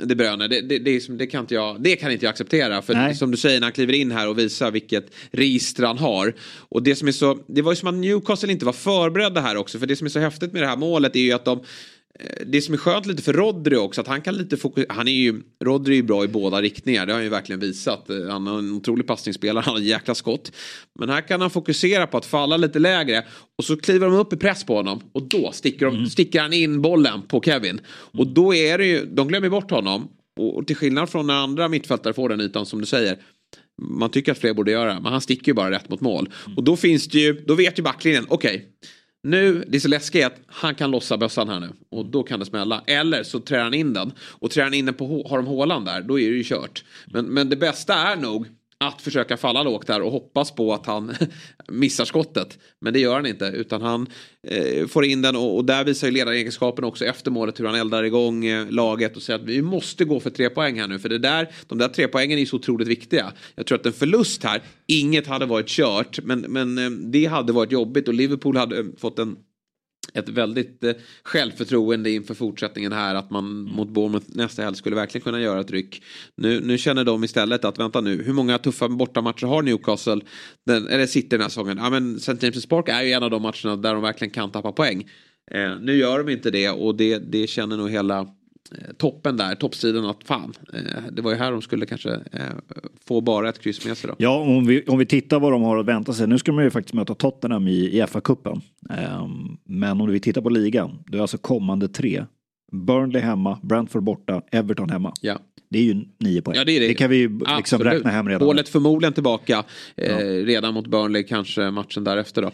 eh, 0.00 0.06
De 0.06 0.14
Bruyne. 0.14 0.48
Det, 0.48 0.60
det, 0.60 0.78
det, 0.78 1.18
det, 1.18 1.26
kan 1.26 1.40
inte 1.40 1.54
jag, 1.54 1.82
det 1.82 1.96
kan 1.96 2.12
inte 2.12 2.24
jag 2.24 2.30
acceptera. 2.30 2.82
För 2.82 2.94
Nej. 2.94 3.14
som 3.14 3.30
du 3.30 3.36
säger 3.36 3.60
när 3.60 3.66
han 3.66 3.72
kliver 3.72 3.92
in 3.92 4.10
här 4.10 4.28
och 4.28 4.38
visar 4.38 4.70
vilket 4.70 5.06
register 5.30 5.82
han 5.82 5.98
har. 5.98 6.34
Och 6.58 6.82
det 6.82 6.96
som 6.96 7.08
är 7.08 7.12
så, 7.12 7.38
det 7.46 7.62
var 7.62 7.72
ju 7.72 7.76
som 7.76 7.88
att 7.88 7.94
Newcastle 7.94 8.52
inte 8.52 8.64
var 8.64 8.72
förberedda 8.72 9.40
här 9.40 9.56
också. 9.56 9.78
För 9.78 9.86
det 9.86 9.96
som 9.96 10.04
är 10.04 10.08
så 10.08 10.18
häftigt 10.18 10.52
med 10.52 10.62
det 10.62 10.66
här 10.68 10.76
målet 10.76 11.16
är 11.16 11.20
ju 11.20 11.32
att 11.32 11.44
de 11.44 11.60
det 12.46 12.62
som 12.62 12.74
är 12.74 12.78
skönt 12.78 13.06
lite 13.06 13.22
för 13.22 13.32
Rodri 13.32 13.76
också 13.76 14.00
att 14.00 14.06
han 14.06 14.20
kan 14.20 14.34
lite 14.34 14.56
fokusera. 14.56 14.94
Han 14.94 15.08
är 15.08 15.12
ju, 15.12 15.42
Rodri 15.64 15.94
är 15.94 15.96
ju 15.96 16.02
bra 16.02 16.24
i 16.24 16.28
båda 16.28 16.62
riktningar. 16.62 17.06
Det 17.06 17.12
har 17.12 17.16
han 17.16 17.24
ju 17.24 17.30
verkligen 17.30 17.60
visat. 17.60 18.10
Eh, 18.10 18.26
Han 18.28 18.46
har 18.46 18.58
en 18.58 18.72
otrolig 18.72 19.06
passningsspelare. 19.06 19.62
Han 19.64 19.74
har 19.74 19.80
jäkla 19.80 20.14
skott. 20.14 20.52
Men 20.98 21.08
här 21.08 21.28
kan 21.28 21.40
han 21.40 21.50
fokusera 21.50 22.06
på 22.06 22.16
att 22.16 22.26
falla 22.26 22.56
lite 22.56 22.78
lägre. 22.78 23.24
Och 23.58 23.64
så 23.64 23.76
kliver 23.76 24.06
de 24.06 24.16
upp 24.16 24.32
i 24.32 24.36
press 24.36 24.64
på 24.64 24.76
honom. 24.76 25.02
Och 25.12 25.22
då 25.22 25.52
sticker, 25.52 25.86
de, 25.86 26.06
sticker 26.06 26.40
han 26.40 26.52
in 26.52 26.82
bollen 26.82 27.22
på 27.22 27.42
Kevin. 27.42 27.80
Och 27.90 28.26
då 28.26 28.54
är 28.54 28.78
det 28.78 28.86
ju, 28.86 29.04
de 29.04 29.28
glömmer 29.28 29.48
bort 29.48 29.70
honom. 29.70 30.08
Och, 30.40 30.56
och 30.56 30.66
till 30.66 30.76
skillnad 30.76 31.10
från 31.10 31.26
när 31.26 31.34
andra 31.34 31.68
mittfältare 31.68 32.14
får 32.14 32.28
den 32.28 32.40
ytan 32.40 32.66
som 32.66 32.80
du 32.80 32.86
säger. 32.86 33.16
Man 33.82 34.10
tycker 34.10 34.32
att 34.32 34.38
fler 34.38 34.54
borde 34.54 34.70
göra. 34.70 35.00
Men 35.00 35.12
han 35.12 35.20
sticker 35.20 35.46
ju 35.46 35.54
bara 35.54 35.70
rätt 35.70 35.88
mot 35.90 36.00
mål. 36.00 36.28
Och 36.56 36.64
då 36.64 36.76
finns 36.76 37.08
det 37.08 37.18
ju, 37.18 37.44
då 37.46 37.54
vet 37.54 37.78
ju 37.78 37.82
backlinjen, 37.82 38.26
okej. 38.28 38.68
Nu, 39.22 39.64
det 39.68 39.76
är 39.76 39.80
så 39.80 39.88
läskigt 39.88 40.26
att 40.26 40.40
han 40.46 40.74
kan 40.74 40.90
lossa 40.90 41.16
bössan 41.16 41.48
här 41.48 41.60
nu. 41.60 41.68
Och 41.90 42.06
då 42.06 42.22
kan 42.22 42.40
det 42.40 42.46
smälla. 42.46 42.82
Eller 42.86 43.22
så 43.22 43.40
trär 43.40 43.62
han 43.62 43.74
in 43.74 43.92
den. 43.92 44.12
Och 44.20 44.50
trär 44.50 44.64
han 44.64 44.74
in 44.74 44.86
den 44.86 44.94
på, 44.94 45.26
har 45.28 45.36
de 45.36 45.46
hålan 45.46 45.84
där, 45.84 46.00
då 46.00 46.20
är 46.20 46.30
det 46.30 46.36
ju 46.36 46.44
kört. 46.44 46.84
Men, 47.06 47.26
men 47.26 47.48
det 47.48 47.56
bästa 47.56 47.94
är 47.94 48.16
nog 48.16 48.46
att 48.84 49.02
försöka 49.02 49.36
falla 49.36 49.62
lågt 49.62 49.86
där 49.86 50.02
och 50.02 50.12
hoppas 50.12 50.50
på 50.50 50.74
att 50.74 50.86
han 50.86 51.14
missar 51.68 52.04
skottet. 52.04 52.58
Men 52.80 52.92
det 52.92 53.00
gör 53.00 53.14
han 53.14 53.26
inte. 53.26 53.44
Utan 53.44 53.82
han 53.82 54.06
eh, 54.48 54.86
får 54.86 55.04
in 55.04 55.22
den 55.22 55.36
och, 55.36 55.56
och 55.56 55.64
där 55.64 55.84
visar 55.84 56.06
ju 56.06 56.12
ledaregenskapen 56.12 56.84
också 56.84 57.04
efter 57.04 57.30
målet 57.30 57.60
hur 57.60 57.64
han 57.64 57.74
eldar 57.74 58.02
igång 58.02 58.44
eh, 58.44 58.70
laget 58.70 59.16
och 59.16 59.22
säger 59.22 59.38
att 59.38 59.44
vi 59.44 59.62
måste 59.62 60.04
gå 60.04 60.20
för 60.20 60.30
tre 60.30 60.50
poäng 60.50 60.80
här 60.80 60.88
nu. 60.88 60.98
För 60.98 61.08
det 61.08 61.18
där, 61.18 61.48
de 61.66 61.78
där 61.78 61.88
tre 61.88 62.08
poängen 62.08 62.38
är 62.38 62.40
ju 62.40 62.46
så 62.46 62.56
otroligt 62.56 62.88
viktiga. 62.88 63.32
Jag 63.54 63.66
tror 63.66 63.78
att 63.78 63.86
en 63.86 63.92
förlust 63.92 64.44
här, 64.44 64.62
inget 64.86 65.26
hade 65.26 65.46
varit 65.46 65.68
kört. 65.68 66.18
Men, 66.22 66.40
men 66.40 66.78
eh, 66.78 66.90
det 66.90 67.26
hade 67.26 67.52
varit 67.52 67.72
jobbigt 67.72 68.08
och 68.08 68.14
Liverpool 68.14 68.56
hade 68.56 68.78
eh, 68.78 68.84
fått 68.98 69.18
en 69.18 69.36
ett 70.14 70.28
väldigt 70.28 70.84
eh, 70.84 70.92
självförtroende 71.24 72.10
inför 72.10 72.34
fortsättningen 72.34 72.92
här 72.92 73.14
att 73.14 73.30
man 73.30 73.62
mot 73.62 73.88
Bournemouth 73.88 74.26
nästa 74.28 74.62
helg 74.62 74.76
skulle 74.76 74.96
verkligen 74.96 75.24
kunna 75.24 75.40
göra 75.40 75.60
ett 75.60 75.70
ryck. 75.70 76.02
Nu, 76.36 76.60
nu 76.60 76.78
känner 76.78 77.04
de 77.04 77.24
istället 77.24 77.64
att 77.64 77.78
vänta 77.78 78.00
nu, 78.00 78.22
hur 78.22 78.32
många 78.32 78.58
tuffa 78.58 78.88
bortamatcher 78.88 79.46
har 79.46 79.62
Newcastle, 79.62 80.20
den, 80.66 80.88
eller 80.88 81.06
City 81.06 81.28
den 81.30 81.40
här 81.40 81.48
säsongen? 81.48 81.78
Ja 81.78 81.90
men 81.90 82.16
St. 82.16 82.32
James' 82.32 82.68
Park 82.68 82.88
är 82.88 83.02
ju 83.02 83.12
en 83.12 83.22
av 83.22 83.30
de 83.30 83.42
matcherna 83.42 83.76
där 83.76 83.94
de 83.94 84.02
verkligen 84.02 84.30
kan 84.30 84.50
tappa 84.50 84.72
poäng. 84.72 85.08
Eh, 85.50 85.78
nu 85.80 85.96
gör 85.96 86.18
de 86.18 86.32
inte 86.32 86.50
det 86.50 86.70
och 86.70 86.94
det, 86.94 87.18
det 87.18 87.46
känner 87.46 87.76
nog 87.76 87.90
hela 87.90 88.26
toppen 88.96 89.36
där, 89.36 89.54
toppstriden 89.54 90.04
att 90.04 90.24
fan, 90.24 90.52
eh, 90.72 91.02
det 91.12 91.22
var 91.22 91.30
ju 91.30 91.36
här 91.36 91.52
de 91.52 91.62
skulle 91.62 91.86
kanske 91.86 92.10
eh, 92.10 92.42
få 93.06 93.20
bara 93.20 93.48
ett 93.48 93.58
kryss 93.58 93.86
med 93.86 93.96
sig 93.98 94.08
då. 94.08 94.16
Ja, 94.18 94.38
om 94.38 94.66
vi, 94.66 94.84
om 94.86 94.98
vi 94.98 95.06
tittar 95.06 95.40
vad 95.40 95.52
de 95.52 95.62
har 95.62 95.76
att 95.78 95.86
vänta 95.86 96.12
sig. 96.12 96.26
Nu 96.26 96.38
ska 96.38 96.52
de 96.52 96.62
ju 96.62 96.70
faktiskt 96.70 96.94
möta 96.94 97.14
Tottenham 97.14 97.68
i, 97.68 97.98
i 97.98 98.02
FA-cupen. 98.02 98.60
Ehm, 98.90 99.56
men 99.64 100.00
om 100.00 100.10
vi 100.10 100.20
tittar 100.20 100.40
på 100.40 100.48
ligan, 100.48 100.98
det 101.06 101.18
är 101.18 101.22
alltså 101.22 101.38
kommande 101.38 101.88
tre. 101.88 102.24
Burnley 102.72 103.22
hemma, 103.22 103.58
Brentford 103.62 104.02
borta, 104.02 104.42
Everton 104.52 104.90
hemma. 104.90 105.12
Ja. 105.20 105.38
Det 105.70 105.78
är 105.78 105.82
ju 105.82 106.04
nio 106.18 106.42
poäng. 106.42 106.56
Ja, 106.56 106.64
det, 106.64 106.72
är 106.72 106.80
det. 106.80 106.94
kan 106.94 107.10
vi 107.10 107.16
ju 107.16 107.28
liksom 107.28 107.56
Absolut. 107.58 107.92
räkna 107.92 108.10
hem 108.10 108.28
redan. 108.28 108.46
Hålet 108.46 108.68
förmodligen 108.68 109.12
tillbaka 109.12 109.64
eh, 109.96 110.16
redan 110.26 110.74
mot 110.74 110.86
Burnley, 110.86 111.22
kanske 111.22 111.70
matchen 111.70 112.04
därefter 112.04 112.42
då. 112.42 112.50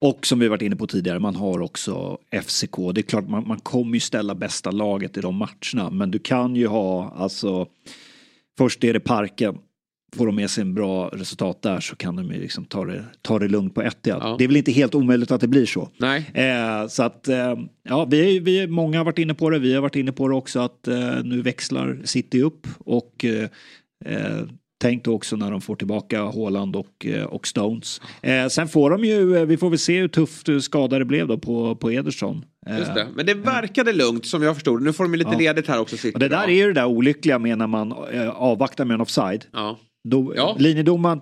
Och 0.00 0.26
som 0.26 0.38
vi 0.38 0.48
varit 0.48 0.62
inne 0.62 0.76
på 0.76 0.86
tidigare, 0.86 1.18
man 1.18 1.36
har 1.36 1.60
också 1.60 2.18
FCK. 2.42 2.76
Det 2.94 3.00
är 3.00 3.02
klart, 3.02 3.28
man, 3.28 3.48
man 3.48 3.60
kommer 3.60 3.94
ju 3.94 4.00
ställa 4.00 4.34
bästa 4.34 4.70
laget 4.70 5.16
i 5.16 5.20
de 5.20 5.34
matcherna. 5.34 5.90
Men 5.90 6.10
du 6.10 6.18
kan 6.18 6.56
ju 6.56 6.66
ha, 6.66 7.14
alltså, 7.16 7.66
först 8.58 8.84
är 8.84 8.92
det 8.92 9.00
parken. 9.00 9.58
Får 10.16 10.26
de 10.26 10.36
med 10.36 10.50
sig 10.50 10.62
en 10.62 10.74
bra 10.74 11.08
resultat 11.08 11.62
där 11.62 11.80
så 11.80 11.96
kan 11.96 12.16
de 12.16 12.32
ju 12.32 12.40
liksom 12.40 12.64
ta 12.64 12.84
det, 12.84 13.04
ta 13.22 13.38
det 13.38 13.48
lugnt 13.48 13.74
på 13.74 13.82
ett 13.82 13.98
Ja. 14.02 14.36
Det 14.38 14.44
är 14.44 14.48
väl 14.48 14.56
inte 14.56 14.72
helt 14.72 14.94
omöjligt 14.94 15.30
att 15.30 15.40
det 15.40 15.48
blir 15.48 15.66
så. 15.66 15.88
Nej. 15.96 16.30
Eh, 16.34 16.86
så 16.86 17.02
att, 17.02 17.28
eh, 17.28 17.56
ja, 17.82 18.04
vi, 18.04 18.38
vi, 18.38 18.66
många 18.66 18.98
har 18.98 19.04
varit 19.04 19.18
inne 19.18 19.34
på 19.34 19.50
det. 19.50 19.58
Vi 19.58 19.74
har 19.74 19.82
varit 19.82 19.96
inne 19.96 20.12
på 20.12 20.28
det 20.28 20.34
också 20.34 20.60
att 20.60 20.88
eh, 20.88 21.24
nu 21.24 21.42
växlar 21.42 22.00
City 22.04 22.42
upp 22.42 22.66
och 22.78 23.24
eh, 23.24 23.48
eh, 24.04 24.42
Tänk 24.80 25.04
då 25.04 25.14
också 25.14 25.36
när 25.36 25.50
de 25.50 25.60
får 25.60 25.76
tillbaka 25.76 26.22
Haaland 26.22 26.76
och, 26.76 27.06
eh, 27.06 27.24
och 27.24 27.46
Stones. 27.46 28.00
Eh, 28.22 28.46
sen 28.48 28.68
får 28.68 28.90
de 28.90 29.04
ju, 29.04 29.36
eh, 29.36 29.44
vi 29.44 29.56
får 29.56 29.70
väl 29.70 29.78
se 29.78 30.00
hur 30.00 30.08
tufft 30.08 30.48
eh, 30.48 30.58
skada 30.58 30.98
det 30.98 31.04
blev 31.04 31.28
då 31.28 31.38
på, 31.38 31.74
på 31.76 31.90
Ederson. 31.92 32.44
Just 32.78 32.94
det. 32.94 33.06
Men 33.14 33.26
det 33.26 33.34
verkade 33.34 33.92
lungt 33.92 34.26
som 34.26 34.42
jag 34.42 34.54
förstod 34.54 34.82
Nu 34.82 34.92
får 34.92 35.04
de 35.04 35.12
ju 35.12 35.18
lite 35.18 35.30
Ja. 35.32 35.38
ledigt 35.38 35.66
här 35.66 35.80
också. 35.80 35.96
Och 36.14 36.18
det 36.20 36.28
där 36.28 36.48
är 36.48 36.52
ju 36.52 36.66
det 36.66 36.72
där 36.72 36.86
olyckliga 36.86 37.38
med 37.38 37.58
när 37.58 37.66
man 37.66 37.92
avvaktar 38.32 38.84
med 38.84 38.94
en 38.94 39.00
offside. 39.00 39.44
Ja. 39.52 39.78
Då, 40.08 40.32
Ja. 40.36 40.56
Linjedomaren 40.58 41.20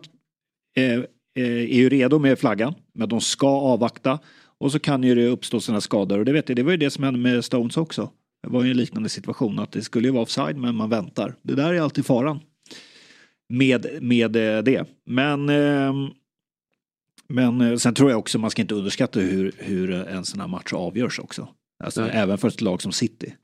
eh, 0.76 1.00
är 1.44 1.74
ju 1.76 1.88
redo 1.88 2.18
med 2.18 2.38
flaggan, 2.38 2.74
men 2.94 3.08
de 3.08 3.20
ska 3.20 3.48
avvakta. 3.48 4.18
Och 4.60 4.72
så 4.72 4.78
kan 4.78 5.02
ju 5.02 5.14
det 5.14 5.26
uppstå 5.26 5.60
sådana 5.60 5.80
skador. 5.80 6.18
Och 6.18 6.24
det, 6.24 6.32
vet 6.32 6.48
jag, 6.48 6.56
det 6.56 6.62
var 6.62 6.70
ju 6.70 6.76
det 6.76 6.90
som 6.90 7.04
hände 7.04 7.20
med 7.20 7.44
Stones 7.44 7.76
också. 7.76 8.10
Det 8.42 8.48
var 8.52 8.64
ju 8.64 8.70
en 8.70 8.76
liknande 8.76 9.08
situation, 9.08 9.58
att 9.58 9.72
det 9.72 9.82
skulle 9.82 10.08
ju 10.08 10.12
vara 10.12 10.22
offside, 10.22 10.56
men 10.56 10.74
man 10.74 10.90
väntar. 10.90 11.34
Det 11.42 11.54
där 11.54 11.72
är 11.74 11.80
alltid 11.80 12.06
faran 12.06 12.40
med, 13.48 13.86
med 14.00 14.36
eh, 14.36 14.62
det. 14.62 14.84
Men, 15.06 15.48
ehm, 15.48 16.08
men 17.28 17.60
eh, 17.60 17.76
sen 17.76 17.94
tror 17.94 18.10
jag 18.10 18.18
också 18.18 18.38
man 18.38 18.50
ska 18.50 18.62
inte 18.62 18.74
underskatta 18.74 19.20
hur, 19.20 19.52
hur 19.58 19.92
en 19.92 20.24
sån 20.24 20.40
här 20.40 20.48
match 20.48 20.72
avgörs 20.72 21.18
också. 21.18 21.48
Alltså, 21.84 22.00
Nej. 22.00 22.10
även 22.14 22.38
för 22.38 22.48
ett 22.48 22.60
lag 22.60 22.82
som 22.82 22.92
City. 22.92 23.34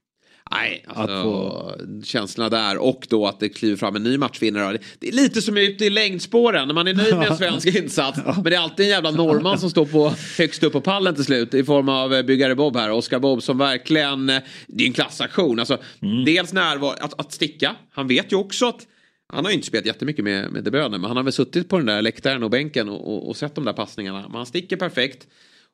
Nej, 0.51 0.85
Att 0.87 0.97
alltså, 0.97 1.79
känslorna 2.05 2.51
där 2.51 2.79
och 2.79 3.07
då 3.09 3.27
att 3.27 3.41
det 3.41 3.49
kliver 3.49 3.77
fram 3.77 3.97
en 3.97 4.03
ny 4.03 4.19
matchvinnare. 4.19 4.79
Det 4.99 5.09
är 5.09 5.13
lite 5.13 5.43
som 5.43 5.57
ute 5.57 5.85
i 5.85 5.91
längdspåren 5.91 6.69
när 6.69 6.75
man 6.75 6.89
är 6.89 6.95
nöjd 6.95 7.17
med 7.17 7.29
en 7.29 7.37
svensk 7.37 7.67
insats. 7.77 8.19
Men 8.35 8.45
det 8.45 8.55
är 8.55 8.61
alltid 8.61 8.87
en 8.87 8.91
jävla 8.91 9.11
norrman 9.11 9.59
som 9.59 9.71
står 9.71 9.85
på, 9.85 10.13
högst 10.39 10.63
upp 10.63 10.73
på 10.73 10.81
pallen 10.81 11.15
till 11.15 11.25
slut 11.25 11.55
i 11.55 11.65
form 11.65 11.89
av 11.89 12.15
eh, 12.15 12.23
byggare 12.23 12.55
Bob 12.55 12.77
här. 12.77 12.91
Oskar 12.91 13.19
Bob 13.19 13.43
som 13.43 13.59
verkligen, 13.59 14.31
eh, 14.31 14.39
det 14.67 14.85
är 14.85 14.87
en 14.87 14.93
klassaktion. 14.93 15.59
Alltså, 15.59 15.79
Dels 16.27 16.53
närvaro, 16.53 16.95
att, 17.01 17.21
att 17.21 17.33
sticka. 17.33 17.77
Han 17.91 18.09
vet 18.09 18.33
ju 18.33 18.37
också 18.37 18.67
att 18.67 18.87
han 19.33 19.45
har 19.45 19.51
ju 19.51 19.55
inte 19.55 19.67
spelat 19.67 19.87
jättemycket 19.87 20.25
med, 20.25 20.53
med 20.53 20.65
De 20.65 20.71
Bruyne, 20.71 20.99
men 20.99 21.05
han 21.05 21.17
har 21.17 21.25
väl 21.25 21.33
suttit 21.33 21.69
på 21.69 21.77
den 21.77 21.87
där 21.87 22.03
läktaren 22.03 22.43
och 22.43 22.51
bänken 22.51 22.89
och, 22.89 23.13
och, 23.13 23.29
och 23.29 23.37
sett 23.37 23.55
de 23.55 23.65
där 23.65 23.73
passningarna. 23.73 24.23
Men 24.23 24.37
han 24.37 24.47
sticker 24.47 24.77
perfekt. 24.77 25.27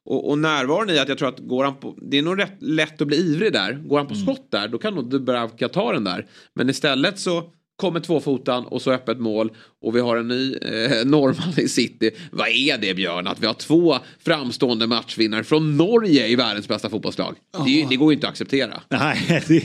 Och, 0.04 0.30
och 0.30 0.38
närvaron 0.38 0.90
i 0.90 0.98
att 0.98 1.08
jag 1.08 1.18
tror 1.18 1.28
att 1.28 1.38
går 1.38 1.64
han 1.64 1.76
på, 1.76 1.98
det 2.02 2.18
är 2.18 2.22
nog 2.22 2.38
rätt 2.38 2.56
lätt 2.62 3.00
att 3.00 3.06
bli 3.06 3.16
ivrig 3.16 3.52
där. 3.52 3.72
Går 3.72 3.98
han 3.98 4.06
på 4.06 4.14
skott 4.14 4.50
där 4.50 4.68
då 4.68 4.78
kan 4.78 4.94
nog 4.94 5.10
Dubravka 5.10 5.68
ta 5.68 5.92
den 5.92 6.04
där. 6.04 6.26
Men 6.54 6.70
istället 6.70 7.18
så 7.18 7.52
kommer 7.78 8.00
tvåfotan 8.00 8.64
och 8.66 8.82
så 8.82 8.92
öppet 8.92 9.18
mål 9.20 9.50
och 9.82 9.96
vi 9.96 10.00
har 10.00 10.16
en 10.16 10.28
ny 10.28 10.52
eh, 10.54 11.04
norrman 11.06 11.52
i 11.56 11.68
city. 11.68 12.10
Vad 12.32 12.48
är 12.48 12.78
det 12.78 12.94
Björn? 12.94 13.26
Att 13.26 13.42
vi 13.42 13.46
har 13.46 13.54
två 13.54 13.96
framstående 14.24 14.86
matchvinnare 14.86 15.44
från 15.44 15.76
Norge 15.76 16.26
i 16.26 16.36
världens 16.36 16.68
bästa 16.68 16.90
fotbollslag. 16.90 17.34
Det, 17.66 17.70
är 17.70 17.82
ju- 17.82 17.86
det 17.90 17.96
går 17.96 18.12
ju 18.12 18.14
inte 18.14 18.26
att 18.26 18.30
acceptera. 18.32 18.80
Nej, 18.88 19.42
det, 19.48 19.62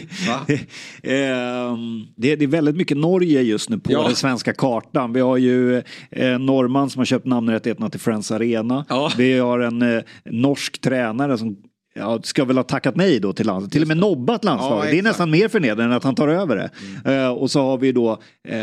Ehm, 1.14 2.06
det, 2.16 2.36
det 2.36 2.46
är 2.46 2.48
väldigt 2.48 2.76
mycket 2.76 2.98
Norge 2.98 3.42
just 3.42 3.70
nu 3.70 3.80
på 3.80 3.92
Ja. 3.92 4.04
den 4.08 4.16
svenska 4.16 4.54
kartan. 4.54 5.14
Vi 5.14 5.20
har 5.20 5.38
ju 5.38 5.78
eh, 6.12 6.40
norrman 6.40 6.90
som 6.90 7.00
har 7.00 7.06
köpt 7.06 7.26
namnrättigheterna 7.26 7.90
till 7.90 8.00
Friends 8.00 8.32
Arena. 8.32 8.86
Vi 9.18 9.38
har 9.40 9.60
en 9.60 9.82
eh, 9.82 10.02
norsk 10.26 10.82
tränare 10.82 11.38
som 11.38 11.58
Ja, 11.96 12.20
ska 12.24 12.46
väl 12.46 12.58
ha 12.58 12.64
tackat 12.64 12.96
nej 12.96 13.20
då 13.20 13.34
till 13.34 13.46
landslaget. 13.46 13.72
Till 13.72 13.82
och 13.82 13.88
med 13.88 13.98
nobbat 13.98 14.44
landslaget. 14.44 14.86
Ja, 14.86 14.92
det 14.92 15.00
är 15.00 15.04
nästan 15.04 15.32
mer 15.32 15.48
förnedrande 15.48 15.84
än 15.84 15.92
att 15.92 16.04
han 16.04 16.16
tar 16.16 16.28
över 16.28 16.56
det. 16.56 16.70
Eh, 17.14 17.30
och 17.30 17.52
så 17.52 17.62
har 17.62 17.78
vi 17.78 17.92
då 17.92 18.12
eh, 18.48 18.58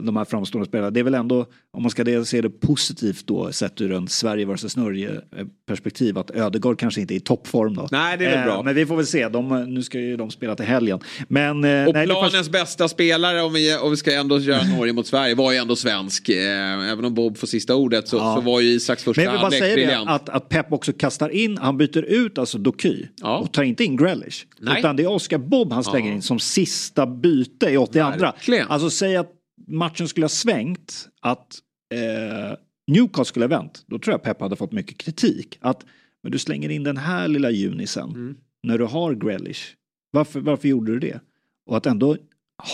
de 0.00 0.16
här 0.16 0.24
framstående 0.24 0.68
spelarna. 0.68 0.90
Det 0.90 1.00
är 1.00 1.04
väl 1.04 1.14
ändå, 1.14 1.46
om 1.76 1.82
man 1.82 1.90
ska 1.90 2.24
se 2.24 2.40
det 2.40 2.50
positivt 2.50 3.26
då, 3.26 3.52
sett 3.52 3.80
ur 3.80 3.92
en 3.92 4.08
Sverige 4.08 4.44
vs 4.46 4.76
Norge 4.76 5.10
perspektiv, 5.68 6.18
att 6.18 6.30
Ödegaard 6.30 6.78
kanske 6.78 7.00
inte 7.00 7.14
är 7.14 7.16
i 7.16 7.20
toppform 7.20 7.74
då. 7.74 7.88
Nej, 7.90 8.16
det 8.18 8.24
är 8.26 8.30
väl 8.30 8.38
Eh, 8.38 8.44
bra. 8.44 8.62
Men 8.62 8.74
vi 8.74 8.86
får 8.86 8.96
väl 8.96 9.06
se. 9.06 9.28
De, 9.28 9.64
nu 9.74 9.82
ska 9.82 9.98
ju 10.00 10.16
de 10.16 10.30
spela 10.30 10.54
till 10.54 10.64
helgen. 10.66 10.98
Men, 11.28 11.56
Och 11.56 11.94
nej, 11.94 12.06
planens 12.06 12.32
först- 12.34 12.50
bästa 12.52 12.88
spelare 12.88 13.42
om 13.42 13.52
vi, 13.52 13.76
om 13.76 13.90
vi 13.90 13.96
ska 13.96 14.14
ändå 14.14 14.38
göra 14.38 14.62
Norge 14.76 14.92
mot 14.92 15.06
Sverige 15.06 15.34
var 15.34 15.52
ju 15.52 15.58
ändå 15.58 15.76
svensk. 15.76 16.28
Även 16.28 17.04
om 17.04 17.14
Bob 17.14 17.38
får 17.38 17.46
sista 17.46 17.74
ordet 17.74 18.08
så, 18.08 18.16
Ja. 18.16 18.34
så 18.36 18.40
var 18.40 18.60
ju 18.60 18.68
Isaks 18.68 19.04
första 19.04 19.20
Men 19.20 19.24
jag 19.24 19.32
vill 19.32 19.38
bara 19.40 19.44
halvlek 19.44 19.62
säga 19.62 19.76
det, 19.76 19.82
briljant. 19.82 20.10
att, 20.10 20.28
att 20.28 20.48
Pep 20.48 20.72
också 20.72 20.92
kastar 20.92 21.28
in, 21.28 21.58
han 21.58 21.78
byter 21.78 21.98
ut 22.02 22.38
alltså 22.38 22.57
Doky 22.58 23.06
och 23.40 23.52
tar 23.52 23.62
inte 23.62 23.84
in 23.84 23.96
Grealish. 23.96 24.46
Nej. 24.60 24.78
Utan 24.78 24.96
det 24.96 25.02
är 25.02 25.06
Oscar 25.10 25.38
Bob 25.38 25.72
han 25.72 25.84
slänger 25.84 26.08
Ja. 26.08 26.14
in 26.14 26.22
som 26.22 26.38
sista 26.38 27.06
byte 27.06 27.66
i 27.70 27.76
82. 27.76 28.10
Verkligen. 28.18 28.68
Alltså 28.68 28.90
säg 28.90 29.16
att 29.16 29.32
matchen 29.68 30.08
skulle 30.08 30.24
ha 30.24 30.28
svängt, 30.28 31.08
att 31.22 31.58
eh, 31.94 32.56
Newcastle 32.86 33.24
skulle 33.24 33.44
ha 33.44 33.48
vänt. 33.48 33.84
Då 33.86 33.98
tror 33.98 34.12
jag 34.14 34.22
Pep 34.22 34.40
hade 34.40 34.56
fått 34.56 34.72
mycket 34.72 34.98
kritik. 34.98 35.58
Att 35.60 35.84
men 36.22 36.32
du 36.32 36.38
slänger 36.38 36.68
in 36.68 36.82
den 36.82 36.96
här 36.96 37.28
lilla 37.28 37.50
junisen 37.50 38.08
Mm. 38.10 38.36
när 38.62 38.78
du 38.78 38.84
har 38.84 39.14
Grealish. 39.14 39.60
Varför, 40.10 40.40
varför 40.40 40.68
gjorde 40.68 40.92
du 40.92 40.98
det? 40.98 41.20
Och 41.66 41.76
att 41.76 41.86
ändå 41.86 42.16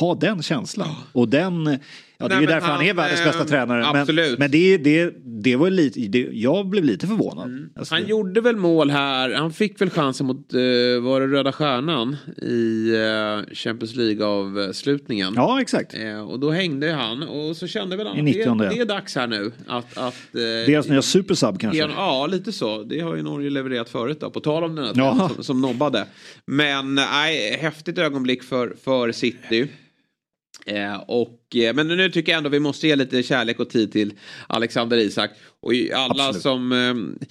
ha 0.01 0.15
den 0.15 0.43
känslan. 0.43 0.95
Och 1.13 1.29
den, 1.29 1.79
ja 2.19 2.29
det 2.29 2.35
är 2.35 2.41
ju 2.41 2.47
därför 2.47 2.67
han, 2.69 2.83
är 2.83 2.87
han, 2.87 2.97
världens 2.97 3.25
bästa 3.25 3.41
eh, 3.41 3.47
tränare. 3.47 3.87
absolut. 3.87 4.31
Men, 4.31 4.39
men 4.39 4.51
det, 4.51 4.77
det, 4.77 5.15
det 5.25 5.57
var 5.57 5.71
lite, 5.71 6.01
det, 6.01 6.29
jag 6.33 6.67
blev 6.67 6.85
lite 6.85 7.07
förvånad. 7.07 7.71
Alltså, 7.77 7.95
Han 7.95 8.07
gjorde 8.07 8.41
väl 8.41 8.57
mål 8.57 8.91
här. 8.91 9.31
Han 9.31 9.53
fick 9.53 9.81
väl 9.81 9.91
chansen 9.91 10.27
mot, 10.27 10.55
eh, 10.55 10.61
var 11.03 11.21
det 11.21 11.27
Röda 11.27 11.53
Stjärnan 11.53 12.17
i 12.43 12.91
eh, 12.95 13.55
Champions 13.55 13.97
League-avslutningen. 13.97 15.33
Ja, 15.37 15.61
exakt. 15.61 15.95
Eh, 15.95 16.31
och 16.31 16.41
då 16.41 16.51
hängde 16.51 16.93
han 16.93 17.23
och 17.23 17.57
så 17.57 17.67
kände 17.67 17.97
väl 17.97 18.07
han 18.07 18.19
att 18.19 18.25
90:e. 18.25 18.55
det, 18.59 18.69
det 18.75 18.81
är 18.81 18.85
dags 18.85 19.17
här 19.17 19.27
nu. 19.27 19.53
Att, 19.67 19.99
att, 19.99 20.35
eh, 20.35 20.41
Deras 20.67 20.89
nya 20.89 21.03
supersub 21.03 21.61
kanske. 21.61 21.79
Ja, 21.79 21.89
ja, 21.97 22.27
lite 22.27 22.53
så. 22.53 22.83
Det 22.83 23.01
har 23.01 23.17
ju 23.17 23.23
Norge 23.23 23.51
levererat 23.51 23.89
förut 23.89 24.21
då. 24.21 24.31
På 24.31 24.41
tal 24.41 24.65
om 24.65 24.75
den 24.75 24.85
här 24.85 25.29
som, 25.29 25.45
som 25.45 25.61
nobbade. 25.61 26.07
Men 26.47 26.95
nej, 26.95 27.59
häftigt 27.61 27.99
ögonblick 27.99 28.43
för, 28.43 28.75
för 28.85 29.13
City. 29.13 29.69
Eh, 30.67 30.97
och, 30.97 31.57
eh, 31.57 31.75
men 31.75 31.89
nu 31.89 32.11
tycker 32.11 32.33
jag 32.33 32.37
ändå 32.39 32.51
vi 32.51 32.61
måste 32.61 32.89
ge 32.89 32.97
lite 32.97 33.23
kärlek 33.23 33.61
och 33.61 33.71
tid 33.71 33.93
till 33.93 34.13
Alexander 34.47 34.97
Isak. 34.97 35.31
Och 35.61 35.73
alla 35.95 36.29
Absolut. 36.29 36.43
som... 36.43 36.73
Eh, 36.73 37.27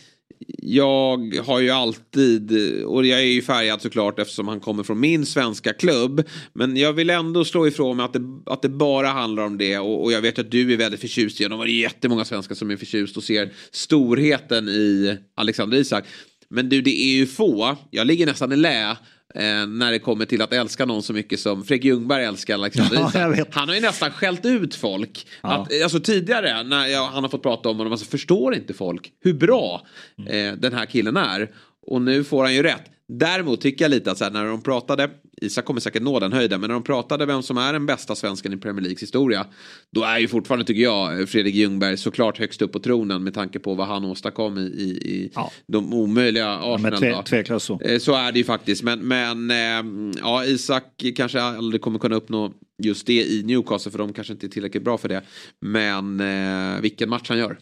jag 0.58 1.36
har 1.46 1.60
ju 1.60 1.70
alltid, 1.70 2.52
och 2.86 3.06
jag 3.06 3.20
är 3.20 3.24
ju 3.26 3.42
färgad 3.42 3.82
såklart 3.82 4.20
eftersom 4.20 4.48
han 4.48 4.60
kommer 4.60 4.84
från 4.84 5.00
min 5.00 5.26
svenska 5.26 5.74
klubb. 5.74 6.24
Men 6.54 6.78
jag 6.78 6.94
vill 6.94 7.10
ändå 7.10 7.46
slå 7.46 7.68
ifrån 7.68 7.98
mig 7.98 8.06
att 8.06 8.14
det, 8.14 8.22
att 8.46 8.62
det 8.62 8.70
bara 8.70 9.08
handlar 9.08 9.44
om 9.44 9.58
det. 9.58 9.78
Och, 9.78 10.04
och 10.04 10.12
jag 10.12 10.22
vet 10.22 10.40
att 10.40 10.52
du 10.52 10.74
är 10.74 10.78
väldigt 10.78 11.02
förtjust 11.02 11.42
i 11.42 11.44
honom. 11.44 11.60
Och 11.60 11.66
det 11.66 11.72
är 11.72 11.82
jättemånga 11.82 12.26
svenskar 12.26 12.56
som 12.56 12.72
är 12.72 12.78
förtjust 12.78 13.18
och 13.18 13.24
ser 13.24 13.50
storheten 13.72 14.70
i 14.70 15.18
Alexander 15.36 15.78
Isak. 15.78 16.06
Men 16.50 16.70
du, 16.70 16.82
det 16.82 17.02
är 17.02 17.16
ju 17.16 17.26
få. 17.26 17.78
Jag 17.92 18.08
ligger 18.08 18.26
nästan 18.26 18.52
i 18.52 18.56
lä. 18.56 18.98
Eh, 19.36 19.68
när 19.68 19.92
det 19.92 20.00
kommer 20.00 20.26
till 20.26 20.42
att 20.42 20.54
älska 20.54 20.86
någon 20.86 21.04
så 21.04 21.14
mycket 21.14 21.40
som 21.40 21.64
Fredrik 21.64 21.86
Ljungberg 21.86 22.24
älskar 22.26 22.54
Alexander 22.54 22.98
Ja, 23.14 23.34
Isak. 23.34 23.48
Han 23.52 23.68
har 23.68 23.76
ju 23.76 23.82
nästan 23.82 24.12
skällt 24.12 24.46
ut 24.46 24.76
folk. 24.76 25.28
Ja. 25.42 25.50
Att, 25.50 25.84
alltså 25.84 26.00
tidigare 26.00 26.64
när 26.64 26.88
jag, 26.88 27.08
han 27.08 27.24
har 27.24 27.30
fått 27.30 27.44
prata 27.44 27.70
om 27.70 27.78
honom, 27.78 27.92
alltså 27.94 28.08
förstår 28.10 28.56
inte 28.56 28.74
folk 28.74 29.12
hur 29.24 29.34
bra 29.34 29.88
Mm. 30.18 30.54
eh, 30.54 30.60
den 30.60 30.74
här 30.74 30.86
killen 30.86 31.18
är. 31.18 31.52
Och 31.88 32.02
nu 32.02 32.24
får 32.24 32.44
han 32.44 32.54
ju 32.54 32.64
rätt. 32.64 32.84
Däremot 33.20 33.62
tycker 33.62 33.86
jag 33.86 33.90
lite 33.90 34.12
att 34.12 34.18
så 34.18 34.24
här, 34.24 34.32
när 34.32 34.46
de 34.46 34.62
pratade, 34.62 35.10
Isak 35.42 35.66
kommer 35.66 35.80
säkert 35.80 36.02
nå 36.02 36.20
den 36.20 36.34
höjden, 36.34 36.62
men 36.62 36.68
när 36.68 36.74
de 36.74 36.84
pratade 36.84 37.26
vem 37.26 37.42
som 37.44 37.58
är 37.58 37.74
den 37.74 37.86
bästa 37.86 38.16
svensken 38.16 38.54
i 38.54 38.58
Premier 38.58 38.82
Leagues 38.82 39.02
historia. 39.02 39.46
Då 39.92 40.04
är 40.04 40.20
ju 40.20 40.28
fortfarande, 40.28 40.66
tycker 40.66 40.82
jag, 40.84 41.30
Fredrik 41.30 41.56
Ljungberg 41.56 41.98
såklart 41.98 42.40
högst 42.40 42.62
upp 42.62 42.72
på 42.72 42.80
tronen 42.80 43.24
med 43.24 43.34
tanke 43.34 43.60
på 43.60 43.74
vad 43.76 43.88
han 43.88 44.06
åstadkom 44.06 44.58
i, 44.58 44.62
i, 44.62 45.10
i 45.14 45.32
de 45.68 45.94
omöjliga 45.94 46.44
Ja, 46.44 46.76
Arsenal. 46.76 47.02
men 47.02 47.24
tve, 47.24 47.60
så. 47.60 47.80
Eh, 47.82 48.00
Så 48.00 48.16
är 48.16 48.32
det 48.32 48.38
ju 48.40 48.46
faktiskt. 48.46 48.84
Men, 48.84 49.00
men 49.00 49.52
eh, 49.52 50.14
ja, 50.22 50.46
Isak 50.46 50.84
kanske 51.16 51.42
aldrig 51.42 51.82
kommer 51.82 52.00
kunna 52.00 52.16
uppnå 52.16 52.54
just 52.84 53.08
det 53.08 53.24
i 53.24 53.44
Newcastle 53.44 53.92
för 53.92 54.00
de 54.00 54.14
kanske 54.14 54.34
inte 54.34 54.46
är 54.46 54.50
tillräckligt 54.50 54.84
bra 54.84 54.98
för 54.98 55.10
det. 55.10 55.22
Men 55.62 56.20
eh, 56.20 56.82
vilken 56.82 57.10
match 57.10 57.30
han 57.30 57.38
gör. 57.38 57.58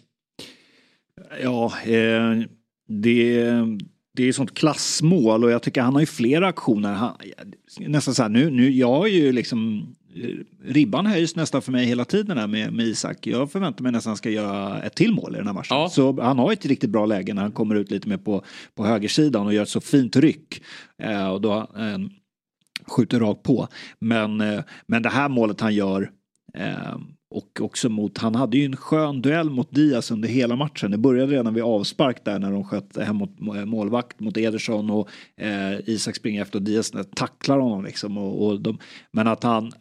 Ja, 1.43 1.73
eh, 1.85 2.39
det, 2.87 3.43
det 4.13 4.27
är 4.27 4.33
sånt 4.33 4.53
klassmål 4.53 5.43
och 5.43 5.51
jag 5.51 5.63
tycker 5.63 5.81
han 5.81 5.93
har 5.93 5.99
ju 5.99 6.05
flera 6.05 6.47
aktioner. 6.47 6.93
Han, 6.93 7.15
nästan 7.79 8.15
så 8.15 8.21
här, 8.21 8.29
nu, 8.29 8.49
nu, 8.49 8.69
jag 8.71 8.93
har 8.93 9.07
ju 9.07 9.31
liksom 9.31 9.87
eh, 10.15 10.29
Ribban 10.63 11.05
höjs 11.05 11.35
nästan 11.35 11.61
för 11.61 11.71
mig 11.71 11.85
hela 11.85 12.05
tiden 12.05 12.37
här 12.37 12.47
med, 12.47 12.73
med 12.73 12.85
Isak. 12.85 13.27
Jag 13.27 13.51
förväntar 13.51 13.83
mig 13.83 13.91
nästan 13.91 14.09
att 14.09 14.13
han 14.13 14.17
ska 14.17 14.29
göra 14.29 14.81
ett 14.81 14.95
till 14.95 15.13
mål 15.13 15.35
i 15.35 15.37
den 15.37 15.47
här 15.47 15.53
matchen. 15.53 15.89
Så 15.89 16.21
han 16.21 16.39
har 16.39 16.53
ett 16.53 16.65
riktigt 16.65 16.89
bra 16.89 17.05
läge 17.05 17.33
när 17.33 17.41
han 17.41 17.51
kommer 17.51 17.75
ut 17.75 17.91
lite 17.91 18.09
mer 18.09 18.17
på, 18.17 18.43
på 18.75 18.85
högersidan 18.85 19.45
och 19.45 19.53
gör 19.53 19.63
ett 19.63 19.69
så 19.69 19.81
fint 19.81 20.15
ryck. 20.15 20.61
Eh, 21.03 21.27
och 21.27 21.41
då 21.41 21.55
eh, 21.57 21.97
skjuter 22.87 23.19
rakt 23.19 23.43
på. 23.43 23.67
Men, 23.99 24.41
eh, 24.41 24.63
men 24.87 25.01
det 25.01 25.09
här 25.09 25.29
målet 25.29 25.61
han 25.61 25.75
gör 25.75 26.11
eh, 26.53 26.97
och 27.31 27.61
också 27.61 27.89
mot, 27.89 28.17
han 28.17 28.35
hade 28.35 28.57
ju 28.57 28.65
en 28.65 28.75
skön 28.75 29.21
duell 29.21 29.49
mot 29.49 29.71
Diaz 29.71 30.11
under 30.11 30.29
hela 30.29 30.55
matchen. 30.55 30.91
Det 30.91 30.97
började 30.97 31.33
redan 31.33 31.53
vid 31.53 31.63
avspark 31.63 32.25
där 32.25 32.39
när 32.39 32.51
de 32.51 32.63
sköt 32.63 32.97
hem 32.97 33.15
mot 33.15 33.39
eh, 33.41 33.65
målvakt 33.65 34.19
mot 34.19 34.37
Ederson 34.37 34.89
och 34.89 35.09
eh, 35.37 35.89
Isak 35.89 36.15
springer 36.15 36.41
efter 36.41 36.59
och 36.59 36.63
Diaz 36.63 36.93
tacklar 37.15 37.59
honom 37.59 37.83
liksom. 37.85 38.17
Och, 38.17 38.47
och 38.47 38.61
de, 38.61 38.77
men 39.11 39.27
att 39.27 39.43
han, 39.43 39.71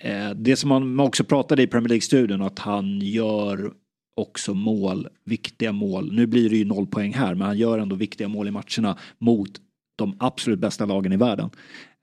eh, 0.00 0.30
det 0.30 0.56
som 0.56 0.68
man 0.68 1.00
också 1.00 1.24
pratade 1.24 1.62
i 1.62 1.66
Premier 1.66 1.88
League-studion, 1.88 2.42
att 2.42 2.58
han 2.58 3.00
gör 3.00 3.72
också 4.16 4.54
mål, 4.54 5.08
viktiga 5.24 5.72
mål. 5.72 6.12
Nu 6.12 6.26
blir 6.26 6.50
det 6.50 6.56
ju 6.56 6.64
noll 6.64 6.86
poäng 6.86 7.12
här, 7.12 7.34
men 7.34 7.46
han 7.46 7.58
gör 7.58 7.78
ändå 7.78 7.96
viktiga 7.96 8.28
mål 8.28 8.48
i 8.48 8.50
matcherna 8.50 8.98
mot 9.18 9.50
de 9.96 10.16
absolut 10.18 10.58
bästa 10.58 10.86
lagen 10.86 11.12
i 11.12 11.16
världen. 11.16 11.50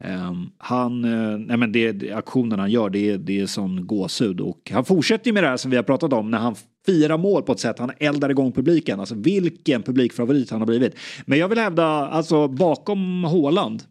Um, 0.06 0.52
han, 0.58 1.06
uh, 1.06 1.38
nej 1.38 1.58
men 1.58 1.72
det, 1.72 2.12
aktionen 2.12 2.60
han 2.60 2.72
gör, 2.72 2.90
det 2.90 3.18
det 3.18 3.40
är 3.40 3.46
sån 3.46 3.88
gåshud 3.88 4.40
och 4.42 4.72
han 4.74 4.86
fortsätter 4.86 5.32
med 5.32 5.44
det 5.44 5.50
här 5.50 5.58
som 5.58 5.72
vi 5.72 5.78
har 5.78 5.84
pratat 5.84 6.14
om 6.14 6.32
när 6.32 6.38
han 6.38 6.56
firar 6.86 7.18
mål 7.18 7.44
på 7.44 7.52
ett 7.52 7.60
sätt, 7.60 7.80
han 7.80 7.92
eldar 8.00 8.30
igång 8.30 8.52
publiken. 8.52 9.00
Alltså 9.00 9.16
vilken 9.16 9.84
publikfavorit 9.84 10.50
han 10.52 10.62
har 10.62 10.66
blivit. 10.68 10.96
Men 11.26 11.40
jag 11.40 11.50
vill 11.50 11.58
hävda, 11.60 11.86
alltså 11.86 12.48
bakom 12.48 13.24
Håland 13.24 13.84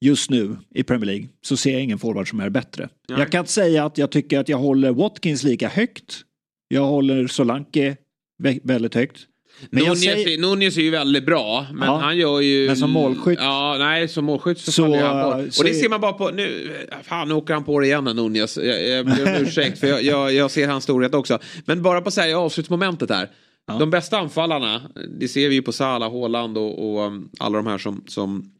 just 0.00 0.30
nu 0.30 0.56
i 0.74 0.82
Premier 0.82 1.06
League 1.06 1.28
så 1.42 1.56
ser 1.56 1.72
jag 1.72 1.82
ingen 1.82 1.98
forward 1.98 2.30
som 2.30 2.40
är 2.40 2.48
bättre. 2.48 2.88
Nej. 3.08 3.18
Jag 3.18 3.32
kan 3.32 3.38
inte 3.40 3.52
säga 3.52 3.84
att 3.84 3.98
jag 3.98 4.10
tycker 4.10 4.38
att 4.38 4.48
jag 4.48 4.58
håller 4.58 4.92
Watkins 4.92 5.42
lika 5.42 5.68
högt. 5.68 6.20
Jag 6.68 6.84
håller 6.84 7.26
Solanke 7.26 7.96
vä- 8.42 8.60
väldigt 8.62 8.94
högt. 8.94 9.26
Men 9.70 9.82
Nunez, 9.84 10.00
säger, 10.00 10.28
är, 10.28 10.38
Nunez 10.38 10.76
är 10.78 10.82
ju 10.82 10.90
väldigt 10.90 11.26
bra. 11.26 11.66
Men 11.72 11.88
Ja. 11.88 11.96
han 11.98 12.16
gör 12.16 12.40
ju... 12.40 12.66
Men 12.66 12.76
som 12.76 12.90
målskytt? 12.90 13.38
Ja, 13.42 13.76
nej, 13.78 14.08
som 14.08 14.24
målskytt 14.24 14.58
så, 14.58 14.72
Så, 14.72 14.96
han 14.96 15.22
bort. 15.44 15.54
så 15.54 15.62
Och 15.62 15.68
det 15.68 15.74
ser 15.74 15.88
man 15.88 16.00
bara 16.00 16.12
på... 16.12 16.30
Nu, 16.30 16.70
fan, 17.02 17.28
nu 17.28 17.34
åker 17.34 17.54
han 17.54 17.64
på 17.64 17.80
det 17.80 17.86
igen, 17.86 18.04
Nunez. 18.04 18.56
Jag, 18.56 18.88
jag 18.88 19.06
ber 19.06 19.36
om 19.36 19.42
ursäkt, 19.46 19.78
för 19.80 19.86
jag, 19.86 20.02
jag, 20.02 20.32
jag 20.32 20.50
ser 20.50 20.68
hans 20.68 20.84
storhet 20.84 21.14
också. 21.14 21.38
Men 21.64 21.82
bara 21.82 22.00
på 22.00 22.10
så 22.10 22.20
här, 22.20 22.34
avslutsmomentet 22.34 23.10
här. 23.10 23.30
De 23.78 23.90
bästa 23.90 24.18
anfallarna, 24.18 24.82
det 25.18 25.28
ser 25.28 25.48
vi 25.48 25.54
ju 25.54 25.62
på 25.62 25.72
Salah, 25.72 26.12
Haaland 26.12 26.58
och, 26.58 26.90
och 26.90 27.06
um, 27.06 27.28
alla 27.38 27.56
de 27.56 27.66
här 27.66 27.78
som, 27.78 28.04
som 28.06 28.50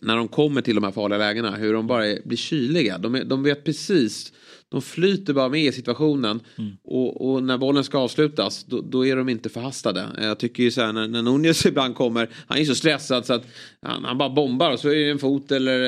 när 0.00 0.16
de 0.16 0.28
kommer 0.28 0.60
till 0.62 0.74
de 0.74 0.84
här 0.84 0.90
farliga 0.90 1.18
lägena, 1.18 1.56
hur 1.56 1.72
de 1.72 1.86
bara 1.86 2.06
är, 2.06 2.18
blir 2.24 2.36
kyliga. 2.38 2.98
De, 2.98 3.14
är, 3.14 3.24
de 3.24 3.42
vet 3.42 3.64
precis, 3.64 4.32
de 4.70 4.82
flyter 4.82 5.32
bara 5.32 5.48
med 5.48 5.64
i 5.64 5.72
situationen. 5.72 6.40
Och, 6.84 7.30
och 7.30 7.42
när 7.42 7.58
bollen 7.58 7.84
ska 7.84 7.98
avslutas, 7.98 8.64
då, 8.64 8.80
då 8.80 9.06
är 9.06 9.16
de 9.16 9.28
inte 9.28 9.48
förhastade. 9.48 10.08
Jag 10.18 10.38
tycker 10.38 10.62
ju 10.62 10.70
så 10.70 10.80
här 10.80 10.92
när, 10.92 11.08
när 11.08 11.22
Nunez 11.22 11.66
ibland 11.66 11.94
kommer, 11.94 12.28
han 12.46 12.58
är 12.58 12.64
så 12.64 12.74
stressad 12.74 13.26
så 13.26 13.34
att 13.34 13.46
han, 13.82 14.04
han 14.04 14.18
bara 14.18 14.30
bombar 14.30 14.72
och 14.72 14.80
så 14.80 14.88
är 14.88 14.94
det 14.94 15.10
en 15.10 15.18
fot 15.18 15.52
eller 15.52 15.80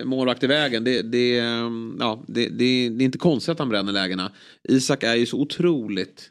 eh, 0.00 0.04
målvakt 0.04 0.42
i 0.42 0.46
vägen. 0.46 0.84
Det, 0.84 1.02
det, 1.02 1.38
eh, 1.38 1.70
ja, 1.98 2.24
det, 2.26 2.48
det, 2.48 2.88
det 2.88 3.02
är 3.02 3.04
inte 3.04 3.18
konstigt 3.18 3.52
att 3.52 3.58
han 3.58 3.68
bränner 3.68 3.92
lägena. 3.92 4.32
Isak 4.68 5.02
är 5.02 5.14
ju 5.14 5.26
så 5.26 5.40
otroligt 5.40 6.30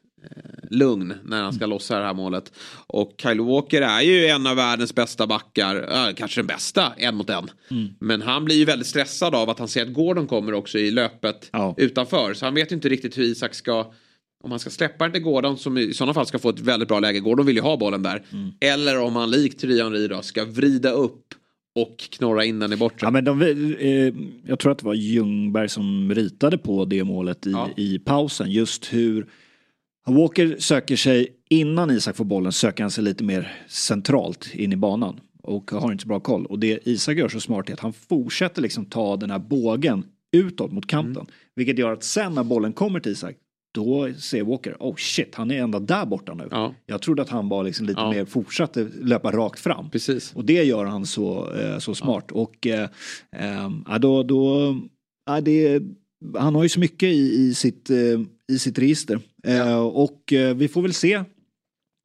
lugn 0.70 1.14
när 1.24 1.44
han 1.44 1.54
ska 1.54 1.66
lossa 1.66 2.00
det 2.00 2.06
här 2.06 2.14
målet. 2.14 2.52
Och 2.88 3.14
Kyle 3.18 3.42
Walker 3.42 3.82
är 3.82 4.02
ju 4.02 4.26
en 4.26 4.48
av 4.48 4.56
världens 4.56 4.96
bästa 4.96 5.28
backar, 5.28 6.08
äh, 6.08 6.14
kanske 6.14 6.40
den 6.42 6.48
bästa, 6.48 6.94
en 6.98 7.16
mot 7.16 7.30
en. 7.30 7.50
Men 8.00 8.22
han 8.22 8.46
blir 8.46 8.56
ju 8.56 8.66
väldigt 8.66 8.88
stressad 8.88 9.36
av 9.36 9.50
att 9.50 9.60
han 9.60 9.68
ser 9.68 9.82
att 9.82 9.94
Gordon 9.94 10.28
kommer 10.28 10.54
också 10.54 10.78
i 10.78 10.92
löpet 10.92 11.50
utanför. 11.78 12.34
Så 12.34 12.46
han 12.46 12.56
vet 12.56 12.72
ju 12.72 12.76
inte 12.76 12.90
riktigt 12.90 13.18
hur 13.18 13.24
Isak 13.24 13.54
ska 13.54 13.94
om 14.44 14.52
han 14.52 14.60
ska 14.60 14.70
släppa 14.70 15.04
den 15.04 15.14
till 15.14 15.22
Gordon 15.22 15.58
som 15.58 15.78
i 15.78 15.94
sådana 15.94 16.14
fall 16.14 16.26
ska 16.26 16.40
få 16.40 16.50
ett 16.50 16.60
väldigt 16.60 16.90
bra 16.90 17.00
läge. 17.00 17.20
Gordon 17.20 17.46
vill 17.46 17.56
ju 17.56 17.62
ha 17.62 17.78
bollen 17.78 18.04
där. 18.04 18.24
Eller 18.60 19.00
om 19.00 19.16
han 19.16 19.32
likt 19.32 19.64
Henry 19.64 20.08
då 20.08 20.22
ska 20.22 20.46
vrida 20.46 20.92
upp 20.92 21.34
och 21.76 21.98
knorra 21.98 22.46
in 22.46 22.60
den 22.60 22.74
i 22.74 22.76
bortre. 22.76 22.98
Ja, 23.02 23.12
men 23.12 23.26
de, 23.26 23.42
eh, 23.42 24.14
jag 24.50 24.60
tror 24.60 24.72
att 24.72 24.80
det 24.80 24.86
var 24.86 24.94
Ljungberg 24.94 25.70
som 25.70 26.16
ritade 26.16 26.58
på 26.58 26.86
det 26.86 27.04
målet 27.04 27.48
i, 27.48 27.56
i 27.78 28.00
pausen. 28.00 28.52
Just 28.52 28.94
hur 28.94 29.28
Walker 30.08 30.56
söker 30.60 30.96
sig, 30.96 31.28
innan 31.50 31.92
Isak 31.92 32.16
får 32.16 32.26
bollen, 32.26 32.52
söker 32.52 32.84
han 32.84 32.92
sig 32.92 33.04
lite 33.04 33.24
mer 33.24 33.66
centralt 33.68 34.54
in 34.54 34.74
i 34.74 34.76
banan. 34.76 35.20
Och 35.44 35.72
har 35.72 35.92
inte 35.92 36.02
så 36.02 36.08
bra 36.08 36.20
koll. 36.20 36.46
Och 36.46 36.60
det 36.60 36.88
Isak 36.88 37.18
gör 37.18 37.30
så 37.30 37.40
smart 37.40 37.70
är 37.70 37.74
att 37.74 37.80
han 37.80 37.94
fortsätter 37.94 38.62
liksom 38.62 38.86
ta 38.86 39.18
den 39.18 39.32
här 39.32 39.40
bågen 39.40 40.04
utåt 40.32 40.72
mot 40.72 40.88
kanten. 40.88 41.26
Vilket 41.56 41.78
gör 41.78 41.94
att 41.94 42.04
sen 42.04 42.34
när 42.34 42.44
bollen 42.44 42.74
kommer 42.74 43.00
till 43.00 43.12
Isak, 43.12 43.36
då 43.74 44.14
ser 44.14 44.44
Walker, 44.44 44.76
oh 44.80 44.96
shit, 44.96 45.36
han 45.36 45.52
är 45.52 45.62
ända 45.62 45.80
där 45.80 46.06
borta 46.06 46.34
nu. 46.34 46.48
Jag 46.86 47.02
trodde 47.02 47.22
att 47.22 47.30
han 47.30 47.50
var 47.50 47.64
liksom 47.64 47.86
lite 47.86 48.10
mer 48.10 48.26
fortsatte 48.26 48.88
löpa 49.02 49.32
rakt 49.32 49.60
fram. 49.60 49.90
Precis. 49.90 50.34
Och 50.36 50.46
det 50.46 50.64
gör 50.64 50.86
han 50.86 51.06
så, 51.06 51.54
eh, 51.54 51.78
så 51.80 51.96
smart. 51.96 52.32
Och 52.32 52.68
eh, 52.68 52.90
eh, 53.36 53.70
ja, 53.88 53.98
då, 54.00 54.24
då 54.24 54.76
ja, 55.26 55.42
det, 55.42 55.84
han 56.38 56.56
har 56.56 56.64
ju 56.64 56.70
så 56.70 56.80
mycket 56.80 57.10
i, 57.10 57.36
i, 57.36 57.54
sitt, 57.54 57.90
eh, 57.90 57.98
i 58.52 58.60
sitt 58.60 58.80
register. 58.80 59.20
Eh, 59.44 59.80
och 59.80 60.34
eh, 60.34 60.56
vi 60.56 60.68
får 60.68 60.82
väl 60.82 60.94
se 60.94 61.24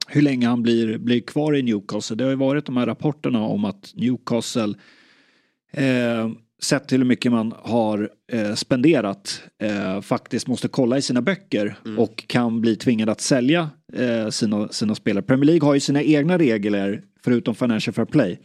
hur 0.07 0.21
länge 0.21 0.47
han 0.47 0.63
blir, 0.63 0.97
blir 0.97 1.21
kvar 1.21 1.55
i 1.55 1.63
Newcastle. 1.63 2.15
Det 2.15 2.23
har 2.23 2.31
ju 2.31 2.37
varit 2.37 2.65
de 2.65 2.77
här 2.77 2.85
rapporterna 2.85 3.41
om 3.41 3.65
att 3.65 3.91
Newcastle 3.95 4.73
eh, 5.71 6.29
sett 6.61 6.87
till 6.87 6.97
hur 6.97 7.05
mycket 7.05 7.31
man 7.31 7.53
har 7.57 8.09
eh, 8.31 8.53
spenderat 8.53 9.43
eh, 9.61 10.01
faktiskt 10.01 10.47
måste 10.47 10.67
kolla 10.67 10.97
i 10.97 11.01
sina 11.01 11.21
böcker 11.21 11.75
och 11.97 12.27
kan 12.27 12.61
bli 12.61 12.75
tvingad 12.75 13.09
att 13.09 13.21
sälja 13.21 13.69
eh, 13.93 14.29
sina, 14.29 14.67
sina 14.67 14.95
spelare. 14.95 15.23
Premier 15.23 15.45
League 15.45 15.67
har 15.67 15.73
ju 15.73 15.79
sina 15.79 16.03
egna 16.03 16.37
regler 16.37 17.03
förutom 17.23 17.55
Financial 17.55 17.93
Fair 17.93 18.05
Play. 18.05 18.39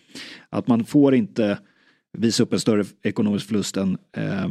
Att 0.48 0.66
man 0.66 0.84
får 0.84 1.14
inte 1.14 1.58
visa 2.18 2.42
upp 2.42 2.52
en 2.52 2.60
större 2.60 2.84
ekonomisk 3.02 3.46
förlust 3.46 3.76
än 3.76 3.98
eh, 4.16 4.48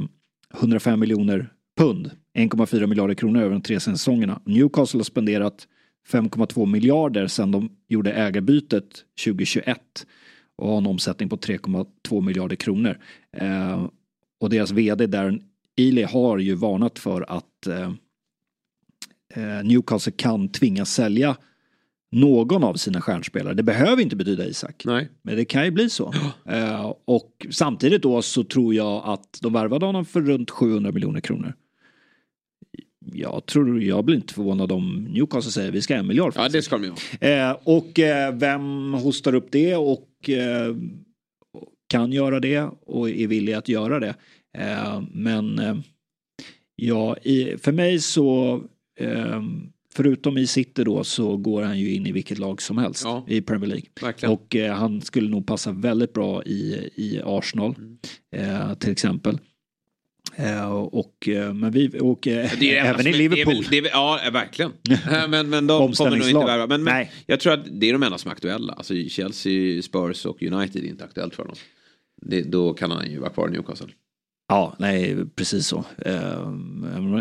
105 0.53 0.99
miljoner 0.99 1.49
pund, 1.77 2.11
1,4 2.38 2.88
miljarder 2.88 3.15
kronor 3.15 3.41
över 3.41 3.51
de 3.51 3.61
tre 3.61 3.79
säsongerna. 3.79 4.41
Newcastle 4.45 4.99
har 4.99 5.03
spenderat 5.03 5.67
5,2 6.11 6.65
miljarder 6.65 7.27
sedan 7.27 7.51
de 7.51 7.69
gjorde 7.88 8.13
ägarbytet 8.13 8.86
2021 9.25 9.77
och 10.55 10.67
har 10.67 10.77
en 10.77 10.86
omsättning 10.86 11.29
på 11.29 11.38
3,2 11.38 12.21
miljarder 12.21 12.55
kronor. 12.55 12.97
Eh, 13.38 13.88
och 14.39 14.49
deras 14.49 14.71
vd 14.71 15.07
Darren 15.07 15.41
Ely 15.75 16.03
har 16.03 16.38
ju 16.38 16.55
varnat 16.55 16.99
för 16.99 17.21
att 17.21 17.67
eh, 17.67 17.91
eh, 19.34 19.63
Newcastle 19.63 20.11
kan 20.11 20.49
tvingas 20.49 20.93
sälja 20.93 21.38
någon 22.11 22.63
av 22.63 22.73
sina 22.73 23.01
stjärnspelare. 23.01 23.53
Det 23.53 23.63
behöver 23.63 24.01
inte 24.01 24.15
betyda 24.15 24.45
Isak. 24.45 24.84
Nej. 24.86 25.09
Men 25.21 25.36
det 25.36 25.45
kan 25.45 25.65
ju 25.65 25.71
bli 25.71 25.89
så. 25.89 26.13
Eh, 26.45 26.93
och 27.05 27.47
samtidigt 27.51 28.01
då 28.01 28.21
så 28.21 28.43
tror 28.43 28.73
jag 28.73 29.01
att 29.05 29.39
de 29.41 29.53
värvade 29.53 29.86
honom 29.86 30.05
för 30.05 30.21
runt 30.21 30.49
700 30.49 30.91
miljoner 30.91 31.19
kronor. 31.19 31.53
Jag 33.13 33.45
tror, 33.45 33.81
jag 33.83 34.05
blir 34.05 34.15
inte 34.15 34.33
förvånad 34.33 34.71
om 34.71 35.03
Newcastle 35.03 35.51
säger 35.51 35.71
vi 35.71 35.81
ska 35.81 35.93
ha 35.93 35.99
en 35.99 36.07
miljard. 36.07 36.33
Ja, 36.35 36.49
det 36.49 36.61
ska 36.61 36.77
de 36.77 36.83
ju 36.83 37.29
eh, 37.29 37.57
Och 37.63 37.99
eh, 37.99 38.35
vem 38.35 38.93
hostar 38.93 39.35
upp 39.35 39.47
det 39.51 39.75
och 39.75 40.29
eh, 40.29 40.75
kan 41.89 42.11
göra 42.11 42.39
det 42.39 42.69
och 42.85 43.09
är 43.09 43.27
villig 43.27 43.53
att 43.53 43.69
göra 43.69 43.99
det. 43.99 44.15
Eh, 44.57 45.01
men 45.13 45.59
eh, 45.59 45.77
ja, 46.75 47.17
i, 47.17 47.57
för 47.57 47.71
mig 47.71 47.99
så 47.99 48.61
eh, 48.99 49.41
Förutom 49.93 50.37
i 50.37 50.47
City 50.47 50.83
då 50.83 51.03
så 51.03 51.37
går 51.37 51.61
han 51.61 51.79
ju 51.79 51.93
in 51.93 52.07
i 52.07 52.11
vilket 52.11 52.39
lag 52.39 52.61
som 52.61 52.77
helst 52.77 53.03
Ja. 53.05 53.25
i 53.27 53.41
Premier 53.41 53.67
League. 53.69 53.85
Verkligen. 54.01 54.33
Och 54.33 54.55
han 54.77 55.01
skulle 55.01 55.29
nog 55.29 55.47
passa 55.47 55.71
väldigt 55.71 56.13
bra 56.13 56.43
i, 56.43 56.89
i 56.95 57.21
Arsenal 57.25 57.75
Mm. 57.77 58.75
till 58.75 58.91
exempel. 58.91 59.37
Eh, 60.36 60.71
och, 60.71 61.27
eh, 61.27 61.53
men 61.53 61.71
vi, 61.71 61.99
och 61.99 62.27
eh, 62.27 62.49
Det 62.51 62.55
det 62.59 62.77
även 62.77 62.97
som 63.03 63.07
i 63.07 63.09
är- 63.09 63.17
Liverpool. 63.17 63.65
Det 63.69 63.77
är 63.77 63.82
det 63.82 63.88
är 63.89 63.91
ja, 63.93 64.19
verkligen. 64.34 64.71
Men, 65.29 65.49
men 65.49 65.67
de 65.67 65.91
kommer 65.93 66.17
nog 66.17 66.27
inte 66.29 66.45
värva. 66.45 66.67
Men, 66.67 66.84
men 66.84 67.05
jag 67.25 67.39
tror 67.39 67.53
att 67.53 67.65
det 67.71 67.89
är 67.89 67.93
de 67.93 68.03
enda 68.03 68.17
som 68.17 68.29
är 68.32 68.36
aktuella. 68.36 68.73
Alltså 68.73 68.93
Chelsea, 69.09 69.82
Spurs 69.82 70.25
och 70.25 70.43
United 70.43 70.84
är 70.84 70.88
inte 70.88 71.03
aktuellt 71.03 71.36
för 71.36 71.43
honom. 71.43 71.55
Det, 72.21 72.41
då 72.41 72.73
kan 72.73 72.91
han 72.91 73.11
ju 73.11 73.19
vara 73.19 73.29
kvar 73.29 73.47
i 73.47 73.51
Newcastle. 73.51 73.88
Ja, 74.47 74.75
nej, 74.79 75.17
precis 75.36 75.67
så. 75.67 75.86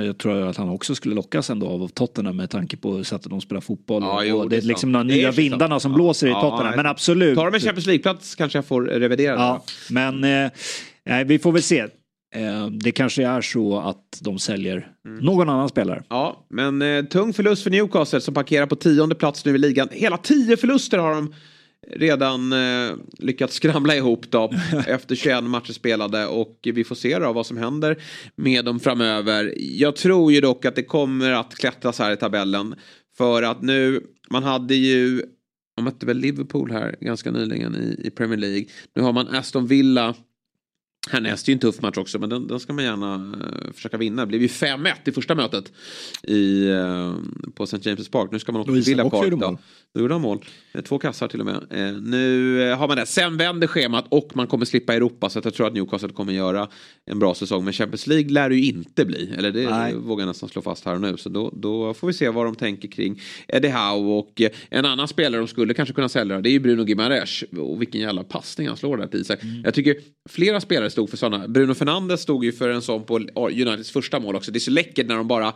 Jag 0.05 0.19
tror 0.19 0.43
att 0.49 0.57
han 0.57 0.69
också 0.69 0.95
skulle 0.95 1.15
lockas 1.15 1.51
ändå 1.51 1.67
av 1.69 1.89
Tottenham 1.89 2.37
med 2.37 2.51
tanke 2.51 2.77
på 2.77 3.05
sättet 3.05 3.31
de 3.31 3.41
spelar 3.41 3.61
fotboll. 3.61 4.03
Ja, 4.03 4.25
jo, 4.25 4.49
det 4.49 4.57
är 4.57 4.61
sant. 4.61 4.69
liksom 4.69 4.93
de 4.93 5.09
Det 5.09 5.15
nya 5.15 5.27
sant. 5.29 5.39
vindarna 5.39 5.81
som 5.81 5.91
Ja. 5.93 5.97
blåser 5.97 6.27
i 6.27 6.31
Ja, 6.31 6.41
Tottenham. 6.41 6.67
nej. 6.67 6.77
Men 6.77 6.87
absolut. 6.87 7.37
Tar 7.37 7.45
de 7.51 7.55
en 7.55 7.61
Champions 7.61 7.87
League-plats 7.87 8.35
kanske 8.35 8.59
jag 8.59 8.65
får 8.67 8.83
revidera 8.83 9.37
det. 9.37 9.43
Ja, 9.43 9.65
men 9.91 10.25
eh, 10.25 10.51
nej, 11.07 11.25
vi 11.25 11.39
får 11.39 11.53
väl 11.53 11.63
se. 11.63 11.87
Eh, 12.35 12.67
det 12.67 12.93
kanske 12.93 13.27
är 13.27 13.41
så 13.41 13.79
att 13.79 14.21
de 14.23 14.39
säljer 14.39 14.93
Mm. 15.05 15.25
någon 15.25 15.49
annan 15.49 15.69
spelare. 15.69 16.03
Ja, 16.09 16.47
men 16.51 16.83
eh, 16.83 17.05
tung 17.05 17.33
förlust 17.33 17.63
för 17.63 17.71
Newcastle 17.71 18.21
som 18.21 18.35
parkerar 18.35 18.67
på 18.67 18.77
tionde 18.77 19.15
plats 19.15 19.45
nu 19.45 19.55
i 19.55 19.59
ligan. 19.59 19.89
Hela 19.91 20.17
tio 20.17 20.57
förluster 20.57 20.99
har 20.99 21.15
de 21.15 21.35
redan 21.97 22.53
eh, 22.53 22.93
lyckats 23.19 23.55
skramla 23.55 23.97
ihop 23.97 24.31
då 24.31 24.53
efter 24.87 25.15
21 25.15 25.45
matcher 25.45 25.73
spelade 25.73 26.27
och 26.27 26.59
vi 26.63 26.85
får 26.85 26.95
se 26.95 27.19
då 27.19 27.33
vad 27.33 27.47
som 27.47 27.57
händer 27.57 27.97
med 28.37 28.65
dem 28.65 28.81
framöver. 28.81 29.55
Jag 29.57 29.97
tror 29.97 30.33
ju 30.33 30.41
dock 30.41 30.65
att 30.65 30.77
det 30.77 30.83
kommer 30.83 31.33
att 31.33 31.55
klättras 31.55 31.99
här 31.99 32.13
i 32.13 32.17
tabellen 32.17 32.75
för 33.17 33.43
att 33.43 33.63
nu, 33.63 34.01
man 34.31 34.43
hade 34.43 34.75
ju, 34.75 35.23
man 35.77 35.85
mötte 35.85 36.07
väl 36.07 36.17
Liverpool 36.19 36.71
här 36.71 36.97
ganska 37.01 37.31
nyligen 37.31 37.77
i, 37.77 38.07
i 38.07 38.11
Premier 38.11 38.39
League. 38.39 38.65
Nu 38.97 39.03
har 39.03 39.13
man 39.13 39.29
Aston 39.29 39.67
Villa 39.67 40.15
Härnäst 41.09 41.49
är 41.49 41.53
ju 41.53 41.55
en 41.55 41.59
tuff 41.59 41.83
match 41.83 41.99
också 41.99 42.19
men 42.19 42.31
den, 42.31 42.47
den 42.47 42.61
ska 42.61 42.73
man 42.73 42.85
gärna 42.85 43.15
eh, 43.15 43.73
försöka 43.73 43.97
vinna. 43.97 44.23
Det 44.23 44.27
blev 44.27 44.43
ju 44.43 44.49
5-1 44.49 44.93
i 45.05 45.13
första 45.13 45.35
mötet 45.35 45.73
i, 46.23 46.69
eh, 46.69 47.15
på 47.55 47.65
St. 47.65 47.77
James' 47.77 48.11
Park. 48.11 48.29
Nu 48.33 48.39
ska 48.39 48.53
man 48.53 48.61
åka 48.61 48.73
till 48.73 48.83
Villa 48.83 49.11
Park. 49.11 49.31
Då. 49.31 49.59
Då 49.95 50.01
gjorde 50.01 50.15
han 50.15 50.21
mål. 50.21 50.45
Eh, 50.73 50.81
Två 50.83 50.99
kassar 50.99 51.29
till 51.29 51.41
och 51.41 51.47
med. 51.47 51.57
Eh, 51.71 52.03
nu 52.03 52.59
har 52.73 52.89
man 52.89 52.97
det. 52.97 53.07
Sen 53.07 53.37
vänder 53.37 53.67
schemat 53.67 54.05
och 54.09 54.31
man 54.35 54.47
kommer 54.47 54.65
slippa 54.65 54.95
Europa 54.95 55.31
så 55.31 55.39
att 55.39 55.45
jag 55.45 55.55
tror 55.55 55.67
att 55.67 55.73
Newcastle 55.73 56.09
kommer 56.09 56.33
göra 56.33 56.69
en 57.07 57.19
bra 57.19 57.35
säsong. 57.35 57.65
Men 57.65 57.73
Champions 57.73 58.07
League 58.07 58.31
lär 58.31 58.49
det 58.49 58.57
ju 58.57 58.69
inte 58.69 59.05
bli. 59.05 59.35
Eller 59.39 59.51
det 59.51 59.71
Nej. 59.71 59.95
vågar 59.95 60.23
jag 60.23 60.29
nästan 60.29 60.49
slå 60.49 60.63
fast 60.63 60.85
här 60.85 60.95
och 60.95 61.01
nu. 61.01 61.17
Så 61.17 61.29
då, 61.29 61.51
då 61.57 61.95
får 61.95 62.07
vi 62.07 62.13
se 62.13 62.29
vad 62.29 62.47
de 62.47 62.55
tänker 62.55 62.89
kring 62.89 63.21
Eddie 63.49 63.69
Howe 63.69 64.13
och 64.13 64.43
en 64.71 64.85
annan 64.85 65.09
spelare 65.09 65.41
de 65.41 65.49
skulle 65.49 65.75
kanske 65.75 65.95
kunna 65.95 66.09
sälja. 66.09 66.41
Det 66.41 66.49
är 66.49 66.53
ju 66.53 66.61
Bruno 66.61 66.85
Gimares. 66.85 67.45
Och 67.59 67.81
vilken 67.81 68.01
jävla 68.01 68.25
passning 68.25 68.69
han 68.69 68.77
slår 68.77 68.97
där 68.97 69.07
till 69.07 69.21
Isak. 69.21 69.43
Mm. 69.43 69.63
Jag 69.65 69.75
tycker 69.75 69.97
flera 70.29 70.61
spelare 70.61 70.90
stod 70.91 71.11
för 71.11 71.17
sådana. 71.17 71.49
Bruno 71.49 71.75
Fernandes 71.75 72.21
stod 72.21 72.45
ju 72.45 72.53
för 72.53 72.69
en 72.69 72.83
sån 72.83 73.05
på 73.05 73.21
Uniteds 73.35 73.91
första 73.91 74.21
mål 74.21 74.37
också. 74.37 74.51
Det 74.51 74.59
är 74.59 74.61
så 74.61 74.71
läckert 74.71 75.07
när 75.07 75.17
de 75.17 75.29
bara 75.29 75.55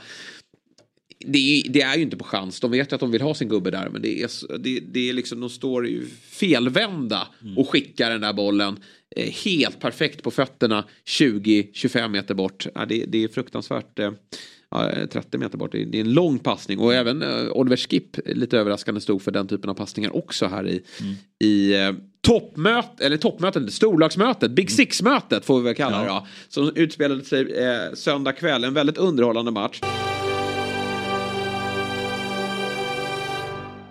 det 1.26 1.38
är, 1.38 1.68
det 1.68 1.82
är 1.82 1.96
ju 1.96 2.02
inte 2.02 2.16
på 2.16 2.24
chans. 2.24 2.60
De 2.60 2.70
vet 2.70 2.92
ju 2.92 2.94
att 2.94 3.00
de 3.00 3.10
vill 3.10 3.22
ha 3.22 3.34
sin 3.34 3.48
gubbe 3.48 3.70
där. 3.70 3.88
Men 3.88 4.02
det 4.02 4.22
är, 4.22 4.58
det, 4.58 4.80
det 4.80 5.08
är 5.08 5.12
liksom, 5.12 5.40
de 5.40 5.50
står 5.50 5.86
ju 5.86 6.06
felvända 6.30 7.28
och 7.56 7.68
skickar 7.68 8.10
den 8.10 8.20
där 8.20 8.32
bollen 8.32 8.78
eh, 9.16 9.30
helt 9.44 9.80
perfekt 9.80 10.22
på 10.22 10.30
fötterna 10.30 10.84
20-25 11.06 12.08
meter 12.08 12.34
bort. 12.34 12.66
Ja, 12.74 12.86
det, 12.86 13.04
det 13.04 13.24
är 13.24 13.28
fruktansvärt. 13.28 13.98
Eh, 14.74 15.00
ja, 15.00 15.06
30 15.06 15.38
meter 15.38 15.58
bort. 15.58 15.72
Det 15.72 15.78
är, 15.78 16.00
en 16.00 16.12
lång 16.12 16.38
passning. 16.38 16.78
Och 16.78 16.94
även 16.94 17.22
eh, 17.22 17.52
Oliver 17.52 17.76
Skip, 17.76 18.16
lite 18.26 18.58
överraskande, 18.58 19.00
stod 19.00 19.22
för 19.22 19.30
den 19.30 19.48
typen 19.48 19.70
av 19.70 19.74
passningar 19.74 20.16
också 20.16 20.46
här 20.46 20.68
i, 20.68 20.82
i 21.44 21.74
eh, 21.74 21.92
toppmötet, 22.20 23.00
eller 23.00 23.16
toppmötet, 23.16 23.72
storlagsmötet, 23.72 24.50
Big 24.50 24.70
Six-mötet 24.70 25.44
får 25.44 25.58
vi 25.58 25.64
väl 25.64 25.74
kalla 25.74 26.00
det 26.00 26.08
då. 26.08 26.26
Som 26.48 26.72
utspelade 26.74 27.24
sig 27.24 27.40
eh, 27.40 27.94
söndag 27.94 28.32
kväll. 28.32 28.64
En 28.64 28.74
väldigt 28.74 28.98
underhållande 28.98 29.50
match. 29.50 29.80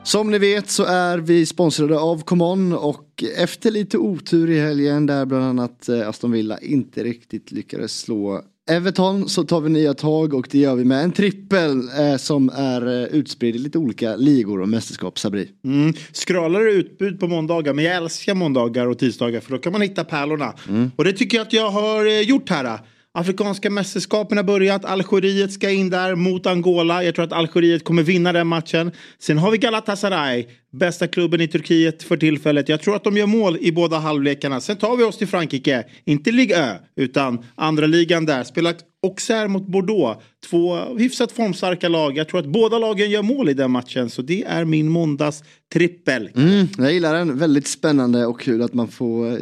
Som 0.03 0.31
ni 0.31 0.37
vet 0.37 0.69
så 0.69 0.83
är 0.83 1.17
vi 1.17 1.45
sponsrade 1.45 1.99
av 1.99 2.23
Common 2.23 2.73
och 2.73 3.23
efter 3.37 3.71
lite 3.71 3.97
otur 3.97 4.49
i 4.49 4.59
helgen 4.59 5.05
där 5.05 5.25
bland 5.25 5.43
annat 5.43 5.89
eh, 5.89 6.09
Aston 6.09 6.31
Villa 6.31 6.59
inte 6.59 7.03
riktigt 7.03 7.51
lyckades 7.51 7.99
slå 7.99 8.41
Everton 8.69 9.29
så 9.29 9.43
tar 9.43 9.61
vi 9.61 9.69
nya 9.69 9.93
tag 9.93 10.33
och 10.33 10.47
det 10.51 10.59
gör 10.59 10.75
vi 10.75 10.85
med 10.85 11.03
en 11.03 11.11
trippel 11.11 11.89
eh, 11.99 12.17
som 12.17 12.49
är 12.49 12.87
eh, 12.87 13.03
utspridd 13.03 13.55
i 13.55 13.59
lite 13.59 13.77
olika 13.77 14.15
ligor 14.15 14.61
och 14.61 14.69
mästerskap 14.69 15.19
Sabri. 15.19 15.49
Mm. 15.65 15.93
Skralare 16.11 16.71
utbud 16.71 17.19
på 17.19 17.27
måndagar 17.27 17.73
men 17.73 17.85
jag 17.85 17.95
älskar 17.95 18.33
måndagar 18.33 18.87
och 18.87 18.99
tisdagar 18.99 19.39
för 19.39 19.51
då 19.51 19.57
kan 19.57 19.71
man 19.71 19.81
hitta 19.81 20.03
pärlorna. 20.03 20.53
Och 20.95 21.03
det 21.03 21.13
tycker 21.13 21.37
jag 21.37 21.47
att 21.47 21.53
jag 21.53 21.69
har 21.69 22.05
eh, 22.05 22.21
gjort 22.21 22.49
här. 22.49 22.79
Afrikanska 23.15 23.69
mästerskapen 23.69 24.37
har 24.37 24.43
börjat. 24.43 24.85
Algeriet 24.85 25.53
ska 25.53 25.69
in 25.69 25.89
där 25.89 26.15
mot 26.15 26.45
Angola. 26.45 27.03
Jag 27.03 27.15
tror 27.15 27.25
att 27.25 27.33
Algeriet 27.33 27.83
kommer 27.83 28.03
vinna 28.03 28.33
den 28.33 28.47
matchen. 28.47 28.91
Sen 29.19 29.37
har 29.37 29.51
vi 29.51 29.57
Galatasaray. 29.57 30.45
Bästa 30.73 31.07
klubben 31.07 31.41
i 31.41 31.47
Turkiet 31.47 32.03
för 32.03 32.17
tillfället. 32.17 32.69
Jag 32.69 32.81
tror 32.81 32.95
att 32.95 33.03
de 33.03 33.17
gör 33.17 33.25
mål 33.25 33.57
i 33.61 33.71
båda 33.71 33.97
halvlekarna. 33.97 34.61
Sen 34.61 34.77
tar 34.77 34.97
vi 34.97 35.03
oss 35.03 35.17
till 35.17 35.27
Frankrike. 35.27 35.83
Inte 36.05 36.31
Ligue 36.31 36.57
Ö, 36.57 36.75
utan 36.95 37.45
andra 37.55 37.85
ligan 37.87 38.25
där. 38.25 38.43
Spelat 38.43 38.77
Auxerre 39.03 39.47
mot 39.47 39.67
Bordeaux. 39.67 40.23
Två 40.49 40.75
hyfsat 40.97 41.31
formstarka 41.31 41.89
lag. 41.89 42.17
Jag 42.17 42.27
tror 42.27 42.39
att 42.39 42.45
båda 42.45 42.77
lagen 42.77 43.09
gör 43.09 43.21
mål 43.21 43.49
i 43.49 43.53
den 43.53 43.71
matchen. 43.71 44.09
Så 44.09 44.21
det 44.21 44.43
är 44.43 44.65
min 44.65 44.89
måndags 44.89 45.43
trippel. 45.73 46.29
Mm, 46.35 46.67
jag 46.77 46.93
gillar 46.93 47.13
den, 47.13 47.37
väldigt 47.37 47.67
spännande 47.67 48.25
och 48.25 48.39
kul 48.39 48.61
att 48.61 48.73
man 48.73 48.87
får 48.87 49.31
eh, 49.31 49.37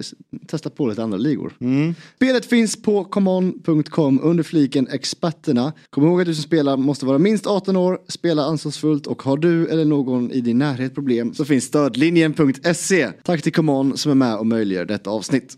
testa 0.47 0.69
på 0.69 0.87
lite 0.87 1.03
andra 1.03 1.17
ligor. 1.17 1.53
Spelet 2.15 2.45
finns 2.45 2.81
på 2.81 3.03
common.com 3.03 4.19
under 4.23 4.43
fliken 4.43 4.87
experterna. 4.87 5.73
Kom 5.89 6.03
ihåg 6.03 6.21
att 6.21 6.27
du 6.27 6.35
som 6.35 6.43
spelar 6.43 6.77
måste 6.77 7.05
vara 7.05 7.17
minst 7.17 7.47
18 7.47 7.75
år, 7.75 7.99
spela 8.07 8.43
ansvarsfullt 8.43 9.07
och 9.07 9.23
har 9.23 9.37
du 9.37 9.67
eller 9.67 9.85
någon 9.85 10.31
i 10.31 10.41
din 10.41 10.57
närhet 10.57 10.95
problem 10.95 11.20
så 11.33 11.45
finns 11.45 11.63
stödlinjen.se. 11.63 13.11
Tack 13.23 13.41
till 13.41 13.53
Common 13.53 13.97
som 13.97 14.11
är 14.11 14.15
med 14.15 14.35
och 14.35 14.47
möjliggör 14.47 14.85
detta 14.85 15.09
avsnitt. 15.09 15.57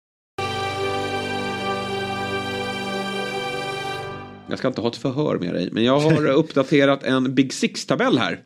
Jag 4.51 4.59
ska 4.59 4.67
inte 4.67 4.81
ha 4.81 4.89
ett 4.89 4.95
förhör 4.95 5.39
med 5.39 5.53
dig, 5.53 5.69
men 5.71 5.83
jag 5.83 5.99
har 5.99 6.27
uppdaterat 6.29 7.03
en 7.03 7.35
Big 7.35 7.53
Six-tabell 7.53 8.17
här. 8.17 8.43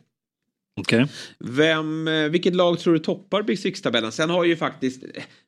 Okej. 0.80 1.06
Vem, 1.38 2.08
eh, 2.08 2.28
vilket 2.28 2.54
lag 2.54 2.78
tror 2.78 2.92
du 2.92 2.98
toppar 2.98 3.42
Big 3.42 3.58
Six-tabellen? 3.58 4.12
Sen 4.12 4.30
har 4.30 4.44
ju 4.44 4.56
faktiskt, 4.56 5.04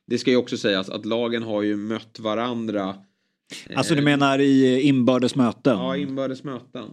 det 0.07 0.17
ska 0.17 0.31
ju 0.31 0.37
också 0.37 0.57
sägas 0.57 0.89
att 0.89 1.05
lagen 1.05 1.43
har 1.43 1.61
ju 1.61 1.75
mött 1.75 2.19
varandra. 2.19 2.95
Alltså 3.75 3.95
du 3.95 4.01
menar 4.01 4.39
i 4.39 4.81
inbördes 4.81 5.35
möten? 5.35 5.77
Ja, 5.77 5.97
inbördes 5.97 6.43
möten. 6.43 6.89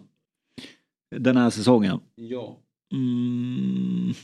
Den 1.17 1.37
här 1.37 1.51
säsongen? 1.51 2.01
Ja. 2.15 2.59
Mm. 2.93 4.15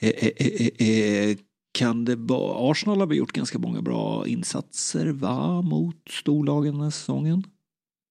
Eh, 0.00 0.10
eh, 0.10 0.32
eh, 0.36 0.68
eh, 0.78 1.30
eh, 1.30 1.36
kan 1.72 2.04
det 2.04 2.16
vara... 2.16 2.70
Arsenal 2.70 3.00
har 3.00 3.06
väl 3.06 3.16
gjort 3.16 3.32
ganska 3.32 3.58
många 3.58 3.82
bra 3.82 4.26
insatser 4.26 5.06
va? 5.06 5.62
Mot 5.62 5.96
storlagen 6.10 6.72
den 6.72 6.82
här 6.82 6.90
säsongen? 6.90 7.44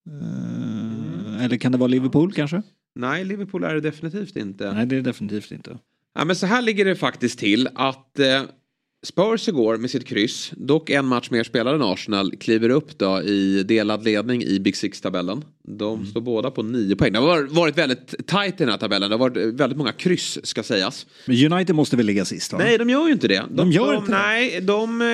Eh, 0.08 1.46
Eller 1.46 1.58
kan 1.58 1.72
det 1.72 1.78
vara 1.78 1.88
Liverpool 1.88 2.34
kanske? 2.34 2.62
Nej, 2.96 3.26
Liverpool 3.26 3.64
är 3.64 3.74
det 3.74 3.82
definitivt 3.82 4.36
inte. 4.36 4.74
Nej, 4.74 4.86
det 4.86 4.96
är 4.98 5.02
definitivt 5.02 5.52
inte. 5.52 5.78
Ja, 6.16 6.26
men 6.26 6.36
så 6.36 6.46
här 6.46 6.62
ligger 6.62 6.86
det 6.86 6.96
faktiskt 6.96 7.40
till 7.40 7.70
att 7.76 8.20
eh, 8.20 8.44
Spurs 9.06 9.48
igår 9.48 9.78
med 9.78 9.90
sitt 9.92 10.06
kryss, 10.06 10.52
dock 10.58 10.90
en 10.90 11.06
match 11.06 11.30
mer 11.30 11.44
spelad 11.44 11.76
än 11.76 11.82
Arsenal, 11.82 12.32
kliver 12.40 12.70
upp 12.70 12.98
då 12.98 13.22
i 13.22 13.64
delad 13.64 14.04
ledning 14.04 14.44
i 14.44 14.60
Big 14.60 14.76
Six-tabellen. 14.76 15.44
De 15.68 16.06
står 16.06 16.22
båda 16.22 16.52
på 16.52 16.64
nio 16.64 16.96
poäng. 16.96 17.14
Det 17.14 17.20
har 17.20 17.42
varit 17.56 17.78
väldigt 17.78 18.28
tajt 18.28 18.54
i 18.54 18.58
den 18.64 18.70
här 18.70 18.78
tabellen. 18.78 19.10
Det 19.10 19.16
har 19.16 19.30
varit 19.30 19.38
väldigt 19.38 19.78
många 19.78 19.92
kryss 19.92 20.46
ska 20.46 20.64
sägas. 20.64 21.06
Men 21.26 21.54
United 21.54 21.76
måste 21.76 21.98
väl 21.98 22.06
ligga 22.06 22.26
sist 22.26 22.54
va? 22.54 22.60
Nej, 22.60 22.78
de 22.78 22.90
gör 22.90 23.08
ju 23.08 23.14
inte 23.14 23.28
det. 23.28 23.44
De 23.50 23.72
gör 23.72 23.96
inte 23.96 24.12
det? 24.12 24.18
Nej, 24.18 24.62
de 24.62 25.02
eh, 25.02 25.08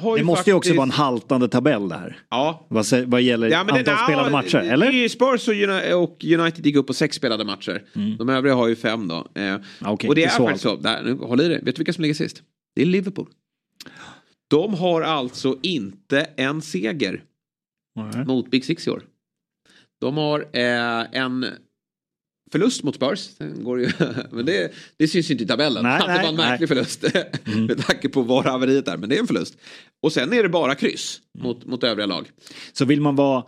har 0.00 0.18
Det 0.18 0.24
måste 0.24 0.38
faktiskt... 0.38 0.48
ju 0.48 0.52
också 0.56 0.74
vara 0.74 0.82
en 0.82 0.90
haltande 0.90 1.48
tabell 1.48 1.88
där. 1.88 2.18
Ja. 2.30 2.66
Vad, 2.70 2.86
vad 3.06 3.22
gäller 3.22 3.50
Ja, 3.50 3.64
men 3.64 3.74
det- 3.74 3.80
antal 3.80 3.94
ja, 3.98 4.04
spelade 4.06 4.30
matcher, 4.30 4.58
det- 4.58 4.70
eller? 4.70 4.92
det 4.92 5.08
Spurs 5.08 5.48
och 5.48 5.54
Uni- 5.54 5.92
och 5.92 6.24
United 6.24 6.66
gick 6.66 6.76
upp 6.76 6.86
på 6.86 6.94
sex 6.94 7.16
spelade 7.16 7.44
matcher. 7.44 7.82
De 8.18 8.28
övriga 8.28 8.54
har 8.54 8.68
ju 8.68 8.76
fem 8.76 9.08
då. 9.08 9.14
Eh, 9.14 9.56
okej, 9.84 10.08
och 10.08 10.14
det 10.14 10.20
det 10.20 10.24
är 10.24 10.28
är 10.28 10.30
så 10.36 10.44
faktiskt 10.46 10.62
så. 10.62 10.76
Där, 10.76 11.02
nu, 11.02 11.14
håll 11.14 11.40
i 11.40 11.48
dig. 11.48 11.60
Vet 11.62 11.76
du 11.76 11.80
vilka 11.80 11.92
som 11.92 12.02
ligger 12.02 12.14
sist? 12.14 12.42
Det 12.74 12.82
är 12.82 12.86
Liverpool. 12.86 13.28
De 14.48 14.74
har 14.74 15.02
alltså 15.02 15.58
inte 15.62 16.20
en 16.36 16.62
seger 16.62 17.24
mot 18.26 18.50
Big 18.50 18.64
Six 18.64 18.86
i 18.86 18.90
år. 18.90 19.02
De 20.00 20.16
har 20.16 20.40
eh, 20.40 21.06
en 21.12 21.46
förlust 22.52 22.82
mot 22.82 22.94
Spurs. 22.94 23.30
Går 23.38 23.80
ju, 23.80 23.90
men 24.30 24.46
det, 24.46 24.72
det 24.96 25.08
syns 25.08 25.30
ju 25.30 25.34
inte 25.34 25.44
i 25.44 25.46
tabellen. 25.46 25.82
Nej, 25.82 26.00
det 26.06 26.06
nej, 26.06 26.22
var 26.22 26.28
en 26.28 26.34
nej. 26.34 26.50
märklig 26.50 26.68
förlust. 26.68 27.02
med 27.68 27.86
tanke 27.86 28.08
på 28.08 28.22
var 28.22 28.44
haveriet 28.44 28.88
är. 28.88 28.96
Men 28.96 29.08
det 29.08 29.16
är 29.16 29.20
en 29.20 29.26
förlust. 29.26 29.58
Och 30.02 30.12
sen 30.12 30.32
är 30.32 30.42
det 30.42 30.48
bara 30.48 30.74
kryss 30.74 31.20
mot, 31.38 31.64
mot 31.64 31.84
övriga 31.84 32.06
lag. 32.06 32.30
Så 32.72 32.84
vill 32.84 33.00
man 33.00 33.16
vara, 33.16 33.44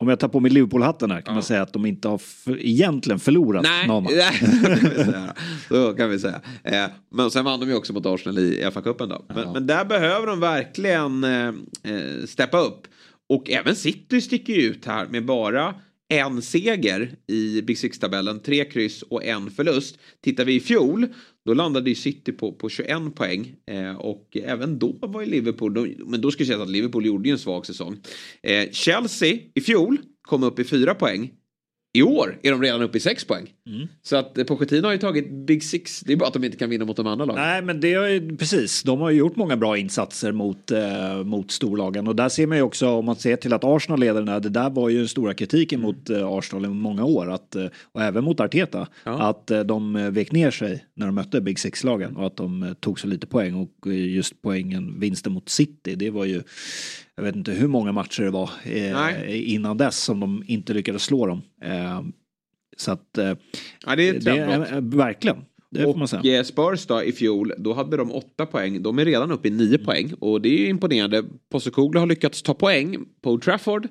om 0.00 0.08
jag 0.08 0.20
tar 0.20 0.28
på 0.28 0.40
mig 0.40 0.50
Liverpool-hatten 0.50 1.10
här, 1.10 1.20
kan 1.20 1.34
man 1.34 1.42
säga 1.42 1.62
att 1.62 1.72
de 1.72 1.86
inte 1.86 2.08
har 2.08 2.18
för, 2.18 2.66
egentligen 2.66 3.18
förlorat 3.20 3.62
Nej, 3.62 3.86
någon 3.86 4.02
match. 4.02 4.12
nej, 4.16 5.30
så 5.68 5.92
kan 5.92 6.10
vi 6.10 6.18
säga. 6.18 6.40
Eh, 6.64 6.84
men 7.10 7.30
sen 7.30 7.44
vann 7.44 7.60
de 7.60 7.68
ju 7.68 7.74
också 7.74 7.92
mot 7.92 8.06
Arsenal 8.06 8.38
i 8.38 8.64
FA-cupen 8.64 9.08
då. 9.08 9.24
Men, 9.34 9.52
men 9.52 9.66
där 9.66 9.84
behöver 9.84 10.26
de 10.26 10.40
verkligen 10.40 11.24
eh, 11.24 11.48
eh, 11.48 12.26
steppa 12.26 12.60
upp. 12.60 12.86
Och 13.28 13.50
även 13.50 13.76
City 13.76 14.20
sticker 14.20 14.52
ju 14.52 14.62
ut 14.62 14.86
här 14.86 15.06
med 15.06 15.24
bara 15.24 15.74
en 16.10 16.42
seger 16.42 17.16
i 17.26 17.62
Big 17.62 17.78
Six-tabellen, 17.78 18.40
tre 18.40 18.64
kryss 18.64 19.02
och 19.02 19.24
en 19.24 19.50
förlust. 19.50 19.98
Tittar 20.20 20.44
vi 20.44 20.54
i 20.54 20.60
fjol, 20.60 21.06
då 21.46 21.54
landade 21.54 21.90
ju 21.90 21.94
City 21.94 22.32
på, 22.32 22.52
på 22.52 22.68
21 22.68 23.14
poäng. 23.14 23.54
Eh, 23.70 23.96
och 23.96 24.36
även 24.44 24.78
då 24.78 24.98
var 25.00 25.20
ju 25.20 25.26
Liverpool, 25.26 25.74
då, 25.74 25.86
men 26.06 26.20
då 26.20 26.30
ska 26.30 26.40
jag 26.40 26.48
säga 26.48 26.62
att 26.62 26.70
Liverpool 26.70 27.06
gjorde 27.06 27.28
ju 27.28 27.32
en 27.32 27.38
svag 27.38 27.66
säsong. 27.66 27.96
Eh, 28.42 28.70
Chelsea 28.70 29.38
i 29.54 29.60
fjol 29.60 29.98
kom 30.22 30.42
upp 30.42 30.58
i 30.58 30.64
fyra 30.64 30.94
poäng. 30.94 31.32
I 31.92 32.02
år 32.02 32.38
är 32.42 32.50
de 32.50 32.62
redan 32.62 32.82
uppe 32.82 32.98
i 32.98 33.00
sex 33.00 33.24
poäng. 33.24 33.48
Så 34.02 34.16
att 34.16 34.38
eh, 34.38 34.44
Pochettino 34.44 34.86
har 34.86 34.92
ju 34.92 34.98
tagit 34.98 35.30
Big 35.30 35.62
Six, 35.64 36.00
det 36.00 36.12
är 36.12 36.16
bara 36.16 36.26
att 36.26 36.32
de 36.32 36.44
inte 36.44 36.56
kan 36.56 36.70
vinna 36.70 36.84
mot 36.84 36.96
de 36.96 37.06
andra 37.06 37.24
lagen. 37.24 37.42
Nej, 37.42 37.62
men 37.62 37.80
det 37.80 37.92
är 37.92 38.08
ju 38.08 38.36
precis. 38.36 38.82
De 38.82 39.00
har 39.00 39.10
ju 39.10 39.18
gjort 39.18 39.36
många 39.36 39.56
bra 39.56 39.76
insatser 39.76 40.32
mot, 40.32 40.70
eh, 40.70 41.24
mot 41.24 41.50
storlagen. 41.50 42.08
Och 42.08 42.16
där 42.16 42.28
ser 42.28 42.46
man 42.46 42.56
ju 42.56 42.62
också, 42.62 42.88
om 42.88 43.04
man 43.04 43.16
ser 43.16 43.36
till 43.36 43.52
att 43.52 43.64
Arsenal 43.64 44.00
leder 44.00 44.20
den 44.20 44.28
här, 44.28 44.40
det 44.40 44.48
där 44.48 44.70
var 44.70 44.88
ju 44.88 44.98
den 44.98 45.08
stora 45.08 45.34
kritiken 45.34 45.80
mot 45.80 46.10
eh, 46.10 46.26
Arsenal 46.26 46.64
i 46.64 46.68
många 46.68 47.04
år. 47.04 47.30
Att, 47.30 47.56
eh, 47.56 47.66
och 47.92 48.02
även 48.02 48.24
mot 48.24 48.40
Arteta. 48.40 48.86
Att 49.04 49.50
eh, 49.50 49.60
de 49.60 50.12
vek 50.12 50.32
ner 50.32 50.50
sig 50.50 50.84
när 50.94 51.06
de 51.06 51.14
mötte 51.14 51.40
Big 51.40 51.58
Six-lagen. 51.58 52.16
Och 52.16 52.26
att 52.26 52.36
de 52.36 52.74
tog 52.80 53.00
så 53.00 53.06
lite 53.06 53.26
poäng. 53.26 53.54
Och 53.54 53.92
just 53.92 54.42
poängen, 54.42 55.00
vinsten 55.00 55.32
mot 55.32 55.48
City, 55.48 55.94
det 55.94 56.10
var 56.10 56.24
ju, 56.24 56.42
jag 57.20 57.24
vet 57.26 57.36
inte 57.36 57.52
hur 57.52 57.68
många 57.68 57.92
matcher 57.92 58.22
det 58.22 58.30
var 58.30 58.50
eh, 58.64 59.52
innan 59.54 59.76
dess 59.76 59.98
som 59.98 60.20
de 60.20 60.44
inte 60.46 60.74
lyckades 60.74 61.02
slå 61.02 61.26
dem. 61.26 61.42
Eh, 61.62 62.00
så 62.76 62.92
att... 62.92 63.18
Eh, 63.18 63.32
Ja, 63.86 63.96
det 63.96 64.08
är 64.08 64.14
ett 64.14 64.24
trendbrott. 64.24 64.70
eh, 64.72 64.80
Verkligen. 64.80 65.36
Det 65.70 65.82
får 65.82 65.94
man. 65.94 66.08
Och 66.20 66.26
eh, 66.26 66.42
Spurs 66.42 66.86
då 66.86 67.02
i 67.04 67.12
fjol, 67.12 67.52
då 67.58 67.72
hade 67.72 67.96
de 67.96 68.12
åtta 68.12 68.46
poäng. 68.46 68.82
De 68.82 68.98
är 68.98 69.04
redan 69.04 69.30
uppe 69.32 69.48
i 69.48 69.50
nio 69.50 69.74
Mm. 69.74 69.84
poäng. 69.84 70.12
Och 70.20 70.40
det 70.40 70.48
är 70.48 70.58
ju 70.58 70.68
imponerande. 70.68 71.24
Postecoglou 71.50 72.00
har 72.00 72.06
lyckats 72.06 72.42
ta 72.42 72.54
poäng 72.54 72.96
på 73.22 73.30
Old 73.32 73.42
Trafford, 73.42 73.88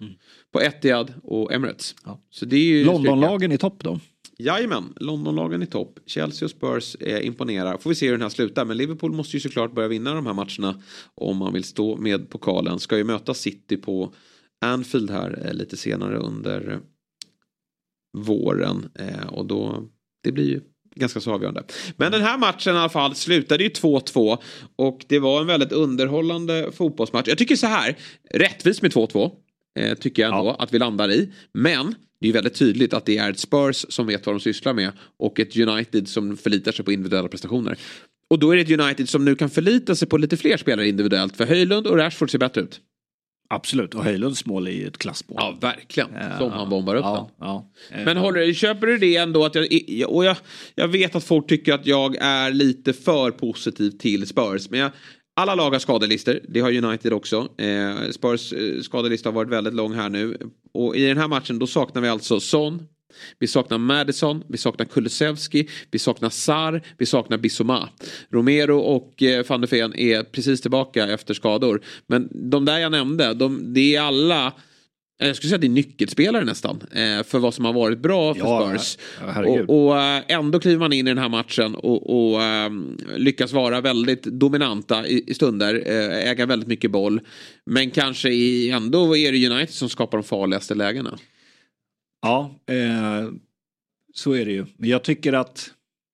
Mm. 0.00 0.12
på 0.52 0.60
Etihad 0.60 1.12
och 1.22 1.52
Emirates. 1.52 1.94
Så 2.30 2.44
det 2.44 2.56
är 2.56 2.84
Londonlagen 2.84 3.52
i 3.52 3.58
topp 3.58 3.84
då? 3.84 4.00
Jajamän, 4.40 4.92
Londonlagen 4.96 5.62
i 5.62 5.66
topp. 5.66 5.98
Chelsea 6.06 6.46
och 6.46 6.50
Spurs 6.50 6.96
eh, 7.00 7.26
imponerar. 7.26 7.78
Får 7.78 7.90
vi 7.90 7.96
se 7.96 8.06
hur 8.06 8.12
den 8.12 8.22
här 8.22 8.28
slutar. 8.28 8.64
Men 8.64 8.76
Liverpool 8.76 9.12
måste 9.12 9.36
ju 9.36 9.40
såklart 9.40 9.74
börja 9.74 9.88
vinna 9.88 10.14
de 10.14 10.26
här 10.26 10.34
matcherna 10.34 10.82
om 11.14 11.36
man 11.36 11.52
vill 11.52 11.64
stå 11.64 11.96
med 11.96 12.30
pokalen. 12.30 12.78
Ska 12.78 12.96
ju 12.96 13.04
möta 13.04 13.34
City 13.34 13.76
på 13.76 14.14
Anfield 14.60 15.10
här 15.10 15.46
eh, 15.46 15.52
lite 15.52 15.76
senare 15.76 16.16
under 16.16 16.72
eh, 16.72 16.78
våren. 18.18 18.90
Eh, 18.94 19.26
och 19.26 19.46
då, 19.46 19.88
det 20.22 20.32
blir 20.32 20.48
ju 20.48 20.60
ganska 20.94 21.20
så 21.20 21.32
avgörande. 21.32 21.64
Men 21.96 22.12
den 22.12 22.22
här 22.22 22.38
matchen 22.38 22.74
i 22.74 22.78
alla 22.78 22.88
fall 22.88 23.14
slutade 23.14 23.62
ju 23.62 23.68
2-2 23.68 24.38
och 24.76 25.04
det 25.08 25.18
var 25.18 25.40
en 25.40 25.46
väldigt 25.46 25.72
underhållande 25.72 26.72
fotbollsmatch. 26.72 27.28
Jag 27.28 27.38
tycker 27.38 27.56
så 27.56 27.66
här, 27.66 27.96
rättvist 28.34 28.82
med 28.82 28.92
2-2 28.92 29.30
eh, 29.78 29.94
tycker 29.94 30.22
jag 30.22 30.38
ändå 30.38 30.50
att 30.50 30.74
vi 30.74 30.78
landar 30.78 31.10
i. 31.10 31.32
Men 31.52 31.94
det 32.20 32.28
är 32.28 32.32
väldigt 32.32 32.54
tydligt 32.54 32.94
att 32.94 33.06
det 33.06 33.18
är 33.18 33.30
ett 33.30 33.38
Spurs 33.38 33.86
som 33.88 34.06
vet 34.06 34.26
vad 34.26 34.34
de 34.34 34.40
sysslar 34.40 34.74
med 34.74 34.92
och 35.18 35.40
ett 35.40 35.56
United 35.56 36.08
som 36.08 36.36
förlitar 36.36 36.72
sig 36.72 36.84
på 36.84 36.92
individuella 36.92 37.28
prestationer. 37.28 37.78
Och 38.30 38.38
då 38.38 38.50
är 38.50 38.56
det 38.56 38.62
ett 38.62 38.80
United 38.80 39.08
som 39.08 39.24
nu 39.24 39.34
kan 39.34 39.50
förlita 39.50 39.94
sig 39.94 40.08
på 40.08 40.18
lite 40.18 40.36
fler 40.36 40.56
spelare 40.56 40.88
individuellt 40.88 41.36
för 41.36 41.46
Höjlund 41.46 41.86
och 41.86 41.96
Rashford 41.96 42.30
ser 42.30 42.38
bättre 42.38 42.60
ut. 42.60 42.80
Absolut, 43.52 43.94
och 43.94 44.04
Höjlunds 44.04 44.46
mål 44.46 44.66
är 44.66 44.70
ju 44.70 44.86
ett 44.86 44.98
klassmål. 44.98 45.38
Ja, 45.40 45.58
verkligen. 45.60 46.08
Som 46.38 46.50
han 46.52 46.70
bombar 46.70 46.94
upp 46.94 47.04
ja, 47.04 47.30
den. 47.38 47.46
ja. 47.48 47.70
Eh, 47.90 48.04
Men 48.04 48.16
håller, 48.16 48.52
köper 48.52 48.86
du 48.86 48.98
det 48.98 49.16
ändå 49.16 49.44
att 49.44 49.54
jag, 49.54 49.66
och 50.10 50.24
jag, 50.24 50.36
jag 50.74 50.88
vet 50.88 51.16
att 51.16 51.24
folk 51.24 51.48
tycker 51.48 51.72
att 51.72 51.86
jag 51.86 52.16
är 52.20 52.50
lite 52.50 52.92
för 52.92 53.30
positiv 53.30 53.90
till 53.90 54.26
Spurs. 54.26 54.70
Men 54.70 54.80
jag, 54.80 54.90
alla 55.40 55.54
lag 55.54 55.70
har 55.70 55.78
skadelister, 55.78 56.40
det 56.48 56.60
har 56.60 56.84
United 56.84 57.12
också. 57.12 57.48
Eh, 57.58 58.10
Spurs 58.10 58.52
eh, 58.52 58.80
skadelista 58.80 59.28
har 59.28 59.34
varit 59.34 59.50
väldigt 59.50 59.74
lång 59.74 59.94
här 59.94 60.08
nu. 60.08 60.36
Och 60.72 60.96
i 60.96 61.06
den 61.06 61.18
här 61.18 61.28
matchen 61.28 61.58
då 61.58 61.66
saknar 61.66 62.02
vi 62.02 62.08
alltså 62.08 62.40
Son, 62.40 62.82
vi 63.38 63.46
saknar 63.46 63.78
Madison, 63.78 64.44
vi 64.48 64.58
saknar 64.58 64.86
Kulusevski, 64.86 65.68
vi 65.90 65.98
saknar 65.98 66.30
Sar, 66.30 66.82
vi 66.98 67.06
saknar 67.06 67.38
Bissoma. 67.38 67.88
Romero 68.30 68.78
och 68.78 69.22
eh, 69.22 69.44
van 69.48 69.60
der 69.60 69.68
Ven 69.68 69.94
är 69.94 70.22
precis 70.22 70.60
tillbaka 70.60 71.06
efter 71.08 71.34
skador. 71.34 71.80
Men 72.06 72.28
de 72.50 72.64
där 72.64 72.78
jag 72.78 72.92
nämnde, 72.92 73.34
de, 73.34 73.74
det 73.74 73.96
är 73.96 74.00
alla 74.00 74.52
jag 75.26 75.36
skulle 75.36 75.48
säga 75.48 75.54
att 75.54 75.60
det 75.60 75.66
är 75.66 75.68
nyckelspelare 75.68 76.44
nästan. 76.44 76.80
Eh, 76.92 77.22
för 77.22 77.38
vad 77.38 77.54
som 77.54 77.64
har 77.64 77.72
varit 77.72 77.98
bra 77.98 78.34
för 78.34 78.40
Ja, 78.40 78.78
Spurs. 78.78 78.98
och 79.46 79.86
och 79.86 80.00
eh, 80.00 80.22
ändå 80.28 80.60
kliver 80.60 80.78
man 80.78 80.92
in 80.92 81.06
i 81.06 81.10
den 81.10 81.18
här 81.18 81.28
matchen 81.28 81.74
och, 81.74 82.32
och 82.32 82.42
eh, 82.42 82.70
lyckas 83.16 83.52
vara 83.52 83.80
väldigt 83.80 84.22
dominanta 84.22 85.06
i, 85.06 85.24
i 85.26 85.34
stunder. 85.34 85.82
Eh, 85.86 86.30
äga 86.30 86.46
väldigt 86.46 86.68
mycket 86.68 86.90
boll. 86.90 87.20
Men 87.64 87.90
kanske 87.90 88.28
i, 88.30 88.70
ändå 88.70 89.16
är 89.16 89.32
det 89.32 89.46
United 89.50 89.74
som 89.74 89.88
skapar 89.88 90.18
de 90.18 90.24
farligaste 90.24 90.74
lägena. 90.74 91.18
Ja, 92.22 92.54
eh, 92.66 93.30
så 94.14 94.32
är 94.32 94.44
det 94.44 94.52
ju. 94.52 94.66
Men 94.76 94.88
jag 94.90 95.02
tycker 95.02 95.32
att 95.32 95.70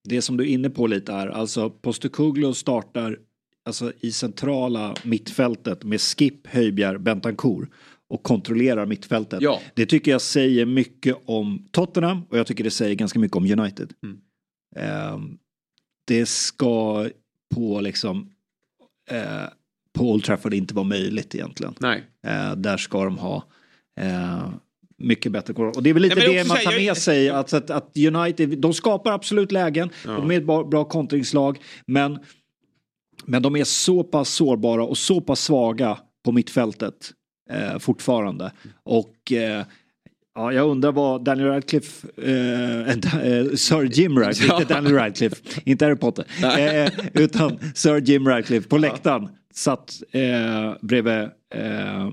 det 0.09 0.23
som 0.23 0.37
du 0.37 0.45
är 0.45 0.49
inne 0.49 0.71
på 0.71 0.87
lite 0.87 1.13
är, 1.13 1.27
alltså 1.27 1.71
Postecoglou 1.71 2.55
startar 2.55 3.19
alltså, 3.65 3.93
i 4.01 4.13
centrala 4.13 4.95
mittfältet 5.03 5.85
med 5.85 6.01
Skip, 6.01 6.47
Höjbjerg, 6.47 6.99
Bentancourt 6.99 7.69
och 8.09 8.23
kontrollerar 8.23 8.87
mittfältet. 8.87 9.43
Ja. 9.43 9.61
Det 9.75 9.87
tycker 9.87 10.11
jag 10.11 10.21
säger 10.21 10.67
mycket 10.67 11.17
om 11.25 11.69
Tottenham 11.71 12.23
och 12.31 12.39
jag 12.39 12.47
tycker 12.47 12.65
det 12.65 12.71
säger 12.71 12.95
ganska 12.95 13.19
mycket 13.19 13.37
om 13.37 13.45
United. 13.45 13.93
Mm. 14.03 14.19
Eh, 14.77 15.19
det 16.07 16.27
ska 16.27 17.09
på 17.55 17.81
liksom 17.81 18.31
eh, 19.11 19.49
på 19.99 20.13
Old 20.13 20.25
Trafford 20.25 20.55
inte 20.55 20.75
vara 20.75 20.85
möjligt 20.87 21.35
egentligen. 21.35 21.75
Nej. 21.81 22.05
Eh, 22.27 22.57
där 22.57 22.77
ska 22.77 23.05
de 23.05 23.19
ha 23.19 23.45
eh, 24.01 24.49
mycket 24.99 25.33
bättre 25.33 25.55
koll. 25.55 25.73
Och 25.77 25.83
det 25.83 25.91
är 25.91 25.95
väl 25.95 26.03
lite 26.03 26.15
Nej, 26.15 26.35
det 26.35 26.41
också 26.41 26.55
man 26.55 26.63
tar 26.65 26.73
med 26.73 26.83
jag- 26.83 26.97
sig. 26.97 27.31
Att, 27.31 27.53
att, 27.53 27.71
att 27.71 27.97
United, 27.97 28.59
de 28.59 28.75
skapar 28.75 29.13
absolut 29.13 29.53
lägen. 29.53 29.91
Ja. 30.05 30.11
De 30.11 30.31
är 30.31 30.39
ett 30.39 30.47
bra, 30.47 30.65
bra 30.65 30.85
kontringslag. 30.85 31.59
Men, 31.87 32.19
men 33.25 33.43
de 33.43 33.57
är 33.57 33.65
så 33.65 34.05
pass 34.05 34.29
sårbara 34.29 34.85
och 34.85 34.99
så 34.99 35.21
pass 35.21 35.41
svaga 35.41 35.99
på 36.25 36.33
mittfältet 36.33 37.13
eh, 37.51 37.79
fortfarande. 37.79 38.53
Och 38.83 39.33
eh, 39.33 39.65
Ja, 40.39 40.53
jag 40.53 40.69
undrar 40.71 40.93
vad 40.93 41.25
Daniel 41.25 41.49
Radcliffe, 41.49 42.09
eh, 42.23 42.89
äh, 42.91 43.55
Sir 43.55 43.83
Jim 43.93 44.19
Radcliffe, 44.19 44.47
Ja. 44.55 44.61
inte 44.61 44.75
Daniel 44.75 44.95
Radcliffe, 44.95 45.37
inte 45.65 45.85
Harry 45.85 45.97
Potter, 45.97 46.25
eh, 46.59 46.93
utan 47.15 47.59
Sir 47.75 48.01
Jim 48.01 48.29
Radcliffe 48.29 48.69
på 48.69 48.79
läktaren 48.79 49.29
satt 49.55 50.03
eh, 50.13 50.73
bredvid 50.81 51.15
eh, 51.55 52.09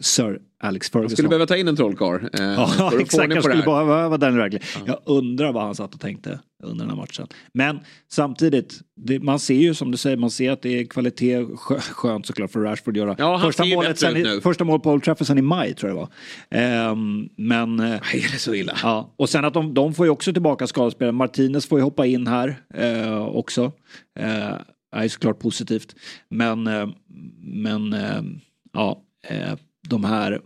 Sir 0.00 0.38
Alex 0.62 0.90
Ferguson. 0.90 1.10
skulle 1.10 1.28
behöva 1.28 1.46
ta 1.46 1.56
in 1.56 1.68
en 1.68 1.76
trollkarl. 1.76 2.24
Eh, 2.40 2.44
Ja, 2.78 2.92
exakt. 3.00 3.30
det 3.34 3.42
skulle 3.42 3.62
bara 3.62 3.84
vara 3.84 4.16
Daniel 4.16 4.40
Radcliffe. 4.40 4.80
Jag 4.86 4.98
undrar 5.04 5.52
vad 5.52 5.62
han 5.62 5.74
satt 5.74 5.94
och 5.94 6.00
tänkte 6.00 6.40
under 6.62 6.84
den 6.84 6.90
här 6.90 6.96
matchen. 6.96 7.26
Men 7.54 7.78
samtidigt, 8.12 8.80
det, 8.96 9.18
man 9.20 9.38
ser 9.38 9.54
ju 9.54 9.74
som 9.74 9.90
du 9.90 9.96
säger, 9.98 10.16
man 10.16 10.30
ser 10.30 10.50
att 10.50 10.62
det 10.62 10.80
är 10.80 10.84
kvalitet. 10.86 11.38
Skö- 11.44 11.80
Skönt 11.80 12.26
såklart 12.26 12.50
för 12.50 12.60
Rashford 12.60 12.94
att 12.94 12.98
göra. 12.98 13.14
Ja, 13.18 13.36
han 13.36 13.40
första, 13.48 13.64
målet 13.64 13.98
sen, 13.98 14.16
i- 14.16 14.40
första 14.42 14.64
målet 14.64 14.82
på 14.82 14.90
Old 14.92 15.02
Trafford 15.02 15.26
sen 15.26 15.38
i 15.38 15.42
maj 15.42 15.74
tror 15.74 15.90
jag 15.90 15.96
det 15.96 16.00
var. 16.00 16.10
Ehm, 16.90 17.28
men... 17.36 17.80
eh, 17.80 17.92
Är 17.94 18.32
det 18.32 18.38
så 18.38 18.54
illa? 18.54 18.78
Ja, 18.82 19.14
och 19.16 19.28
sen 19.28 19.44
att 19.44 19.54
de, 19.54 19.74
de 19.74 19.94
får 19.94 20.06
ju 20.06 20.10
också 20.10 20.32
tillbaka 20.32 20.66
skadespelare. 20.66 21.12
Martinez 21.12 21.66
får 21.66 21.78
ju 21.78 21.82
hoppa 21.82 22.06
in 22.06 22.26
här 22.26 22.56
eh, 22.74 23.24
också. 23.26 23.72
Eh, 24.18 24.54
är 24.96 25.08
såklart 25.08 25.38
positivt. 25.38 25.94
Men, 26.30 26.66
eh, 26.66 26.88
men 27.42 27.92
eh, 27.92 28.22
ja, 28.72 29.02
eh, 29.28 29.52
de 29.88 30.04
här 30.04 30.40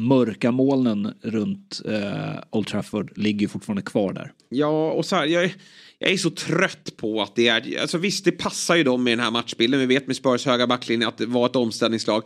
mörka 0.00 0.50
molnen 0.50 1.14
runt 1.22 1.82
eh, 1.88 2.42
Old 2.50 2.66
Trafford 2.66 3.18
ligger 3.18 3.40
ju 3.40 3.48
fortfarande 3.48 3.82
kvar 3.82 4.12
där. 4.12 4.32
Ja, 4.48 4.92
och 4.92 5.06
så 5.06 5.16
här, 5.16 5.26
jag, 5.26 5.44
är- 5.44 5.54
jag 5.98 6.10
är 6.12 6.16
så 6.16 6.30
trött 6.30 6.96
på 6.96 7.22
att 7.22 7.34
det 7.36 7.48
är... 7.48 7.80
Alltså 7.80 7.98
visst, 7.98 8.24
det 8.24 8.32
passar 8.32 8.76
ju 8.76 8.84
dem 8.84 9.08
i 9.08 9.10
den 9.10 9.20
här 9.20 9.30
matchbilden. 9.30 9.80
Vi 9.80 9.86
vet 9.86 10.06
med 10.06 10.16
Spurs 10.16 10.46
höga 10.46 10.66
backlinje 10.66 11.08
att 11.08 11.18
det 11.18 11.26
var 11.26 11.46
ett 11.46 11.56
omställningslag. 11.56 12.22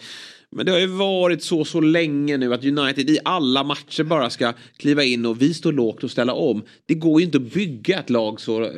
Men 0.56 0.66
det 0.66 0.72
har 0.72 0.78
ju 0.78 0.86
varit 0.86 1.42
så 1.42 1.64
så 1.64 1.80
länge 1.80 2.36
nu 2.36 2.54
att 2.54 2.64
United 2.64 3.10
i 3.10 3.18
alla 3.24 3.64
matcher 3.64 4.04
bara 4.04 4.30
ska 4.30 4.52
kliva 4.76 5.04
in 5.04 5.26
och 5.26 5.42
vi 5.42 5.54
står 5.54 5.72
lågt 5.72 6.04
och 6.04 6.10
ställa 6.10 6.32
om. 6.32 6.62
Det 6.86 6.94
går 6.94 7.20
ju 7.20 7.26
inte 7.26 7.38
att 7.38 7.52
bygga 7.52 7.98
ett 7.98 8.10
lag 8.10 8.40
så 8.40 8.62
eh, 8.64 8.70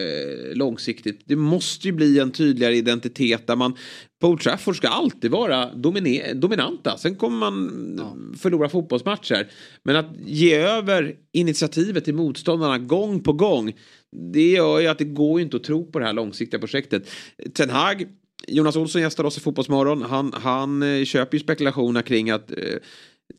långsiktigt. 0.54 1.20
Det 1.24 1.36
måste 1.36 1.88
ju 1.88 1.92
bli 1.92 2.18
en 2.18 2.30
tydligare 2.30 2.76
identitet 2.76 3.46
där 3.46 3.56
man 3.56 3.74
på 4.20 4.28
Old 4.28 4.40
Trafford 4.40 4.76
ska 4.76 4.88
alltid 4.88 5.30
vara 5.30 5.74
dominanta. 6.34 6.98
Sen 6.98 7.16
kommer 7.16 7.38
man 7.38 8.36
förlora 8.38 8.68
fotbollsmatcher. 8.68 9.50
Men 9.82 9.96
att 9.96 10.16
ge 10.26 10.54
över 10.54 11.14
initiativet 11.32 12.04
till 12.04 12.14
motståndarna 12.14 12.78
gång 12.78 13.22
på 13.22 13.32
gång. 13.32 13.72
Det 14.32 14.50
gör 14.50 14.80
ju 14.80 14.86
att 14.86 14.98
det 14.98 15.04
går 15.04 15.40
ju 15.40 15.44
inte 15.44 15.56
att 15.56 15.64
tro 15.64 15.90
på 15.92 15.98
det 15.98 16.04
här 16.04 16.12
långsiktiga 16.12 16.60
projektet. 16.60 17.10
Ten 17.54 17.70
Hag, 17.70 18.06
Jonas 18.46 18.76
Olsson 18.76 19.02
gästar 19.02 19.24
oss 19.24 19.38
i 19.38 19.40
Fotbollsmorgon. 19.40 20.02
Han, 20.02 20.32
han 20.32 20.82
eh, 20.82 21.04
köper 21.04 21.36
ju 21.36 21.44
spekulationer 21.44 22.02
kring 22.02 22.30
att 22.30 22.50
eh, 22.50 22.56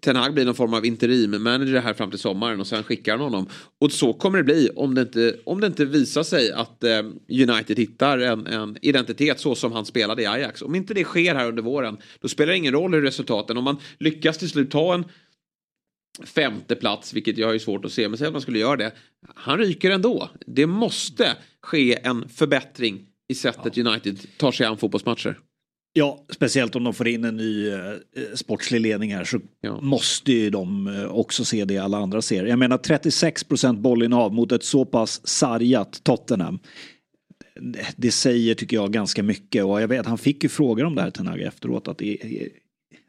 Ten 0.02 0.16
Hag 0.16 0.34
blir 0.34 0.45
någon 0.45 0.56
form 0.56 0.74
av 0.74 0.86
interim-manager 0.86 1.82
här 1.82 1.93
fram 1.93 2.10
till 2.10 2.20
sommaren 2.20 2.60
och 2.60 2.68
sen 2.68 2.84
skickar 2.84 3.12
han 3.12 3.22
honom. 3.22 3.47
Och 3.80 3.91
så 3.91 4.14
kommer 4.14 4.38
det 4.38 4.43
bli 4.43 4.70
om 4.76 4.95
det 4.95 5.02
inte, 5.02 5.36
om 5.43 5.62
det 5.62 5.68
inte 5.68 5.86
visar 5.86 6.24
sig 6.24 6.52
att 6.52 6.84
eh, 6.84 7.00
United 7.30 7.80
hittar 7.80 8.18
en, 8.18 8.47
en 8.47 8.78
identitet 8.82 9.39
så 9.39 9.56
som 9.56 9.72
han 9.72 9.86
spelade 9.86 10.22
i 10.22 10.26
Ajax. 10.26 10.62
Om 10.62 10.76
inte 10.76 10.93
det 10.93 11.04
sker 11.04 11.36
här 11.36 11.47
under 11.47 11.64
våren 11.64 11.97
då 12.20 12.28
spelar 12.28 12.52
det 12.52 12.58
ingen 12.58 12.74
roll 12.74 12.93
hur 12.93 13.02
resultaten, 13.02 13.58
om 13.58 13.64
man 13.64 13.78
lyckas 13.97 14.38
till 14.38 14.50
slut 14.50 14.72
ta 14.72 14.93
en 14.93 15.06
femte 16.24 16.76
plats, 16.76 17.14
vilket 17.14 17.38
jag 17.38 17.47
har 17.47 17.54
ju 17.54 17.60
svårt 17.60 17.86
att 17.86 17.91
se, 17.91 18.10
men 18.10 18.18
säg 18.18 18.28
att 18.28 18.34
man 18.34 18.41
skulle 18.41 18.60
göra 18.60 18.76
det. 18.76 18.91
Han 19.36 19.58
ryker 19.58 19.91
ändå. 19.91 20.30
Det 20.47 20.66
måste 20.66 21.36
ske 21.62 22.00
en 22.04 22.30
förbättring 22.30 23.09
i 23.30 23.36
sättet 23.36 23.78
United 23.78 24.38
tar 24.38 24.52
sig 24.52 24.66
an 24.66 24.78
fotbollsmatcher. 24.78 25.40
Ja, 25.94 26.26
speciellt 26.30 26.76
om 26.76 26.84
de 26.84 26.94
får 26.94 27.08
in 27.08 27.24
en 27.24 27.38
ny 27.38 27.70
eh, 27.70 27.94
sportslig 28.36 28.82
ledning 28.82 29.16
här 29.16 29.24
så 29.24 29.40
måste 29.82 30.32
ju 30.32 30.50
de 30.50 30.88
eh, 30.88 31.06
också 31.06 31.46
se 31.46 31.66
det 31.66 31.78
alla 31.78 31.98
andra 31.98 32.22
ser. 32.22 32.46
Jag 32.46 32.60
menar 32.60 32.78
36 32.78 33.44
procent 33.44 33.80
bollinnehav 33.80 34.34
mot 34.34 34.52
ett 34.52 34.64
så 34.64 34.86
pass 34.86 35.28
sargat 35.28 36.04
Tottenham. 36.04 36.60
Det, 37.56 37.86
det 37.98 38.12
säger 38.12 38.56
tycker 38.56 38.78
jag 38.78 38.94
ganska 38.94 39.24
mycket 39.24 39.64
och 39.64 39.82
jag 39.82 39.88
vet 39.88 40.06
han 40.06 40.18
fick 40.18 40.44
ju 40.44 40.50
frågor 40.50 40.86
om 40.86 40.96
det 40.96 41.02
här 41.02 41.12
Tenag 41.12 41.42
efteråt 41.42 41.88
att 41.88 41.98
det 41.98 42.24
är, 42.24 42.50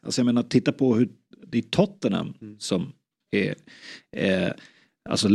alltså 0.03 0.21
jag 0.21 0.27
menar 0.27 0.43
titta 0.43 0.73
på 0.73 0.95
hur 0.95 1.09
det 1.47 1.59
är 1.59 1.63
Tottenham 1.63 2.35
som 2.59 2.93
är 3.31 3.55
eh, 4.17 4.53
alltså 5.09 5.29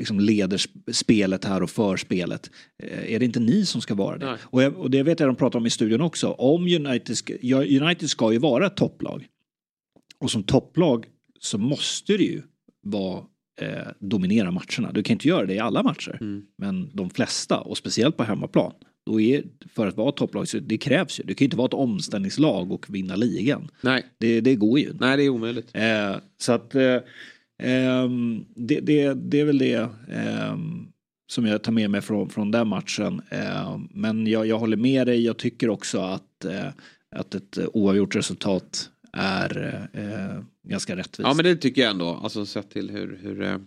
liksom 0.00 0.20
leder 0.20 0.56
sp- 0.56 0.92
spelet 0.92 1.44
här 1.44 1.62
och 1.62 1.70
för 1.70 1.96
spelet. 1.96 2.50
Eh, 2.82 3.14
är 3.14 3.18
det 3.18 3.24
inte 3.24 3.40
ni 3.40 3.66
som 3.66 3.80
ska 3.80 3.94
vara 3.94 4.18
det? 4.18 4.26
Och, 4.42 4.62
jag, 4.62 4.76
och 4.76 4.90
det 4.90 5.02
vet 5.02 5.20
jag 5.20 5.28
de 5.28 5.36
pratar 5.36 5.58
om 5.58 5.66
i 5.66 5.70
studion 5.70 6.00
också. 6.00 6.28
Om 6.28 6.62
United 6.62 7.16
ska, 7.16 7.34
United 7.82 8.10
ska 8.10 8.32
ju 8.32 8.38
vara 8.38 8.66
ett 8.66 8.76
topplag. 8.76 9.26
Och 10.18 10.30
som 10.30 10.42
topplag 10.42 11.06
så 11.40 11.58
måste 11.58 12.16
det 12.16 12.24
ju 12.24 12.42
vara 12.82 13.18
eh, 13.60 13.88
dominera 13.98 14.50
matcherna. 14.50 14.92
Du 14.92 15.02
kan 15.02 15.14
inte 15.14 15.28
göra 15.28 15.46
det 15.46 15.54
i 15.54 15.58
alla 15.58 15.82
matcher. 15.82 16.18
Men 16.58 16.90
de 16.96 17.10
flesta 17.10 17.60
och 17.60 17.76
speciellt 17.78 18.16
på 18.16 18.22
hemmaplan. 18.22 18.72
Då 19.06 19.20
är, 19.20 19.42
för 19.74 19.86
att 19.86 19.96
vara 19.96 20.12
topplag 20.12 20.48
så 20.48 20.58
det 20.58 20.78
krävs 20.78 21.20
ju. 21.20 21.24
Du 21.24 21.34
kan 21.34 21.44
ju 21.44 21.46
inte 21.46 21.56
vara 21.56 21.66
ett 21.66 21.74
omställningslag 21.74 22.72
och 22.72 22.94
vinna 22.94 23.16
ligan. 23.16 23.68
Nej. 23.80 24.06
Det, 24.18 24.40
det 24.40 24.54
går 24.54 24.78
ju. 24.78 24.92
Nej, 25.00 25.16
det 25.16 25.22
är 25.22 25.28
omöjligt. 25.28 25.70
Eh, 25.72 26.16
så 26.38 26.52
att 26.52 26.74
eh, 26.74 26.96
det, 28.54 28.80
det, 28.80 29.14
det 29.14 29.40
är 29.40 29.44
väl 29.44 29.58
det 29.58 29.88
ehm, 30.12 30.86
som 31.30 31.46
jag 31.46 31.62
tar 31.62 31.72
med 31.72 31.90
mig 31.90 32.00
från, 32.00 32.30
från 32.30 32.50
den 32.50 32.68
matchen. 32.68 33.22
Eh, 33.30 33.78
men 33.90 34.26
jag, 34.26 34.46
jag 34.46 34.58
håller 34.58 34.76
med 34.76 35.06
dig. 35.06 35.24
Jag 35.24 35.36
tycker 35.36 35.68
också 35.68 36.00
att, 36.00 36.44
eh, 36.44 36.68
att 37.16 37.34
ett 37.34 37.58
oavgjort 37.72 38.16
resultat 38.16 38.90
är 39.12 39.88
eh, 39.92 40.42
ganska 40.68 40.96
rättvist. 40.96 41.28
Ja 41.28 41.34
men 41.34 41.44
det 41.44 41.56
tycker 41.56 41.82
jag 41.82 41.90
ändå. 41.90 42.20
Alltså 42.22 42.46
sett 42.46 42.70
till 42.70 42.90
hur, 42.90 43.18
hur 43.22 43.38
det 43.40 43.60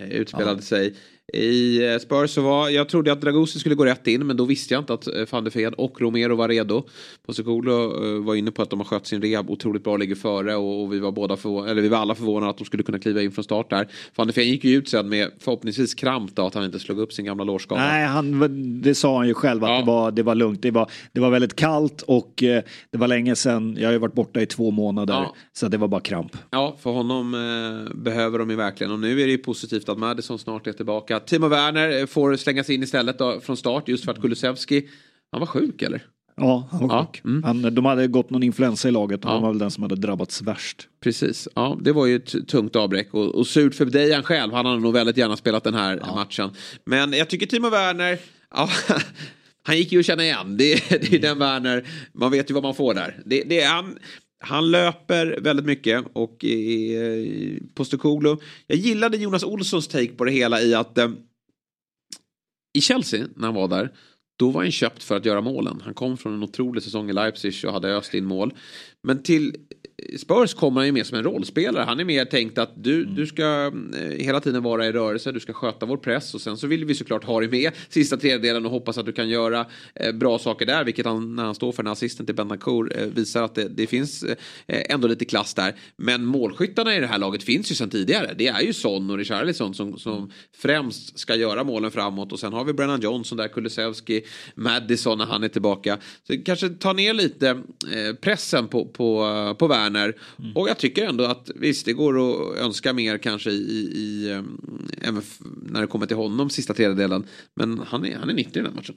eh, 0.00 0.10
utspelade 0.10 0.62
sig. 0.62 0.94
I 1.32 1.86
eh, 1.92 1.98
Spurs 1.98 2.30
så 2.30 2.42
var, 2.42 2.68
jag 2.68 2.88
trodde 2.88 3.12
att 3.12 3.20
Dragosi 3.20 3.58
skulle 3.58 3.74
gå 3.74 3.84
rätt 3.84 4.06
in 4.06 4.26
men 4.26 4.36
då 4.36 4.44
visste 4.44 4.74
jag 4.74 4.80
inte 4.80 4.94
att 4.94 5.06
eh, 5.06 5.12
van 5.30 5.44
de 5.44 5.50
Fed 5.50 5.74
och 5.74 6.00
Romero 6.00 6.36
var 6.36 6.48
redo. 6.48 6.82
Postecoglou 7.26 8.16
eh, 8.16 8.24
var 8.24 8.34
inne 8.34 8.50
på 8.50 8.62
att 8.62 8.70
de 8.70 8.80
har 8.80 8.84
skött 8.84 9.06
sin 9.06 9.22
rehab 9.22 9.50
otroligt 9.50 9.84
bra, 9.84 9.96
ligger 9.96 10.14
före 10.14 10.56
och, 10.56 10.82
och 10.82 10.92
vi 10.92 10.98
var 10.98 11.12
båda 11.12 11.36
förvå- 11.36 11.68
eller 11.68 11.82
vi 11.82 11.88
var 11.88 11.98
alla 11.98 12.14
förvånade 12.14 12.50
att 12.50 12.58
de 12.58 12.64
skulle 12.64 12.82
kunna 12.82 12.98
kliva 12.98 13.22
in 13.22 13.32
från 13.32 13.44
start 13.44 13.70
där. 13.70 13.88
Van 14.16 14.26
de 14.26 14.32
Fed 14.32 14.44
gick 14.44 14.64
ju 14.64 14.76
ut 14.76 14.88
sen 14.88 15.08
med 15.08 15.30
förhoppningsvis 15.38 15.94
kramp 15.94 16.36
då 16.36 16.46
att 16.46 16.54
han 16.54 16.64
inte 16.64 16.78
slog 16.78 16.98
upp 16.98 17.12
sin 17.12 17.24
gamla 17.24 17.44
lårskada. 17.44 17.80
Nej, 17.80 18.06
han, 18.06 18.80
det 18.82 18.94
sa 18.94 19.16
han 19.16 19.28
ju 19.28 19.34
själv 19.34 19.64
att 19.64 19.80
det, 19.80 19.86
var, 19.86 20.10
det 20.10 20.22
var 20.22 20.34
lugnt. 20.34 20.62
Det 20.62 20.70
var, 20.70 20.90
det 21.12 21.20
var 21.20 21.30
väldigt 21.30 21.56
kallt 21.56 22.02
och 22.02 22.32
det 22.90 22.98
var 22.98 23.08
länge 23.08 23.36
sedan. 23.36 23.76
Jag 23.78 23.88
har 23.88 23.92
ju 23.92 23.98
varit 23.98 24.14
borta 24.14 24.40
i 24.40 24.46
två 24.46 24.70
månader. 24.70 25.14
Ja. 25.14 25.34
Så 25.52 25.68
det 25.68 25.76
var 25.76 25.88
bara 25.88 26.00
kramp. 26.00 26.36
Ja, 26.50 26.76
för 26.80 26.90
honom 26.90 27.34
eh, 27.34 27.96
behöver 27.96 28.38
de 28.38 28.50
ju 28.50 28.56
verkligen. 28.56 28.92
Och 28.92 28.98
nu 28.98 29.20
är 29.20 29.26
det 29.26 29.32
ju 29.32 29.38
positivt 29.38 29.88
att 29.88 29.98
Madison 29.98 30.38
snart 30.38 30.66
är 30.66 30.72
tillbaka. 30.72 31.19
Timo 31.26 31.48
Werner 31.48 32.00
eh, 32.00 32.06
får 32.06 32.36
slängas 32.36 32.70
in 32.70 32.82
istället 32.82 33.18
då, 33.18 33.40
från 33.40 33.56
start 33.56 33.88
just 33.88 34.04
för 34.04 34.12
att 34.12 34.20
Kulusevski, 34.20 34.88
han 35.32 35.40
var 35.40 35.46
sjuk 35.46 35.82
eller? 35.82 36.06
Ja, 36.36 36.68
han 36.70 36.88
var 36.88 37.04
sjuk. 37.04 37.22
Han, 37.44 37.74
de 37.74 37.84
hade 37.84 38.06
gått 38.06 38.30
någon 38.30 38.42
influensa 38.42 38.88
i 38.88 38.90
laget 38.90 39.24
och 39.24 39.30
han 39.30 39.42
var 39.42 39.48
väl 39.48 39.58
den 39.58 39.70
som 39.70 39.82
hade 39.82 39.96
drabbats 39.96 40.42
värst. 40.42 40.88
Precis, 41.00 41.48
ja 41.54 41.78
det 41.80 41.92
var 41.92 42.06
ju 42.06 42.16
ett 42.16 42.48
tungt 42.48 42.76
avbräck 42.76 43.14
och, 43.14 43.34
och 43.34 43.46
surt 43.46 43.74
för 43.74 43.84
Dejan 43.84 44.22
själv. 44.22 44.52
Han 44.52 44.66
hade 44.66 44.80
nog 44.80 44.92
väldigt 44.92 45.16
gärna 45.16 45.36
spelat 45.36 45.64
den 45.64 45.74
här 45.74 46.02
matchen. 46.14 46.50
Men 46.84 47.12
jag 47.12 47.28
tycker 47.28 47.46
Timo 47.46 47.70
Werner, 47.70 48.18
ja, 48.54 48.68
han 49.62 49.76
gick 49.76 49.92
ju 49.92 50.00
att 50.00 50.06
känna 50.06 50.24
igen. 50.24 50.56
Det, 50.56 50.90
det 50.90 51.12
är 51.12 51.18
den 51.18 51.38
Werner, 51.38 51.84
man 52.12 52.30
vet 52.30 52.50
ju 52.50 52.54
vad 52.54 52.62
man 52.62 52.74
får 52.74 52.94
där. 52.94 53.22
Det, 53.24 53.42
det 53.42 53.60
är 53.60 53.68
han, 53.68 53.98
han 54.40 54.70
löper 54.70 55.40
väldigt 55.40 55.66
mycket 55.66 56.04
och 56.12 56.44
eh, 56.44 57.56
Postecoglou. 57.74 58.36
Jag 58.66 58.78
gillade 58.78 59.16
Jonas 59.16 59.44
Olssons 59.44 59.88
take 59.88 60.12
på 60.12 60.24
det 60.24 60.32
hela 60.32 60.62
i 60.62 60.74
att 60.74 60.98
eh, 60.98 61.10
i 62.78 62.80
Chelsea 62.80 63.26
när 63.36 63.46
han 63.46 63.54
var 63.54 63.68
där 63.68 63.90
då 64.38 64.50
var 64.50 64.62
han 64.62 64.72
köpt 64.72 65.02
för 65.02 65.16
att 65.16 65.24
göra 65.24 65.40
målen. 65.40 65.80
Han 65.84 65.94
kom 65.94 66.16
från 66.16 66.34
en 66.34 66.42
otrolig 66.42 66.82
säsong 66.82 67.10
i 67.10 67.12
Leipzig 67.12 67.54
och 67.64 67.72
hade 67.72 67.96
öst 67.96 68.14
in 68.14 68.24
mål. 68.24 68.54
Men 69.02 69.22
till 69.22 69.56
Spurs 70.18 70.54
kommer 70.54 70.80
han 70.80 70.86
ju 70.86 70.92
mer 70.92 71.04
som 71.04 71.18
en 71.18 71.24
rollspelare. 71.24 71.84
Han 71.84 72.00
är 72.00 72.04
mer 72.04 72.24
tänkt 72.24 72.58
att 72.58 72.72
du, 72.74 73.04
du 73.04 73.26
ska 73.26 73.72
eh, 73.94 74.18
hela 74.18 74.40
tiden 74.40 74.62
vara 74.62 74.86
i 74.86 74.92
rörelse, 74.92 75.32
du 75.32 75.40
ska 75.40 75.52
sköta 75.52 75.86
vår 75.86 75.96
press 75.96 76.34
och 76.34 76.40
sen 76.40 76.56
så 76.56 76.66
vill 76.66 76.84
vi 76.84 76.94
såklart 76.94 77.24
ha 77.24 77.40
dig 77.40 77.48
med 77.48 77.72
sista 77.88 78.16
tredjedelen 78.16 78.66
och 78.66 78.72
hoppas 78.72 78.98
att 78.98 79.06
du 79.06 79.12
kan 79.12 79.28
göra 79.28 79.66
eh, 79.94 80.12
bra 80.12 80.38
saker 80.38 80.66
där. 80.66 80.84
Vilket 80.84 81.06
han, 81.06 81.36
när 81.36 81.44
han 81.44 81.54
står 81.54 81.72
för 81.72 81.82
den 81.82 81.86
här 81.86 81.92
assisten 81.92 82.26
till 82.26 82.34
Bentancur 82.34 82.98
eh, 82.98 83.06
visar 83.06 83.42
att 83.42 83.54
det, 83.54 83.68
det 83.68 83.86
finns 83.86 84.24
ändå 84.66 85.08
lite 85.08 85.24
klass 85.24 85.54
där. 85.54 85.74
Men 85.96 86.24
målskyttarna 86.24 86.96
i 86.96 87.00
det 87.00 87.06
här 87.06 87.18
laget 87.18 87.42
finns 87.42 87.70
ju 87.70 87.74
sedan 87.74 87.90
tidigare. 87.90 88.34
Det 88.38 88.48
är 88.48 88.60
ju 88.60 88.72
Son 88.72 89.10
och 89.10 89.18
Richarlison 89.18 89.74
som, 89.74 89.98
som 89.98 90.30
främst 90.56 91.18
ska 91.18 91.34
göra 91.34 91.64
målen 91.64 91.90
framåt 91.90 92.32
och 92.32 92.40
sen 92.40 92.52
har 92.52 92.64
vi 92.64 92.72
Brennan 92.72 93.00
Johnson 93.00 93.38
där, 93.38 93.48
Kulusevski, 93.48 94.22
Madison 94.54 95.18
när 95.18 95.26
han 95.26 95.42
är 95.42 95.48
tillbaka. 95.48 95.98
Så 96.26 96.42
kanske 96.44 96.68
ta 96.68 96.92
ner 96.92 97.14
lite 97.14 97.62
pressen 98.20 98.68
på, 98.68 98.86
på, 98.86 99.56
på 99.58 99.66
Werner 99.66 99.89
Werner. 99.92 100.14
Och 100.54 100.68
jag 100.68 100.78
tycker 100.78 101.06
ändå 101.06 101.24
att 101.24 101.50
visst, 101.54 101.86
det 101.86 101.92
går 101.92 102.18
att 102.18 102.58
önska 102.58 102.92
mer 102.92 103.18
kanske 103.18 103.50
i, 103.50 103.54
i 103.54 104.30
även 105.02 105.22
när 105.62 105.80
det 105.80 105.86
kommer 105.86 106.06
till 106.06 106.16
honom 106.16 106.50
sista 106.50 106.74
tredjedelen. 106.74 107.26
Men 107.56 107.82
han 107.86 108.06
är, 108.06 108.16
han 108.18 108.30
är 108.30 108.34
nyttig 108.34 108.60
i 108.60 108.62
den 108.62 108.66
här 108.66 108.72
matchen. 108.72 108.94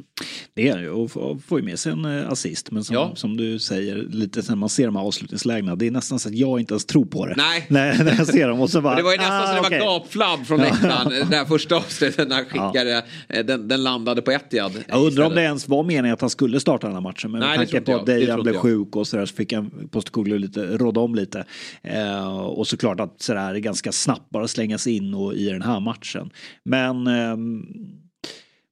Det 0.54 0.70
är 0.70 0.78
det 0.78 0.90
och 0.90 1.12
får 1.48 1.60
ju 1.60 1.66
med 1.66 1.80
sig 1.80 1.92
en 1.92 2.06
eh, 2.06 2.32
assist. 2.32 2.72
Men 2.72 2.84
som, 2.84 2.94
ja. 2.94 3.12
som 3.16 3.38
du 3.38 3.60
säger, 3.60 3.96
lite 3.96 4.44
sen 4.44 4.58
man 4.58 4.70
ser 4.70 4.86
de 4.86 4.96
här 4.96 5.04
avslutningslägena, 5.04 5.76
det 5.76 5.88
är 5.88 5.92
nästan 5.92 6.20
så 6.20 6.30
att 6.30 6.36
jag 6.36 6.60
inte 6.60 6.74
ens 6.74 6.86
tror 6.86 7.06
på 7.06 7.26
det. 7.26 7.34
Nej. 7.38 7.66
när, 7.70 8.04
när 8.04 8.16
jag 8.18 8.28
ser 8.28 8.48
dem 8.48 8.62
och 8.62 8.70
så 8.70 8.82
bara, 8.82 8.96
det 8.98 9.04
var 9.04 9.12
ju 9.12 9.18
nästan 9.18 9.42
ah, 9.42 9.48
så 9.48 9.54
det 9.54 9.60
okay. 9.60 9.80
var 9.80 9.86
gapflabb 9.86 10.46
från 10.46 10.60
läktaren. 10.60 11.30
det 11.30 11.36
här 11.36 11.46
första 11.46 11.76
avslutet 11.84 12.28
när 12.28 12.36
han 12.36 12.46
skickade, 12.46 13.04
ja. 13.28 13.44
den, 13.44 13.68
den 13.68 13.84
landade 13.84 14.22
på 14.22 14.32
Etihad. 14.32 14.84
Jag 14.88 15.06
undrar 15.06 15.26
om 15.26 15.36
det 15.36 15.42
ens 15.42 15.68
var 15.68 15.84
meningen 15.84 16.14
att 16.14 16.22
han 16.22 16.30
skulle 16.30 16.60
starta 16.60 16.88
den 16.88 16.96
här 16.96 17.02
matchen. 17.02 17.32
Men 17.32 17.40
Nej, 17.40 17.58
med 17.58 17.70
tanke 17.70 17.82
på 17.82 17.96
att 17.96 18.06
Dejan 18.06 18.44
blev 18.44 18.58
sjuk 18.58 18.96
och 18.96 19.08
sådär 19.08 19.26
så 19.26 19.36
fick 19.36 19.54
han 19.54 19.88
Postekoglu 19.92 20.38
lite 20.38 20.62
råda 20.84 21.02
om 21.02 21.16
lite. 21.16 21.46
Eh, 21.82 22.38
och 22.38 22.68
såklart 22.68 23.00
att 23.00 23.22
sådär 23.22 23.56
ganska 23.56 23.92
snabbt 23.92 24.30
bara 24.30 24.48
slängas 24.48 24.88
in 24.88 25.14
och, 25.14 25.34
i 25.34 25.50
den 25.50 25.62
här 25.62 25.80
matchen. 25.80 26.30
Men 26.64 27.08
eh, 27.08 27.38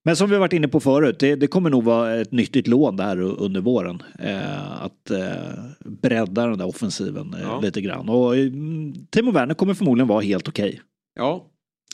men 0.04 0.16
som 0.16 0.30
vi 0.30 0.38
varit 0.38 0.54
inne 0.54 0.68
på 0.68 0.80
förut, 0.80 1.20
det, 1.20 1.36
det, 1.36 1.48
kommer 1.48 1.70
nog 1.70 1.84
vara 1.84 2.16
ett 2.16 2.32
nyttigt 2.32 2.68
lån 2.68 2.98
där 2.98 3.20
under 3.22 3.62
våren. 3.62 4.04
Eh, 4.20 4.84
att 4.84 5.12
eh, 5.12 5.64
bredda 5.86 6.48
den 6.48 6.58
där 6.58 6.68
offensiven 6.68 7.34
eh, 7.34 7.42
ja. 7.42 7.60
lite 7.60 7.82
grann. 7.82 8.10
Och 8.10 8.36
mm, 8.36 8.94
Timo 9.10 9.32
Werner 9.32 9.54
kommer 9.54 9.74
förmodligen 9.74 10.08
vara 10.08 10.22
helt 10.22 10.48
okej. 10.48 10.70
Okay. 10.70 10.80
Ja, 11.16 11.46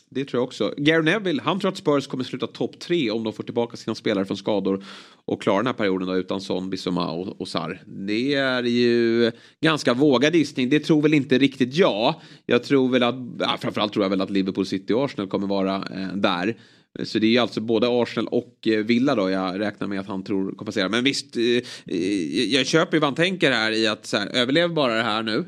det 0.09 0.25
tror 0.25 0.39
jag 0.39 0.43
också. 0.47 0.73
Gary 0.77 1.03
Neville, 1.03 1.41
han 1.41 1.59
tror 1.59 1.71
att 1.71 1.77
Spurs 1.77 2.07
kommer 2.07 2.23
sluta 2.23 2.47
topp 2.47 2.79
tre 2.79 3.11
om 3.11 3.23
de 3.23 3.33
får 3.33 3.43
tillbaka 3.43 3.77
sina 3.77 3.95
spelare 3.95 4.25
från 4.25 4.37
skador 4.37 4.83
och 5.25 5.41
klarar 5.41 5.57
den 5.57 5.67
här 5.67 5.73
perioden 5.73 6.07
då 6.07 6.15
utan 6.15 6.41
Son, 6.41 6.69
Bissoma 6.69 7.11
och, 7.11 7.41
och 7.41 7.47
Sar. 7.47 7.81
Det 7.85 8.33
är 8.35 8.63
ju 8.63 9.31
ganska 9.61 9.93
vågad 9.93 10.35
gissning. 10.35 10.69
Det 10.69 10.79
tror 10.79 11.01
väl 11.01 11.13
inte 11.13 11.37
riktigt 11.37 11.75
jag. 11.75 12.15
Jag 12.45 12.63
tror 12.63 12.89
väl 12.89 13.03
att, 13.03 13.15
ja, 13.39 13.57
framförallt 13.61 13.93
tror 13.93 14.05
jag 14.05 14.09
väl 14.09 14.21
att 14.21 14.29
Liverpool 14.29 14.65
City 14.65 14.93
och 14.93 15.05
Arsenal 15.05 15.27
kommer 15.27 15.47
vara 15.47 15.75
eh, 15.75 16.15
där. 16.15 16.57
Så 17.03 17.19
det 17.19 17.27
är 17.27 17.31
ju 17.31 17.37
alltså 17.37 17.61
både 17.61 17.87
Arsenal 17.89 18.27
och 18.27 18.67
eh, 18.67 18.85
Villa 18.85 19.15
då 19.15 19.29
jag 19.29 19.59
räknar 19.59 19.87
med 19.87 19.99
att 19.99 20.07
han 20.07 20.23
tror 20.23 20.51
kompenserar. 20.51 20.89
Men 20.89 21.03
visst, 21.03 21.37
eh, 21.37 21.43
eh, 21.85 22.43
jag 22.53 22.65
köper 22.65 22.97
ju 22.97 22.99
vad 22.99 23.07
han 23.07 23.15
tänker 23.15 23.51
här 23.51 23.71
i 23.71 23.87
att 23.87 24.05
så 24.05 24.17
här, 24.17 24.27
överlev 24.27 24.73
bara 24.73 24.95
det 24.95 25.03
här 25.03 25.23
nu. 25.23 25.45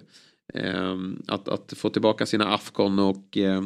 Ehm, 0.54 1.22
att, 1.28 1.48
att 1.48 1.74
få 1.78 1.90
tillbaka 1.90 2.26
sina 2.26 2.54
Afghan 2.54 3.00
och, 3.00 3.38
eh, 3.38 3.64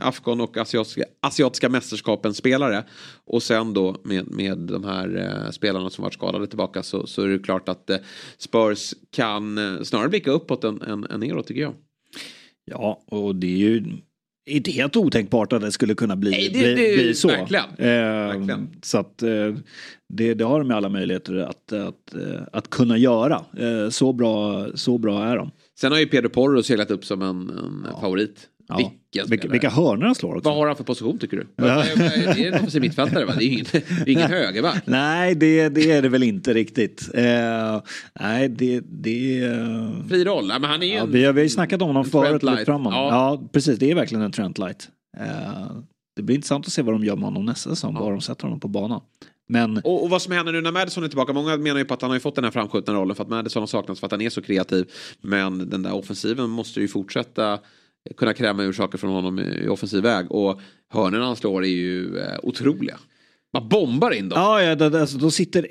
Afghan 0.00 0.40
och 0.40 0.56
asiatiska, 0.56 1.04
asiatiska 1.20 1.68
mästerskapen 1.68 2.34
spelare. 2.34 2.84
Och 3.24 3.42
sen 3.42 3.74
då 3.74 3.96
med, 4.02 4.30
med 4.30 4.58
de 4.58 4.84
här 4.84 5.16
eh, 5.16 5.50
spelarna 5.50 5.90
som 5.90 6.02
varit 6.02 6.14
skadade 6.14 6.46
tillbaka 6.46 6.82
så, 6.82 7.06
så 7.06 7.22
är 7.22 7.28
det 7.28 7.38
klart 7.38 7.68
att 7.68 7.90
eh, 7.90 7.96
Spurs 8.38 8.94
kan 9.10 9.58
eh, 9.58 9.82
snarare 9.82 10.08
blicka 10.08 10.30
uppåt 10.30 10.64
än, 10.64 10.82
än, 10.82 11.04
än 11.04 11.20
neråt 11.20 11.46
tycker 11.46 11.62
jag. 11.62 11.74
Ja, 12.64 13.02
och 13.06 13.36
det 13.36 13.46
är 13.46 13.58
ju 13.58 13.84
inte 14.50 14.70
helt 14.70 14.96
otänkbart 14.96 15.52
att 15.52 15.60
det 15.60 15.72
skulle 15.72 15.94
kunna 15.94 16.16
bli, 16.16 16.30
Nej, 16.30 16.48
det, 16.48 16.58
bli, 16.58 16.74
det, 16.74 17.02
bli 17.02 17.14
så. 17.14 17.28
Verkligen. 17.28 17.64
Eh, 17.78 17.86
verkligen. 17.86 18.68
Så 18.82 18.98
att 18.98 19.22
eh, 19.22 19.54
det, 20.08 20.34
det 20.34 20.44
har 20.44 20.58
de 20.58 20.70
alla 20.70 20.88
möjligheter 20.88 21.36
att, 21.36 21.72
att, 21.72 22.14
eh, 22.14 22.40
att 22.52 22.70
kunna 22.70 22.98
göra. 22.98 23.44
Så, 23.90 24.12
bra, 24.12 24.66
så 24.74 24.98
bra 24.98 25.24
är 25.24 25.36
de. 25.36 25.50
Sen 25.80 25.92
har 25.92 25.98
ju 25.98 26.06
Pedro 26.06 26.28
Porro 26.28 26.62
seglat 26.62 26.90
upp 26.90 27.04
som 27.04 27.22
en, 27.22 27.50
en 27.50 27.86
ja. 27.90 28.00
favorit. 28.00 28.48
Ja. 28.68 28.76
Vilken 28.76 29.30
vilka, 29.30 29.48
vilka 29.48 29.70
hörnor 29.70 30.06
han 30.06 30.14
slår 30.14 30.36
också. 30.36 30.48
Vad 30.48 30.58
har 30.58 30.66
han 30.66 30.76
för 30.76 30.84
position 30.84 31.18
tycker 31.18 31.36
du? 31.36 31.46
Ja. 31.56 31.84
Det 31.96 32.44
är 32.44 32.48
en 32.48 32.54
offensiv 32.54 32.80
mittfältare 32.80 33.24
va? 33.24 33.34
Det 33.38 33.44
är 33.44 33.48
ingen, 33.48 33.66
ingen 34.06 34.30
högerback. 34.30 34.82
Nej 34.86 35.34
det, 35.34 35.68
det 35.68 35.92
är 35.92 36.02
det 36.02 36.08
väl 36.08 36.22
inte 36.22 36.54
riktigt. 36.54 37.10
Eh, 37.14 37.82
nej 38.20 38.48
det... 38.48 38.80
det 38.80 39.48
uh... 39.48 40.08
Fri 40.08 40.24
roll, 40.24 40.46
men 40.46 40.64
han 40.64 40.82
är 40.82 40.86
ju 40.86 40.92
ja, 40.92 41.02
en, 41.02 41.12
vi, 41.12 41.24
har, 41.24 41.34
ju 41.34 41.48
snackat 41.48 41.82
om 41.82 41.88
honom 41.88 42.04
förut. 42.04 42.42
Ja. 42.42 42.64
Ja. 42.66 42.90
ja 42.92 43.48
precis, 43.52 43.78
det 43.78 43.90
är 43.90 43.94
verkligen 43.94 44.22
en 44.22 44.32
Trent 44.32 44.58
Light. 44.58 44.88
Eh, 45.18 45.26
det 46.16 46.22
blir 46.22 46.36
intressant 46.36 46.66
att 46.66 46.72
se 46.72 46.82
vad 46.82 46.94
de 46.94 47.04
gör 47.04 47.16
med 47.16 47.24
honom 47.24 47.44
nästa 47.44 47.70
säsong, 47.70 47.94
ja. 47.94 48.00
var 48.00 48.10
de 48.10 48.20
sätter 48.20 48.42
honom 48.42 48.60
på 48.60 48.68
banan. 48.68 49.00
Men... 49.50 49.76
Och, 49.76 50.02
och, 50.02 50.10
vad 50.10 50.22
som 50.22 50.32
händer 50.32 50.52
nu 50.52 50.60
när 50.60 50.72
Madison 50.72 51.04
är 51.04 51.08
tillbaka. 51.08 51.32
Många 51.32 51.56
menar 51.56 51.78
ju 51.78 51.84
på 51.84 51.94
att 51.94 52.02
han 52.02 52.10
har 52.10 52.18
fått 52.18 52.34
den 52.34 52.44
här 52.44 52.50
framskjutna 52.50 52.94
rollen 52.94 53.16
för 53.16 53.24
att 53.24 53.30
Madison 53.30 53.62
har 53.62 53.66
saknats 53.66 54.00
för 54.00 54.06
att 54.06 54.10
han 54.10 54.20
är 54.20 54.30
så 54.30 54.42
kreativ. 54.42 54.90
Men 55.20 55.70
den 55.70 55.82
där 55.82 55.92
offensiven 55.92 56.50
måste 56.50 56.80
ju 56.80 56.88
fortsätta 56.88 57.58
kunna 58.16 58.34
kräma 58.34 58.62
ur 58.62 58.72
saker 58.72 58.98
från 58.98 59.10
honom 59.10 59.38
i 59.38 59.68
offensiv 59.68 60.02
väg. 60.02 60.32
Och 60.32 60.60
hörnen 60.88 61.22
han 61.22 61.36
slår 61.36 61.64
är 61.64 61.68
ju 61.68 62.18
eh, 62.18 62.38
otroliga. 62.42 62.98
Man 63.52 63.68
bombar 63.68 64.10
in 64.10 64.28
dem. 64.28 64.40
Ja, 64.40 64.62
ja 64.62 64.74
det, 64.74 65.00
alltså, 65.00 65.18
de 65.18 65.30
sitter 65.30 65.66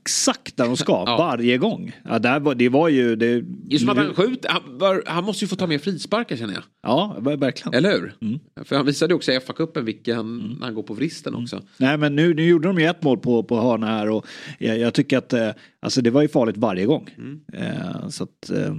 exakt 0.00 0.56
där 0.56 0.64
de 0.64 0.76
ska 0.76 0.92
ja. 1.06 1.16
varje 1.16 1.58
gång. 1.58 1.92
Ja, 2.04 2.18
det, 2.18 2.38
var, 2.38 2.54
det 2.54 2.68
var 2.68 2.88
ju... 2.88 3.16
Det, 3.16 3.44
Just 3.68 3.84
som 3.84 3.88
att 3.88 3.96
han 3.96 4.14
skjuter, 4.14 4.50
han, 4.50 5.02
han, 5.06 5.24
måste 5.24 5.44
ju 5.44 5.48
få 5.48 5.56
ta 5.56 5.66
mer 5.66 5.78
frisparkar 5.78 6.36
känner 6.36 6.54
jag. 6.54 6.62
Ja, 6.82 7.16
verkligen. 7.20 7.74
Eller 7.74 7.90
hur? 7.90 8.14
Mm. 8.20 8.38
För 8.64 8.76
han 8.76 8.86
visade 8.86 9.12
ju 9.12 9.16
också 9.16 9.32
i 9.32 9.38
FA-cupen 9.38 9.82
vilken, 9.82 10.18
mm. 10.18 10.62
han 10.62 10.74
går 10.74 10.82
på 10.82 10.94
vristen 10.94 11.34
också. 11.34 11.56
Mm. 11.56 11.68
Nej 11.76 11.96
men 11.96 12.16
nu, 12.16 12.34
nu 12.34 12.46
gjorde 12.46 12.68
de 12.68 12.78
ju 12.78 12.86
ett 12.86 13.02
mål 13.02 13.18
på, 13.18 13.42
på 13.42 13.60
hörna 13.60 13.86
här 13.86 14.10
och 14.10 14.26
jag, 14.58 14.78
jag 14.78 14.94
tycker 14.94 15.18
att 15.18 15.32
eh, 15.32 15.50
alltså 15.80 16.02
det 16.02 16.10
var 16.10 16.22
ju 16.22 16.28
farligt 16.28 16.56
varje 16.56 16.86
gång. 16.86 17.10
Mm. 17.18 17.40
Eh, 17.52 18.08
så 18.08 18.24
att, 18.24 18.50
eh, 18.50 18.74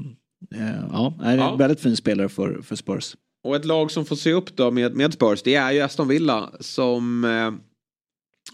ja, 0.91 1.13
det 1.19 1.25
är 1.25 1.33
en 1.33 1.39
ja. 1.39 1.55
väldigt 1.55 1.81
fin 1.81 1.95
spelare 1.95 2.29
för, 2.29 2.61
för 2.61 2.75
Spurs. 2.75 3.15
Och 3.43 3.55
ett 3.55 3.65
lag 3.65 3.91
som 3.91 4.05
får 4.05 4.15
se 4.15 4.33
upp 4.33 4.55
då 4.55 4.71
med, 4.71 4.95
med 4.95 5.13
Spurs 5.13 5.41
det 5.43 5.55
är 5.55 5.71
ju 5.71 5.81
Aston 5.81 6.07
Villa 6.07 6.49
som 6.59 7.23
eh, 7.23 7.68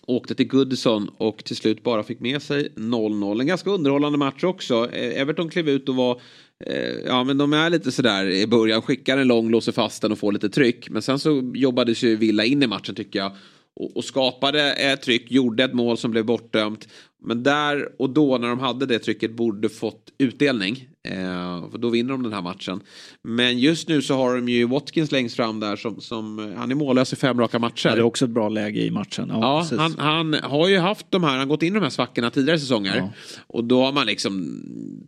åkte 0.07 0.35
till 0.35 0.47
Goodison 0.47 1.09
och 1.17 1.43
till 1.43 1.55
slut 1.55 1.83
bara 1.83 2.03
fick 2.03 2.19
med 2.19 2.41
sig 2.41 2.69
0-0. 2.75 3.39
En 3.39 3.47
ganska 3.47 3.69
underhållande 3.69 4.17
match 4.17 4.43
också. 4.43 4.89
Eh, 4.93 5.21
Everton 5.21 5.49
klev 5.49 5.69
ut 5.69 5.89
och 5.89 5.95
var 5.95 6.21
eh, 6.65 6.93
Ja 7.05 7.23
men 7.23 7.37
de 7.37 7.53
är 7.53 7.69
lite 7.69 7.91
sådär 7.91 8.29
i 8.29 8.47
början, 8.47 8.81
skickar 8.81 9.17
en 9.17 9.27
lång, 9.27 9.49
låser 9.49 9.71
fast 9.71 10.01
den 10.01 10.11
och 10.11 10.19
får 10.19 10.31
lite 10.31 10.49
tryck. 10.49 10.89
Men 10.89 11.01
sen 11.01 11.19
så 11.19 11.51
jobbades 11.55 12.03
ju 12.03 12.15
Villa 12.15 12.45
in 12.45 12.63
i 12.63 12.67
matchen 12.67 12.95
tycker 12.95 13.19
jag. 13.19 13.31
Och, 13.75 13.97
och 13.97 14.05
skapade 14.05 14.73
ett 14.73 15.01
tryck, 15.01 15.31
gjorde 15.31 15.63
ett 15.63 15.73
mål 15.73 15.97
som 15.97 16.11
blev 16.11 16.25
bortdömt. 16.25 16.87
Men 17.25 17.43
där 17.43 18.01
och 18.01 18.09
då 18.09 18.37
när 18.37 18.47
de 18.47 18.59
hade 18.59 18.85
det 18.85 18.99
trycket 18.99 19.31
borde 19.31 19.69
fått 19.69 20.11
utdelning. 20.17 20.87
Eh, 21.03 21.69
för 21.71 21.77
då 21.77 21.89
vinner 21.89 22.11
de 22.11 22.23
den 22.23 22.33
här 22.33 22.41
matchen. 22.41 22.81
Men 23.21 23.59
just 23.59 23.87
nu 23.87 24.01
så 24.01 24.15
har 24.15 24.35
de 24.35 24.49
ju 24.49 24.67
Watkins 24.67 25.11
längst 25.11 25.35
fram 25.35 25.59
där 25.59 25.75
som, 25.75 26.01
som 26.01 26.53
han 26.57 26.71
är 26.71 26.75
mållös 26.75 27.13
i 27.13 27.15
fem 27.15 27.39
raka 27.39 27.59
matcher. 27.59 27.89
Ja, 27.89 27.95
det 27.95 28.01
är 28.01 28.03
också 28.03 28.25
ett 28.25 28.31
bra 28.31 28.49
läge 28.49 28.81
i 28.81 28.91
matchen. 28.91 29.29
Ja, 29.29 29.67
ja 29.71 29.77
han, 29.77 29.95
han, 29.97 30.33
har 30.33 30.67
ju 30.67 30.77
haft 30.77 31.05
de 31.09 31.23
här, 31.23 31.29
han 31.29 31.39
har 31.39 31.45
gått 31.45 31.63
in 31.63 31.73
i 31.73 31.75
de 31.75 31.83
här 31.83 31.89
svackorna 31.89 32.29
tidigare 32.29 32.59
säsonger. 32.59 32.97
Ja. 32.97 33.09
Och 33.47 33.63
då 33.63 33.83
har 33.83 33.93
man 33.93 34.05
liksom 34.05 34.61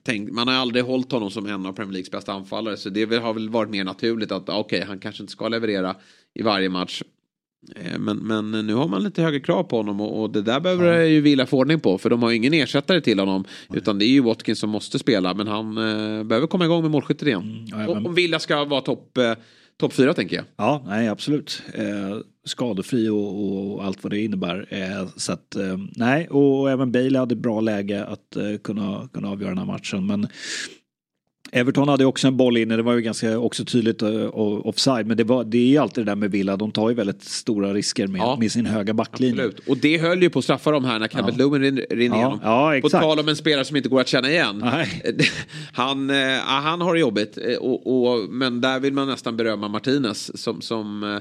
tänkt, 0.04 0.34
man 0.34 0.48
har 0.48 0.56
aldrig 0.56 0.84
hållit 0.84 1.12
honom 1.12 1.32
som 1.32 1.46
en 1.46 1.66
av 1.66 1.74
Premier 1.74 1.94
Leagues 1.94 2.12
bästa 2.12 2.34
anfallare. 2.34 2.78
Så 2.78 2.90
det 2.90 3.16
har 3.16 3.34
väl 3.34 3.50
varit 3.50 3.70
mer 3.70 3.84
naturligt 3.84 4.32
att 4.32 4.50
okej, 4.50 4.60
okay, 4.60 4.82
han 4.82 5.00
kanske 5.00 5.24
inte 5.24 5.32
ska 5.32 5.48
leverera 5.48 5.96
i 6.34 6.42
varje 6.42 6.70
match. 6.70 7.04
Eh, 7.76 8.00
men, 8.00 8.18
men 8.18 8.52
nu 8.52 8.74
har 8.74 8.88
man 8.88 9.04
lite 9.04 9.22
högre 9.22 9.40
krav 9.40 9.64
på 9.64 9.78
honom 9.78 10.02
och, 10.02 10.22
och 10.22 10.30
det 10.30 10.42
där 10.42 10.60
behöver 10.60 10.94
ja. 10.94 11.06
ju 11.06 11.22
Villa 11.22 11.46
få 11.46 11.58
ordning 11.58 11.80
på. 11.80 11.98
För 11.98 12.10
de 12.10 12.24
har 12.24 12.30
ju 12.30 12.36
ingen 12.36 12.54
ersättare 12.54 13.02
till 13.02 13.20
honom. 13.20 13.46
Nej. 13.68 13.78
Utan 13.78 14.00
det 14.00 14.06
är 14.06 14.10
ju 14.10 14.22
Watkins 14.22 14.60
som 14.60 14.70
måste 14.70 15.00
spela. 15.00 15.34
Men 15.34 15.48
han 15.48 15.78
eh, 15.78 16.24
behöver 16.24 16.48
komma 16.48 16.66
igång 16.66 16.82
med 16.82 16.92
målskyttet 16.92 17.28
igen. 17.28 17.42
Mm, 17.42 17.66
ja, 17.88 17.94
men... 17.94 18.06
Om 18.06 18.16
Villa 18.16 18.40
ska 18.40 18.66
vara 18.66 18.82
topp 18.82 19.18
eh, 19.18 19.34
top 19.80 19.94
fyra 19.94 20.14
tänker 20.14 20.36
jag. 20.36 20.46
Ja, 20.56 20.84
nej 20.88 21.08
absolut. 21.08 21.64
Eh, 21.74 22.18
skadefri 22.46 23.10
och, 23.10 23.74
och, 23.74 23.86
allt 23.86 24.04
vad 24.04 24.12
det 24.12 24.20
innebär. 24.20 24.68
Eh, 24.70 25.08
så 25.16 25.34
att, 25.34 25.56
eh, 25.56 25.78
nej, 25.96 26.28
och 26.28 26.72
även 26.72 26.92
Bale 26.92 27.20
hade 27.20 27.36
bra 27.36 27.62
läge 27.62 28.06
att 28.06 28.36
eh, 28.36 28.58
kunna, 28.64 29.10
kunna 29.14 29.30
avgöra 29.30 29.50
den 29.50 29.58
här 29.58 29.66
matchen. 29.66 30.06
Men 30.06 30.28
Everton 31.52 31.90
hade 31.90 32.06
också 32.06 32.28
en 32.28 32.38
boll 32.38 32.58
inne, 32.58 32.76
det 32.76 32.84
var 32.84 32.94
ju 32.94 33.02
ganska 33.02 33.40
också 33.40 33.66
tydligt 33.66 34.04
uh, 34.04 34.30
offside. 34.68 35.08
Men 35.08 35.18
det, 35.18 35.24
var, 35.24 35.44
det 35.44 35.58
är 35.58 35.68
ju 35.68 35.78
alltid 35.78 36.06
det 36.06 36.12
där 36.12 36.16
med 36.16 36.32
Villa, 36.32 36.58
de 36.58 36.72
tar 36.72 36.90
ju 36.90 36.96
väldigt 36.96 37.24
stora 37.24 37.74
risker 37.74 38.08
med, 38.08 38.22
ja, 38.22 38.38
med 38.40 38.52
sin 38.52 38.66
höga 38.66 38.94
backlinje. 38.94 39.46
Absolut. 39.46 39.70
Och 39.70 39.78
det 39.78 39.98
höll 39.98 40.24
ju 40.24 40.30
på 40.30 40.40
att 40.40 40.46
straffa 40.46 40.72
dem 40.72 40.86
här 40.86 41.00
när 41.00 41.08
Calvert 41.08 41.36
ja. 41.38 41.46
Lewin 41.46 41.78
rinner 41.90 42.16
igenom. 42.16 42.40
Ja, 42.44 42.76
exakt. 42.76 42.92
På 42.94 43.00
tal 43.00 43.20
om 43.20 43.28
en 43.30 43.36
spelare 43.36 43.66
som 43.66 43.78
inte 43.78 43.90
går 43.90 44.02
att 44.02 44.08
känna 44.08 44.30
igen. 44.30 44.66
han, 45.74 46.10
uh, 46.10 46.38
han 46.46 46.82
har 46.82 46.94
det 46.94 47.00
jobbigt, 47.00 47.38
uh, 47.38 47.58
och, 47.58 48.12
och, 48.12 48.30
men 48.30 48.62
där 48.62 48.80
vill 48.80 48.94
man 48.94 49.08
nästan 49.08 49.38
berömma 49.38 49.68
Martinez 49.68 50.42
som, 50.42 50.62
som 50.62 51.20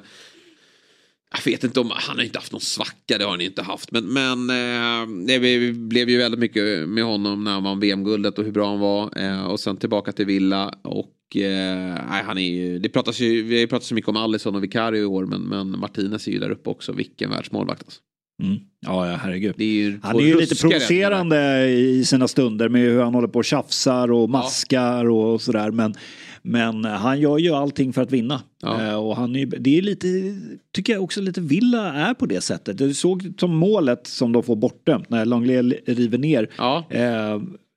jag 1.37 1.53
vet 1.53 1.65
inte 1.65 1.81
om, 1.81 1.91
han 1.95 2.17
har 2.17 2.25
inte 2.25 2.39
haft 2.39 2.53
någon 2.53 2.61
svacka, 2.61 3.19
det 3.19 3.25
har 3.25 3.31
han 3.31 3.41
inte 3.41 3.63
haft. 3.63 3.91
Men, 3.91 4.05
men 4.13 4.51
eh, 4.51 5.27
det 5.27 5.39
blev 5.73 6.11
ju 6.11 6.19
väldigt 6.19 6.41
mycket 6.41 6.89
med 6.89 7.05
honom 7.05 7.45
när 7.45 7.51
han 7.51 7.65
vann 7.65 7.81
VM-guldet 7.81 8.39
och 8.39 8.45
hur 8.45 8.53
bra 8.53 8.69
han 8.69 8.81
var. 8.81 9.19
Eh, 9.19 9.47
och 9.47 9.61
sen 9.61 9.77
tillbaka 9.77 10.13
till 10.13 10.27
Villa. 10.27 10.75
Och 10.83 11.37
eh, 11.37 11.95
han 12.25 12.39
är 12.39 12.51
ju, 12.53 12.79
det 12.79 12.89
pratas 12.89 13.21
ju, 13.21 13.43
vi 13.43 13.55
har 13.55 13.61
ju 13.61 13.67
pratat 13.67 13.87
så 13.87 13.95
mycket 13.95 14.09
om 14.09 14.17
Alisson 14.17 14.55
och 14.55 14.63
Vicario 14.63 15.03
i 15.03 15.05
år. 15.05 15.27
Men, 15.27 15.43
men 15.43 15.79
Martinez 15.81 16.29
är 16.29 16.33
ju 16.33 16.39
där 16.39 16.51
uppe 16.51 16.71
också, 16.71 16.93
vilken 16.93 17.31
världsmålvakt 17.31 17.83
alltså. 17.83 18.01
Mm. 18.43 18.59
Ja, 18.87 19.11
ja, 19.11 19.17
herregud. 19.17 19.55
Det 19.57 19.65
är 19.65 19.69
ju 19.69 19.99
han 20.03 20.17
är 20.17 20.21
ju 20.21 20.41
lite 20.41 20.57
provocerande 20.57 21.69
i 21.69 22.05
sina 22.05 22.29
stunder 22.29 22.69
med 22.69 22.81
hur 22.81 23.03
han 23.03 23.15
håller 23.15 23.29
på 23.29 23.39
och 23.39 23.45
tjafsar 23.45 24.13
och 24.13 24.31
maskar 24.31 25.05
ja. 25.05 25.11
och 25.11 25.43
sådär. 25.43 25.71
Men 25.71 25.95
men 26.47 26.85
han 26.85 27.21
gör 27.21 27.39
ju 27.39 27.51
allting 27.51 27.93
för 27.93 28.03
att 28.03 28.13
vinna. 28.13 28.43
Ja. 28.63 28.83
Eh, 28.83 28.95
och 28.95 29.17
han 29.17 29.37
är, 29.37 29.47
det 29.47 29.79
är 29.79 29.83
lite, 29.83 30.07
tycker 30.73 30.93
jag 30.93 31.03
också 31.03 31.21
lite 31.21 31.41
Villa 31.41 31.93
är 31.93 32.15
på 32.15 32.27
det 32.27 32.41
sättet. 32.41 32.79
Du 32.79 32.95
såg 32.95 33.33
som 33.41 33.57
målet 33.57 34.07
som 34.07 34.33
de 34.33 34.43
får 34.43 34.57
bortdömt 34.57 35.11
när 35.11 35.25
Langley 35.25 35.63
river 35.87 36.19
ner 36.19 36.51
ja. 36.59 36.85
eh, 36.91 37.33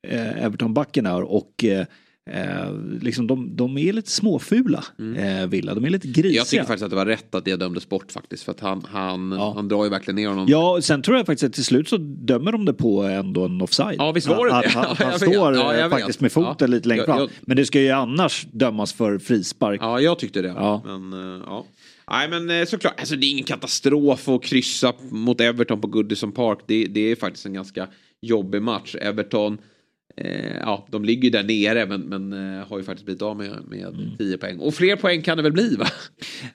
eh 0.08 0.46
Everton-backen 0.46 1.06
och 1.06 1.64
eh, 1.64 1.86
Eh, 2.34 2.74
liksom 3.02 3.28
de, 3.28 3.56
de 3.56 3.78
är 3.78 3.94
lite 3.94 4.12
småfula, 4.12 4.84
eh, 5.18 5.48
Villa. 5.48 5.74
De 5.74 5.86
är 5.86 5.90
lite 5.90 6.08
grisiga. 6.08 6.26
Mm. 6.28 6.36
Jag 6.36 6.48
tycker 6.48 6.64
faktiskt 6.64 6.84
att 6.84 6.90
det 6.90 6.96
var 6.96 7.06
rätt 7.06 7.36
att 7.36 7.46
det 7.46 7.56
dömdes 7.56 7.90
bort 7.90 8.12
faktiskt. 8.12 8.44
För 8.44 8.52
att 8.52 8.60
han, 8.60 8.86
han, 8.92 9.32
han 9.32 9.68
drar 9.68 9.84
ju 9.84 9.90
verkligen 9.90 10.16
ner 10.16 10.28
honom. 10.28 10.46
Ja, 10.50 10.80
sen 10.82 11.02
tror 11.02 11.18
jag 11.18 11.26
faktiskt 11.26 11.44
att 11.44 11.54
till 11.54 11.66
slut 11.66 11.90
så 11.90 11.98
dömer 11.98 12.52
de 12.52 12.66
det 12.66 12.74
på 12.74 13.02
ändå 13.04 13.46
en 13.46 13.62
offside. 13.62 13.96
Ja, 13.98 14.12
visst 14.12 14.28
var 14.28 14.48
det 14.48 14.56
att, 14.56 14.64
det? 14.64 14.68
Att, 14.70 14.74
han, 14.76 14.84
Ja, 15.00 15.06
han 15.06 15.12
jag 15.12 15.22
står 15.22 15.56
Ja, 15.56 15.74
jag 15.76 15.84
eh, 15.86 15.90
faktiskt 15.90 16.22
med 16.22 16.32
foten 16.32 16.56
Ja. 16.60 16.68
lite 16.68 16.88
längre 16.88 17.00
Jag- 17.02 17.06
fram. 17.08 17.20
jag- 17.20 17.30
Men 17.42 17.58
det 17.58 17.66
ska 17.66 17.82
ju 17.82 17.90
annars 17.90 18.48
dömas 18.52 18.94
för 18.94 19.18
frispark. 19.20 19.80
Ja, 19.84 20.00
jag 20.02 20.20
tyckte 20.20 20.42
det. 20.42 20.48
Ja. 20.48 20.82
Men, 20.86 21.14
eh, 21.14 21.42
ja. 21.46 21.66
Nej 22.12 22.30
men 22.30 22.50
eh, 22.62 22.66
såklart, 22.66 23.00
alltså, 23.00 23.16
det 23.16 23.26
är 23.26 23.32
ingen 23.32 23.46
katastrof 23.46 24.28
att 24.30 24.44
kryssa 24.44 24.94
mot 25.12 25.42
Everton 25.42 25.82
på 25.82 25.88
Goodison 25.88 26.32
Park. 26.32 26.60
Det, 26.68 26.86
det 26.86 27.12
är 27.12 27.16
faktiskt 27.16 27.46
en 27.46 27.54
ganska 27.54 27.88
jobbig 28.22 28.62
match. 28.62 28.96
Everton, 28.96 29.58
ja 30.62 30.88
de 30.92 31.06
ligger 31.06 31.24
ju 31.24 31.30
där 31.30 31.44
nere 31.44 31.86
men, 31.86 32.02
men 32.02 32.34
eh, 32.60 32.68
har 32.68 32.78
ju 32.78 32.84
faktiskt 32.84 33.06
blivit 33.06 33.22
av 33.22 33.38
med, 33.38 33.50
med 33.70 34.16
10 34.18 34.38
poäng. 34.38 34.60
Och 34.60 34.74
fler 34.74 34.96
poäng 34.96 35.22
kan 35.22 35.38
det 35.38 35.44
väl 35.44 35.52
bli 35.52 35.76
va? 35.76 35.88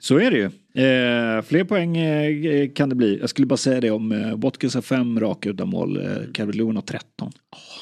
Så 0.00 0.18
är 0.18 0.30
det 0.30 0.36
ju. 0.36 0.50
Eh, 0.76 1.42
fler 1.42 1.64
poäng 1.64 1.96
eh, 1.96 2.68
kan 2.70 2.88
det 2.88 2.94
bli. 2.94 3.18
Jag 3.20 3.30
skulle 3.30 3.46
bara 3.46 3.56
säga 3.56 3.80
det 3.80 3.90
om 3.90 4.12
eh, 4.12 4.36
Watkins 4.36 4.74
har 4.74 4.82
fem 4.82 5.20
raka 5.20 5.48
utan 5.50 5.68
mål. 5.68 5.96
Eh, 5.96 6.12
Calvert 6.34 6.54
Lewin 6.56 6.76
har 6.76 6.82
13. 6.82 7.32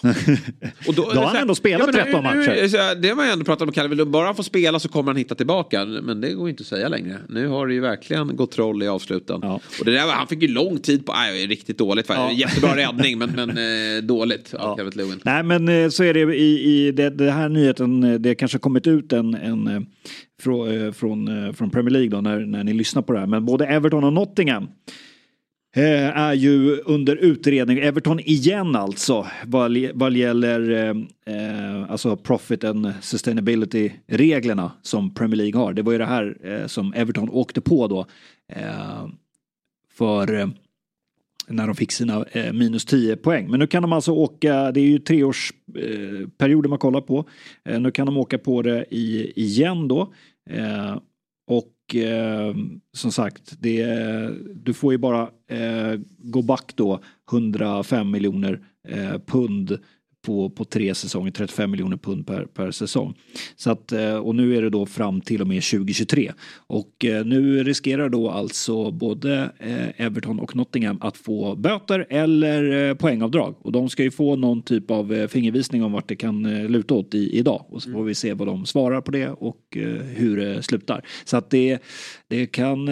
Och 0.88 0.94
Då 0.94 1.02
har 1.02 1.24
han 1.26 1.36
ändå 1.36 1.54
spelat 1.54 1.86
nu- 1.86 1.92
13 1.92 2.12
nu- 2.12 2.20
matcher. 2.22 2.68
så 2.68 2.76
Det 3.00 3.08
har 3.08 3.16
man 3.16 3.26
ju 3.26 3.32
ändå 3.32 3.44
pratat 3.44 3.78
om 3.78 3.90
Lund. 3.96 4.10
Bara 4.10 4.26
han 4.26 4.34
får 4.34 4.42
spela 4.42 4.78
så 4.80 4.88
kommer 4.88 5.10
han 5.10 5.16
hitta 5.16 5.34
tillbaka. 5.34 5.84
Men 5.84 6.20
det 6.20 6.32
går 6.32 6.46
ju 6.46 6.50
inte 6.50 6.60
att 6.60 6.66
säga 6.66 6.88
längre. 6.88 7.16
Nu 7.28 7.46
har 7.46 7.66
det 7.66 7.74
ju 7.74 7.80
verkligen 7.80 8.36
gått 8.36 8.52
troll 8.52 8.82
i 8.82 8.88
avsluten. 8.88 9.42
Och 9.42 9.84
det 9.84 9.90
där 9.92 10.00
han 10.00 10.26
fick 10.26 10.42
ju 10.42 10.48
lång 10.48 10.78
tid 10.78 11.06
på, 11.06 11.12
nej, 11.12 11.46
riktigt 11.46 11.78
dåligt. 11.78 12.06
Ja. 12.08 12.32
Jättebra 12.32 12.76
räddning 12.76 13.18
men, 13.18 13.30
men 13.30 13.50
eh, 13.50 14.02
dåligt 14.02 14.54
av 14.54 14.76
Calvin 14.76 14.92
Lewin. 14.96 15.20
Nej 15.24 15.42
men 15.42 15.68
Eh, 15.72 15.88
så 15.88 16.04
är 16.04 16.14
det 16.14 16.36
i, 16.36 16.86
i 16.86 16.92
det, 16.92 17.10
det 17.10 17.30
här 17.30 17.48
nyheten. 17.48 18.04
Eh, 18.04 18.10
det 18.10 18.18
Det 18.18 18.28
har 18.28 18.34
kanske 18.34 18.58
kommit 18.58 18.86
ut 18.86 19.12
en, 19.12 19.34
en 19.34 19.66
eh, 19.66 19.80
frå, 20.42 20.92
från, 20.92 21.54
från 21.54 21.70
Premier 21.70 21.90
League 21.90 22.08
då 22.08 22.20
när, 22.20 22.38
när 22.40 22.64
ni 22.64 22.72
lyssnar 22.72 23.02
på 23.02 23.12
det 23.12 23.18
här. 23.18 23.26
Men 23.26 23.44
både 23.44 23.66
Everton 23.66 24.04
och 24.04 24.12
Nottingham 24.12 24.68
är 25.74 26.32
ju 26.34 26.76
under 26.76 27.16
utredning. 27.16 27.78
Everton 27.78 28.20
igen 28.20 28.76
alltså 28.76 29.26
vad, 29.46 29.76
vad 29.94 30.12
gäller 30.12 30.70
eh, 30.70 30.90
eh, 31.36 31.90
alltså 31.90 32.16
profit 32.16 32.64
and 32.64 32.92
sustainability 33.00 33.90
reglerna 34.06 34.72
som 34.82 35.14
Premier 35.14 35.36
League 35.36 35.60
har. 35.60 35.72
Det 35.72 35.82
var 35.82 35.92
ju 35.92 35.98
det 35.98 36.06
här 36.06 36.36
eh, 36.42 36.66
som 36.66 36.94
Everton 36.94 37.28
åkte 37.30 37.60
på 37.60 37.86
då. 37.86 38.06
Eh, 38.52 39.08
för 39.94 40.34
eh, 40.34 40.48
när 41.48 41.66
de 41.66 41.76
fick 41.76 41.92
sina 41.92 42.24
eh, 42.32 42.52
minus 42.52 42.84
10 42.84 43.16
poäng. 43.16 43.50
Men 43.50 43.60
nu 43.60 43.66
kan 43.66 43.82
de 43.82 43.92
alltså 43.92 44.12
åka, 44.12 44.72
det 44.72 44.80
är 44.80 44.84
ju 44.84 44.98
treårsperioder 44.98 46.68
eh, 46.68 46.70
man 46.70 46.78
kollar 46.78 47.00
på. 47.00 47.28
Eh, 47.64 47.80
nu 47.80 47.90
kan 47.90 48.06
de 48.06 48.16
åka 48.16 48.38
på 48.38 48.62
det 48.62 48.86
i, 48.90 49.32
igen 49.36 49.88
då. 49.88 50.12
Eh, 50.50 50.96
och 51.46 51.96
eh, 51.96 52.54
som 52.96 53.12
sagt, 53.12 53.54
det, 53.58 53.86
du 54.54 54.74
får 54.74 54.92
ju 54.92 54.98
bara 54.98 55.22
eh, 55.48 56.00
gå 56.18 56.42
back 56.42 56.72
då 56.74 57.00
105 57.32 58.10
miljoner 58.10 58.60
eh, 58.88 59.18
pund 59.26 59.78
på, 60.22 60.50
på 60.50 60.64
tre 60.64 60.94
säsonger, 60.94 61.30
35 61.30 61.70
miljoner 61.70 61.96
pund 61.96 62.26
per, 62.26 62.44
per 62.44 62.70
säsong. 62.70 63.14
Så 63.56 63.70
att, 63.70 63.92
eh, 63.92 64.14
och 64.14 64.34
nu 64.34 64.56
är 64.56 64.62
det 64.62 64.70
då 64.70 64.86
fram 64.86 65.20
till 65.20 65.40
och 65.40 65.46
med 65.46 65.62
2023. 65.62 66.32
Och 66.66 67.04
eh, 67.04 67.24
nu 67.24 67.64
riskerar 67.64 68.08
då 68.08 68.30
alltså 68.30 68.90
både 68.90 69.50
eh, 69.58 70.06
Everton 70.06 70.40
och 70.40 70.56
Nottingham 70.56 70.98
att 71.00 71.16
få 71.16 71.56
böter 71.56 72.06
eller 72.10 72.94
poängavdrag. 72.94 73.54
Och 73.62 73.72
de 73.72 73.88
ska 73.88 74.02
ju 74.02 74.10
få 74.10 74.36
någon 74.36 74.62
typ 74.62 74.90
av 74.90 75.26
fingervisning 75.28 75.84
om 75.84 75.92
vart 75.92 76.08
det 76.08 76.16
kan 76.16 76.66
luta 76.66 76.94
åt 76.94 77.14
i, 77.14 77.38
idag. 77.38 77.64
Och 77.68 77.82
så 77.82 77.90
får 77.90 78.04
vi 78.04 78.14
se 78.14 78.34
vad 78.34 78.48
de 78.48 78.66
svarar 78.66 79.00
på 79.00 79.10
det 79.10 79.28
och 79.28 79.76
hur 80.14 80.36
det 80.36 80.62
slutar. 80.62 81.02
Så 81.24 81.36
att 81.36 81.50
det, 81.50 81.78
det 82.28 82.46
kan, 82.46 82.86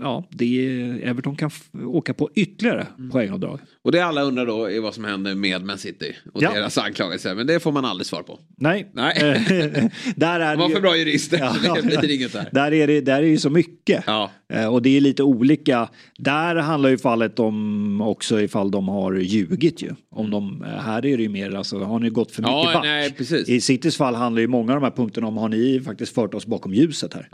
ja, 0.00 0.24
det, 0.30 0.66
Everton 1.02 1.36
kan 1.36 1.50
åka 1.84 2.14
på 2.14 2.30
ytterligare 2.34 2.86
poängavdrag. 3.12 3.60
Och 3.82 3.92
det 3.92 4.00
alla 4.00 4.22
undrar 4.22 4.46
då 4.46 4.70
är 4.70 4.80
vad 4.80 4.94
som 4.94 5.04
händer 5.04 5.34
med 5.34 5.64
Man 5.64 5.78
City 5.78 6.14
och 6.34 6.42
Ja. 6.42 6.52
deras 6.54 6.78
anklagelser. 6.78 7.34
Men 7.34 7.46
det 7.46 7.60
får 7.60 7.72
man 7.72 7.84
aldrig 7.84 8.06
svar 8.06 8.22
på. 8.22 8.38
Nej. 8.56 8.90
Nej. 8.94 9.14
där 10.16 10.40
är 10.40 10.68
ju- 10.68 10.74
för 10.74 10.80
bra 10.80 10.96
jurister 10.96 11.38
Ja. 11.64 11.76
det 11.82 11.98
blir 11.98 12.10
inget 12.14 12.32
där. 12.32 12.48
Där 12.52 12.72
är 12.72 12.86
det, 12.86 13.00
där 13.00 13.16
är 13.18 13.22
det 13.22 13.28
ju 13.28 13.38
så 13.38 13.50
mycket. 13.50 14.04
Eh, 14.52 14.66
Och 14.72 14.82
det 14.82 14.96
är 14.96 15.00
lite 15.00 15.22
olika. 15.22 15.88
Där 16.18 16.54
handlar 16.56 16.90
ju 16.90 16.98
fallet 16.98 17.38
om 17.38 18.00
också 18.00 18.40
ifall 18.40 18.70
de 18.70 18.88
har 18.88 19.12
ljugit 19.14 19.82
ju. 19.82 19.90
Om 20.10 20.30
de, 20.30 20.62
eh, 20.64 20.68
här 20.82 21.06
är 21.06 21.16
det 21.16 21.22
ju 21.22 21.28
mer, 21.28 21.54
alltså 21.54 21.78
har 21.78 21.98
ni 21.98 22.10
gått 22.10 22.30
för 22.32 22.42
mycket 22.42 22.52
Ja, 22.56 22.70
back? 22.74 22.84
nej, 22.84 23.10
precis. 23.12 23.48
I 23.48 23.60
Citys 23.60 23.96
fall 23.96 24.14
handlar 24.14 24.40
ju 24.42 24.48
många 24.48 24.74
av 24.74 24.80
de 24.80 24.84
här 24.86 24.96
punkterna 24.96 25.26
om 25.26 25.36
har 25.36 25.48
ni 25.48 25.80
faktiskt 25.84 26.14
fört 26.14 26.34
oss 26.34 26.46
bakom 26.46 26.74
ljuset 26.74 27.14
här? 27.14 27.28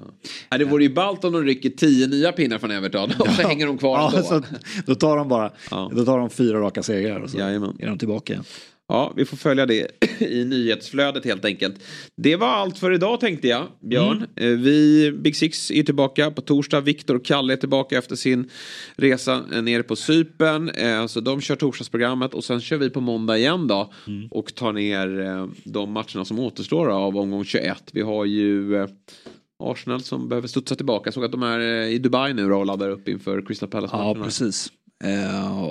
Ja, 0.51 0.59
det 0.59 0.65
vore 0.65 0.83
ju 0.85 0.95
ballt 0.95 1.25
om 1.25 1.33
de 1.33 1.45
rycker 1.45 1.71
tio 1.71 2.07
nya 2.07 2.33
pinnar 2.33 2.59
från 2.59 2.71
Everton 2.71 3.11
och 3.19 3.29
så 3.29 3.43
hänger 3.49 3.67
de 3.67 3.79
kvar 3.79 3.99
Ja, 3.99 4.13
ändå. 4.15 4.23
så, 4.23 4.43
då 4.87 4.95
tar 4.95 5.17
de 5.17 5.29
bara 5.29 5.51
då 5.93 6.05
tar 6.05 6.19
de 6.19 6.31
fyra 6.31 6.61
raka 6.61 6.83
segrar 6.83 7.21
och 7.21 7.31
så 7.31 7.39
Jajamän. 7.39 7.77
är 7.79 7.87
de 7.87 7.99
tillbaka 7.99 8.33
igen. 8.33 8.45
Ja, 8.93 9.13
vi 9.17 9.25
får 9.25 9.37
följa 9.37 9.67
det 9.67 9.87
i 10.21 10.45
nyhetsflödet 10.45 11.25
helt 11.25 11.45
enkelt. 11.45 11.75
Det 12.17 12.37
var 12.37 12.47
allt 12.49 12.79
för 12.79 12.93
idag 12.93 13.21
tänkte 13.21 13.49
jag, 13.49 13.67
Björn. 13.81 14.27
Eh, 14.37 14.47
Vi, 14.49 15.13
Big 15.13 15.37
Six 15.37 15.71
är 15.71 15.83
tillbaka 15.83 16.31
på 16.31 16.41
torsdag. 16.41 16.81
Viktor 16.81 17.15
och 17.17 17.25
Kalle 17.25 17.53
är 17.53 17.57
tillbaka 17.57 17.99
efter 17.99 18.17
sin 18.17 18.51
resa 18.97 19.45
eh, 19.53 19.63
nere 19.63 19.83
på 19.83 19.97
Cypern. 19.97 20.69
Eh, 20.69 21.07
Så 21.07 21.21
de 21.21 21.41
kör 21.41 21.57
torsdagsprogrammet 21.57 22.35
och 22.35 22.45
sen 22.45 22.61
kör 22.61 22.77
vi 22.77 22.91
på 22.91 23.01
måndag 23.01 23.39
igen 23.39 23.67
då. 23.67 23.93
Och 24.31 24.55
tar 24.55 24.73
ner 24.73 25.07
de 25.65 25.93
matcherna 25.93 26.25
som 26.25 26.39
återstår 26.39 26.89
av 26.91 27.17
omgång 27.17 27.45
21. 27.45 27.83
Vi 27.93 28.01
har 28.03 28.25
ju 28.25 28.87
Arsenal 29.63 30.01
som 30.03 30.29
behöver 30.29 30.49
studsa 30.49 30.75
tillbaka. 30.75 31.07
Jag 31.07 31.15
såg 31.15 31.25
att 31.25 31.33
de 31.33 31.43
är 31.43 31.61
i 31.89 31.99
Dubai 31.99 32.35
nu 32.35 32.49
då 32.49 32.57
och 32.57 32.67
laddar 32.67 32.91
upp 32.91 33.09
inför 33.09 33.43
Crystal 33.47 33.69
Palace-matcherna. 33.69 34.19
Ja, 34.19 34.25
precis. 34.25 34.69
Eh, 35.05 35.71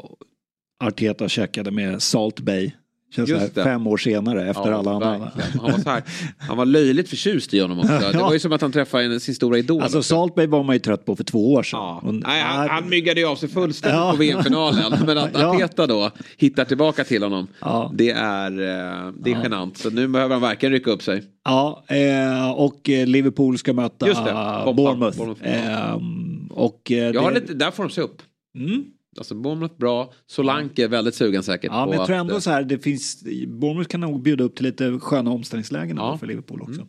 Arteta 0.83 1.29
checkade 1.29 1.71
med 1.71 2.01
Salt 2.01 2.39
Bay. 2.39 2.71
Känns 3.15 3.29
Just 3.29 3.55
här 3.57 3.63
fem 3.63 3.87
år 3.87 3.97
senare 3.97 4.49
efter 4.49 4.71
Ja, 4.71 4.77
alla 4.77 4.91
andra. 4.91 5.31
Han 5.61 5.71
var, 5.71 5.79
så 5.79 5.89
här, 5.89 6.03
han 6.37 6.57
var 6.57 6.65
löjligt 6.65 7.09
förtjust 7.09 7.53
i 7.53 7.59
honom 7.59 7.79
också. 7.79 7.99
Det 8.11 8.17
var 8.17 8.33
ju 8.33 8.39
som 8.39 8.51
att 8.51 8.61
han 8.61 8.71
träffade 8.71 9.03
en, 9.03 9.19
sin 9.19 9.35
stora 9.35 9.57
idol. 9.57 9.81
Alltså 9.81 10.03
Salt 10.03 10.35
Bay 10.35 10.47
var 10.47 10.63
man 10.63 10.75
ju 10.75 10.79
trött 10.79 11.05
på 11.05 11.15
för 11.15 11.23
två 11.23 11.53
år 11.53 11.63
sedan. 11.63 11.79
Och- 11.79 12.13
Nej, 12.13 12.41
han, 12.41 12.69
han 12.69 12.89
myggade 12.89 13.19
ju 13.19 13.27
av 13.27 13.35
sig 13.35 13.49
fullständigt 13.49 13.99
Ja. 13.99 14.11
på 14.11 14.17
VM-finalen. 14.17 14.93
Men 15.05 15.17
att 15.17 15.29
Ja. 15.39 15.55
Arteta 15.55 15.87
då 15.87 16.11
hittar 16.37 16.65
tillbaka 16.65 17.03
till 17.03 17.23
honom. 17.23 17.47
Ja. 17.61 17.91
Det 17.95 18.09
är, 18.11 18.51
eh, 18.51 19.11
det 19.19 19.31
är 19.31 19.43
genant. 19.43 19.77
Så 19.77 19.89
nu 19.89 20.07
behöver 20.07 20.35
han 20.35 20.41
verkligen 20.41 20.73
rycka 20.73 20.91
upp 20.91 21.03
sig. 21.03 21.23
Ja, 21.45 21.83
eh, 21.87 22.51
och 22.51 22.89
eh, 22.89 23.07
Liverpool 23.07 23.57
ska 23.57 23.73
möta 23.73 24.07
Just 24.07 24.25
det, 24.25 24.31
Bournemouth. 24.75 25.17
Bournemouth. 25.17 25.41
Ehm, 25.43 26.47
och, 26.51 26.81
Jag 26.85 27.21
har 27.21 27.31
lite, 27.31 27.53
där 27.53 27.71
får 27.71 27.83
de 27.83 27.89
se 27.89 28.01
upp. 28.01 28.21
Mm. 28.55 28.83
Alltså 29.19 29.35
Bournemouth 29.35 29.77
bra. 29.77 30.13
Solanke 30.27 30.83
är 30.83 30.87
väldigt 30.87 31.15
sugen 31.15 31.43
säkert 31.43 31.71
Ja, 31.73 31.85
men 31.85 31.97
jag 31.97 32.05
tror 32.07 32.15
att, 32.15 32.21
ändå 32.21 32.33
eh, 32.33 32.39
så 32.39 32.49
här, 32.49 32.63
det 32.63 32.79
finns, 32.79 33.23
Bournemouth 33.47 33.89
kan 33.89 34.01
nog 34.01 34.21
bjuda 34.21 34.43
upp 34.43 34.55
till 34.55 34.65
lite 34.65 34.99
sköna 34.99 35.31
omställningslägen 35.31 35.97
Ja. 35.97 36.17
för 36.17 36.27
Liverpool 36.27 36.61
också. 36.61 36.87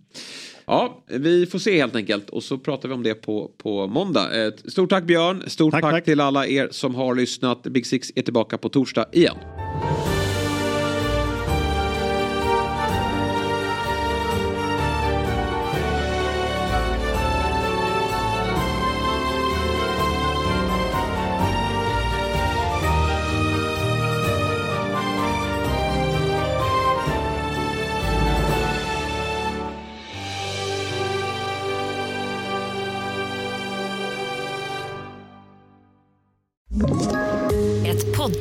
Ja, 0.67 1.05
vi 1.07 1.47
får 1.47 1.59
se 1.59 1.79
helt 1.81 1.97
enkelt 1.97 2.31
och 2.31 2.43
så 2.43 2.59
pratar 2.59 2.89
vi 2.89 2.95
om 2.95 3.03
det 3.03 3.15
på, 3.15 3.51
på 3.59 3.87
måndag. 3.87 4.29
Stort 4.69 4.91
tack 4.91 5.05
Björn, 5.05 5.43
stort 5.47 5.73
tack, 5.81 6.05
till 6.05 6.21
alla 6.21 6.47
er 6.47 6.69
som 6.71 6.95
har 6.95 7.15
lyssnat. 7.15 7.63
Big 7.63 7.87
Six 7.87 8.13
är 8.15 8.23
tillbaka 8.23 8.59
på 8.59 8.69
torsdag 8.69 9.07
igen. 9.13 9.37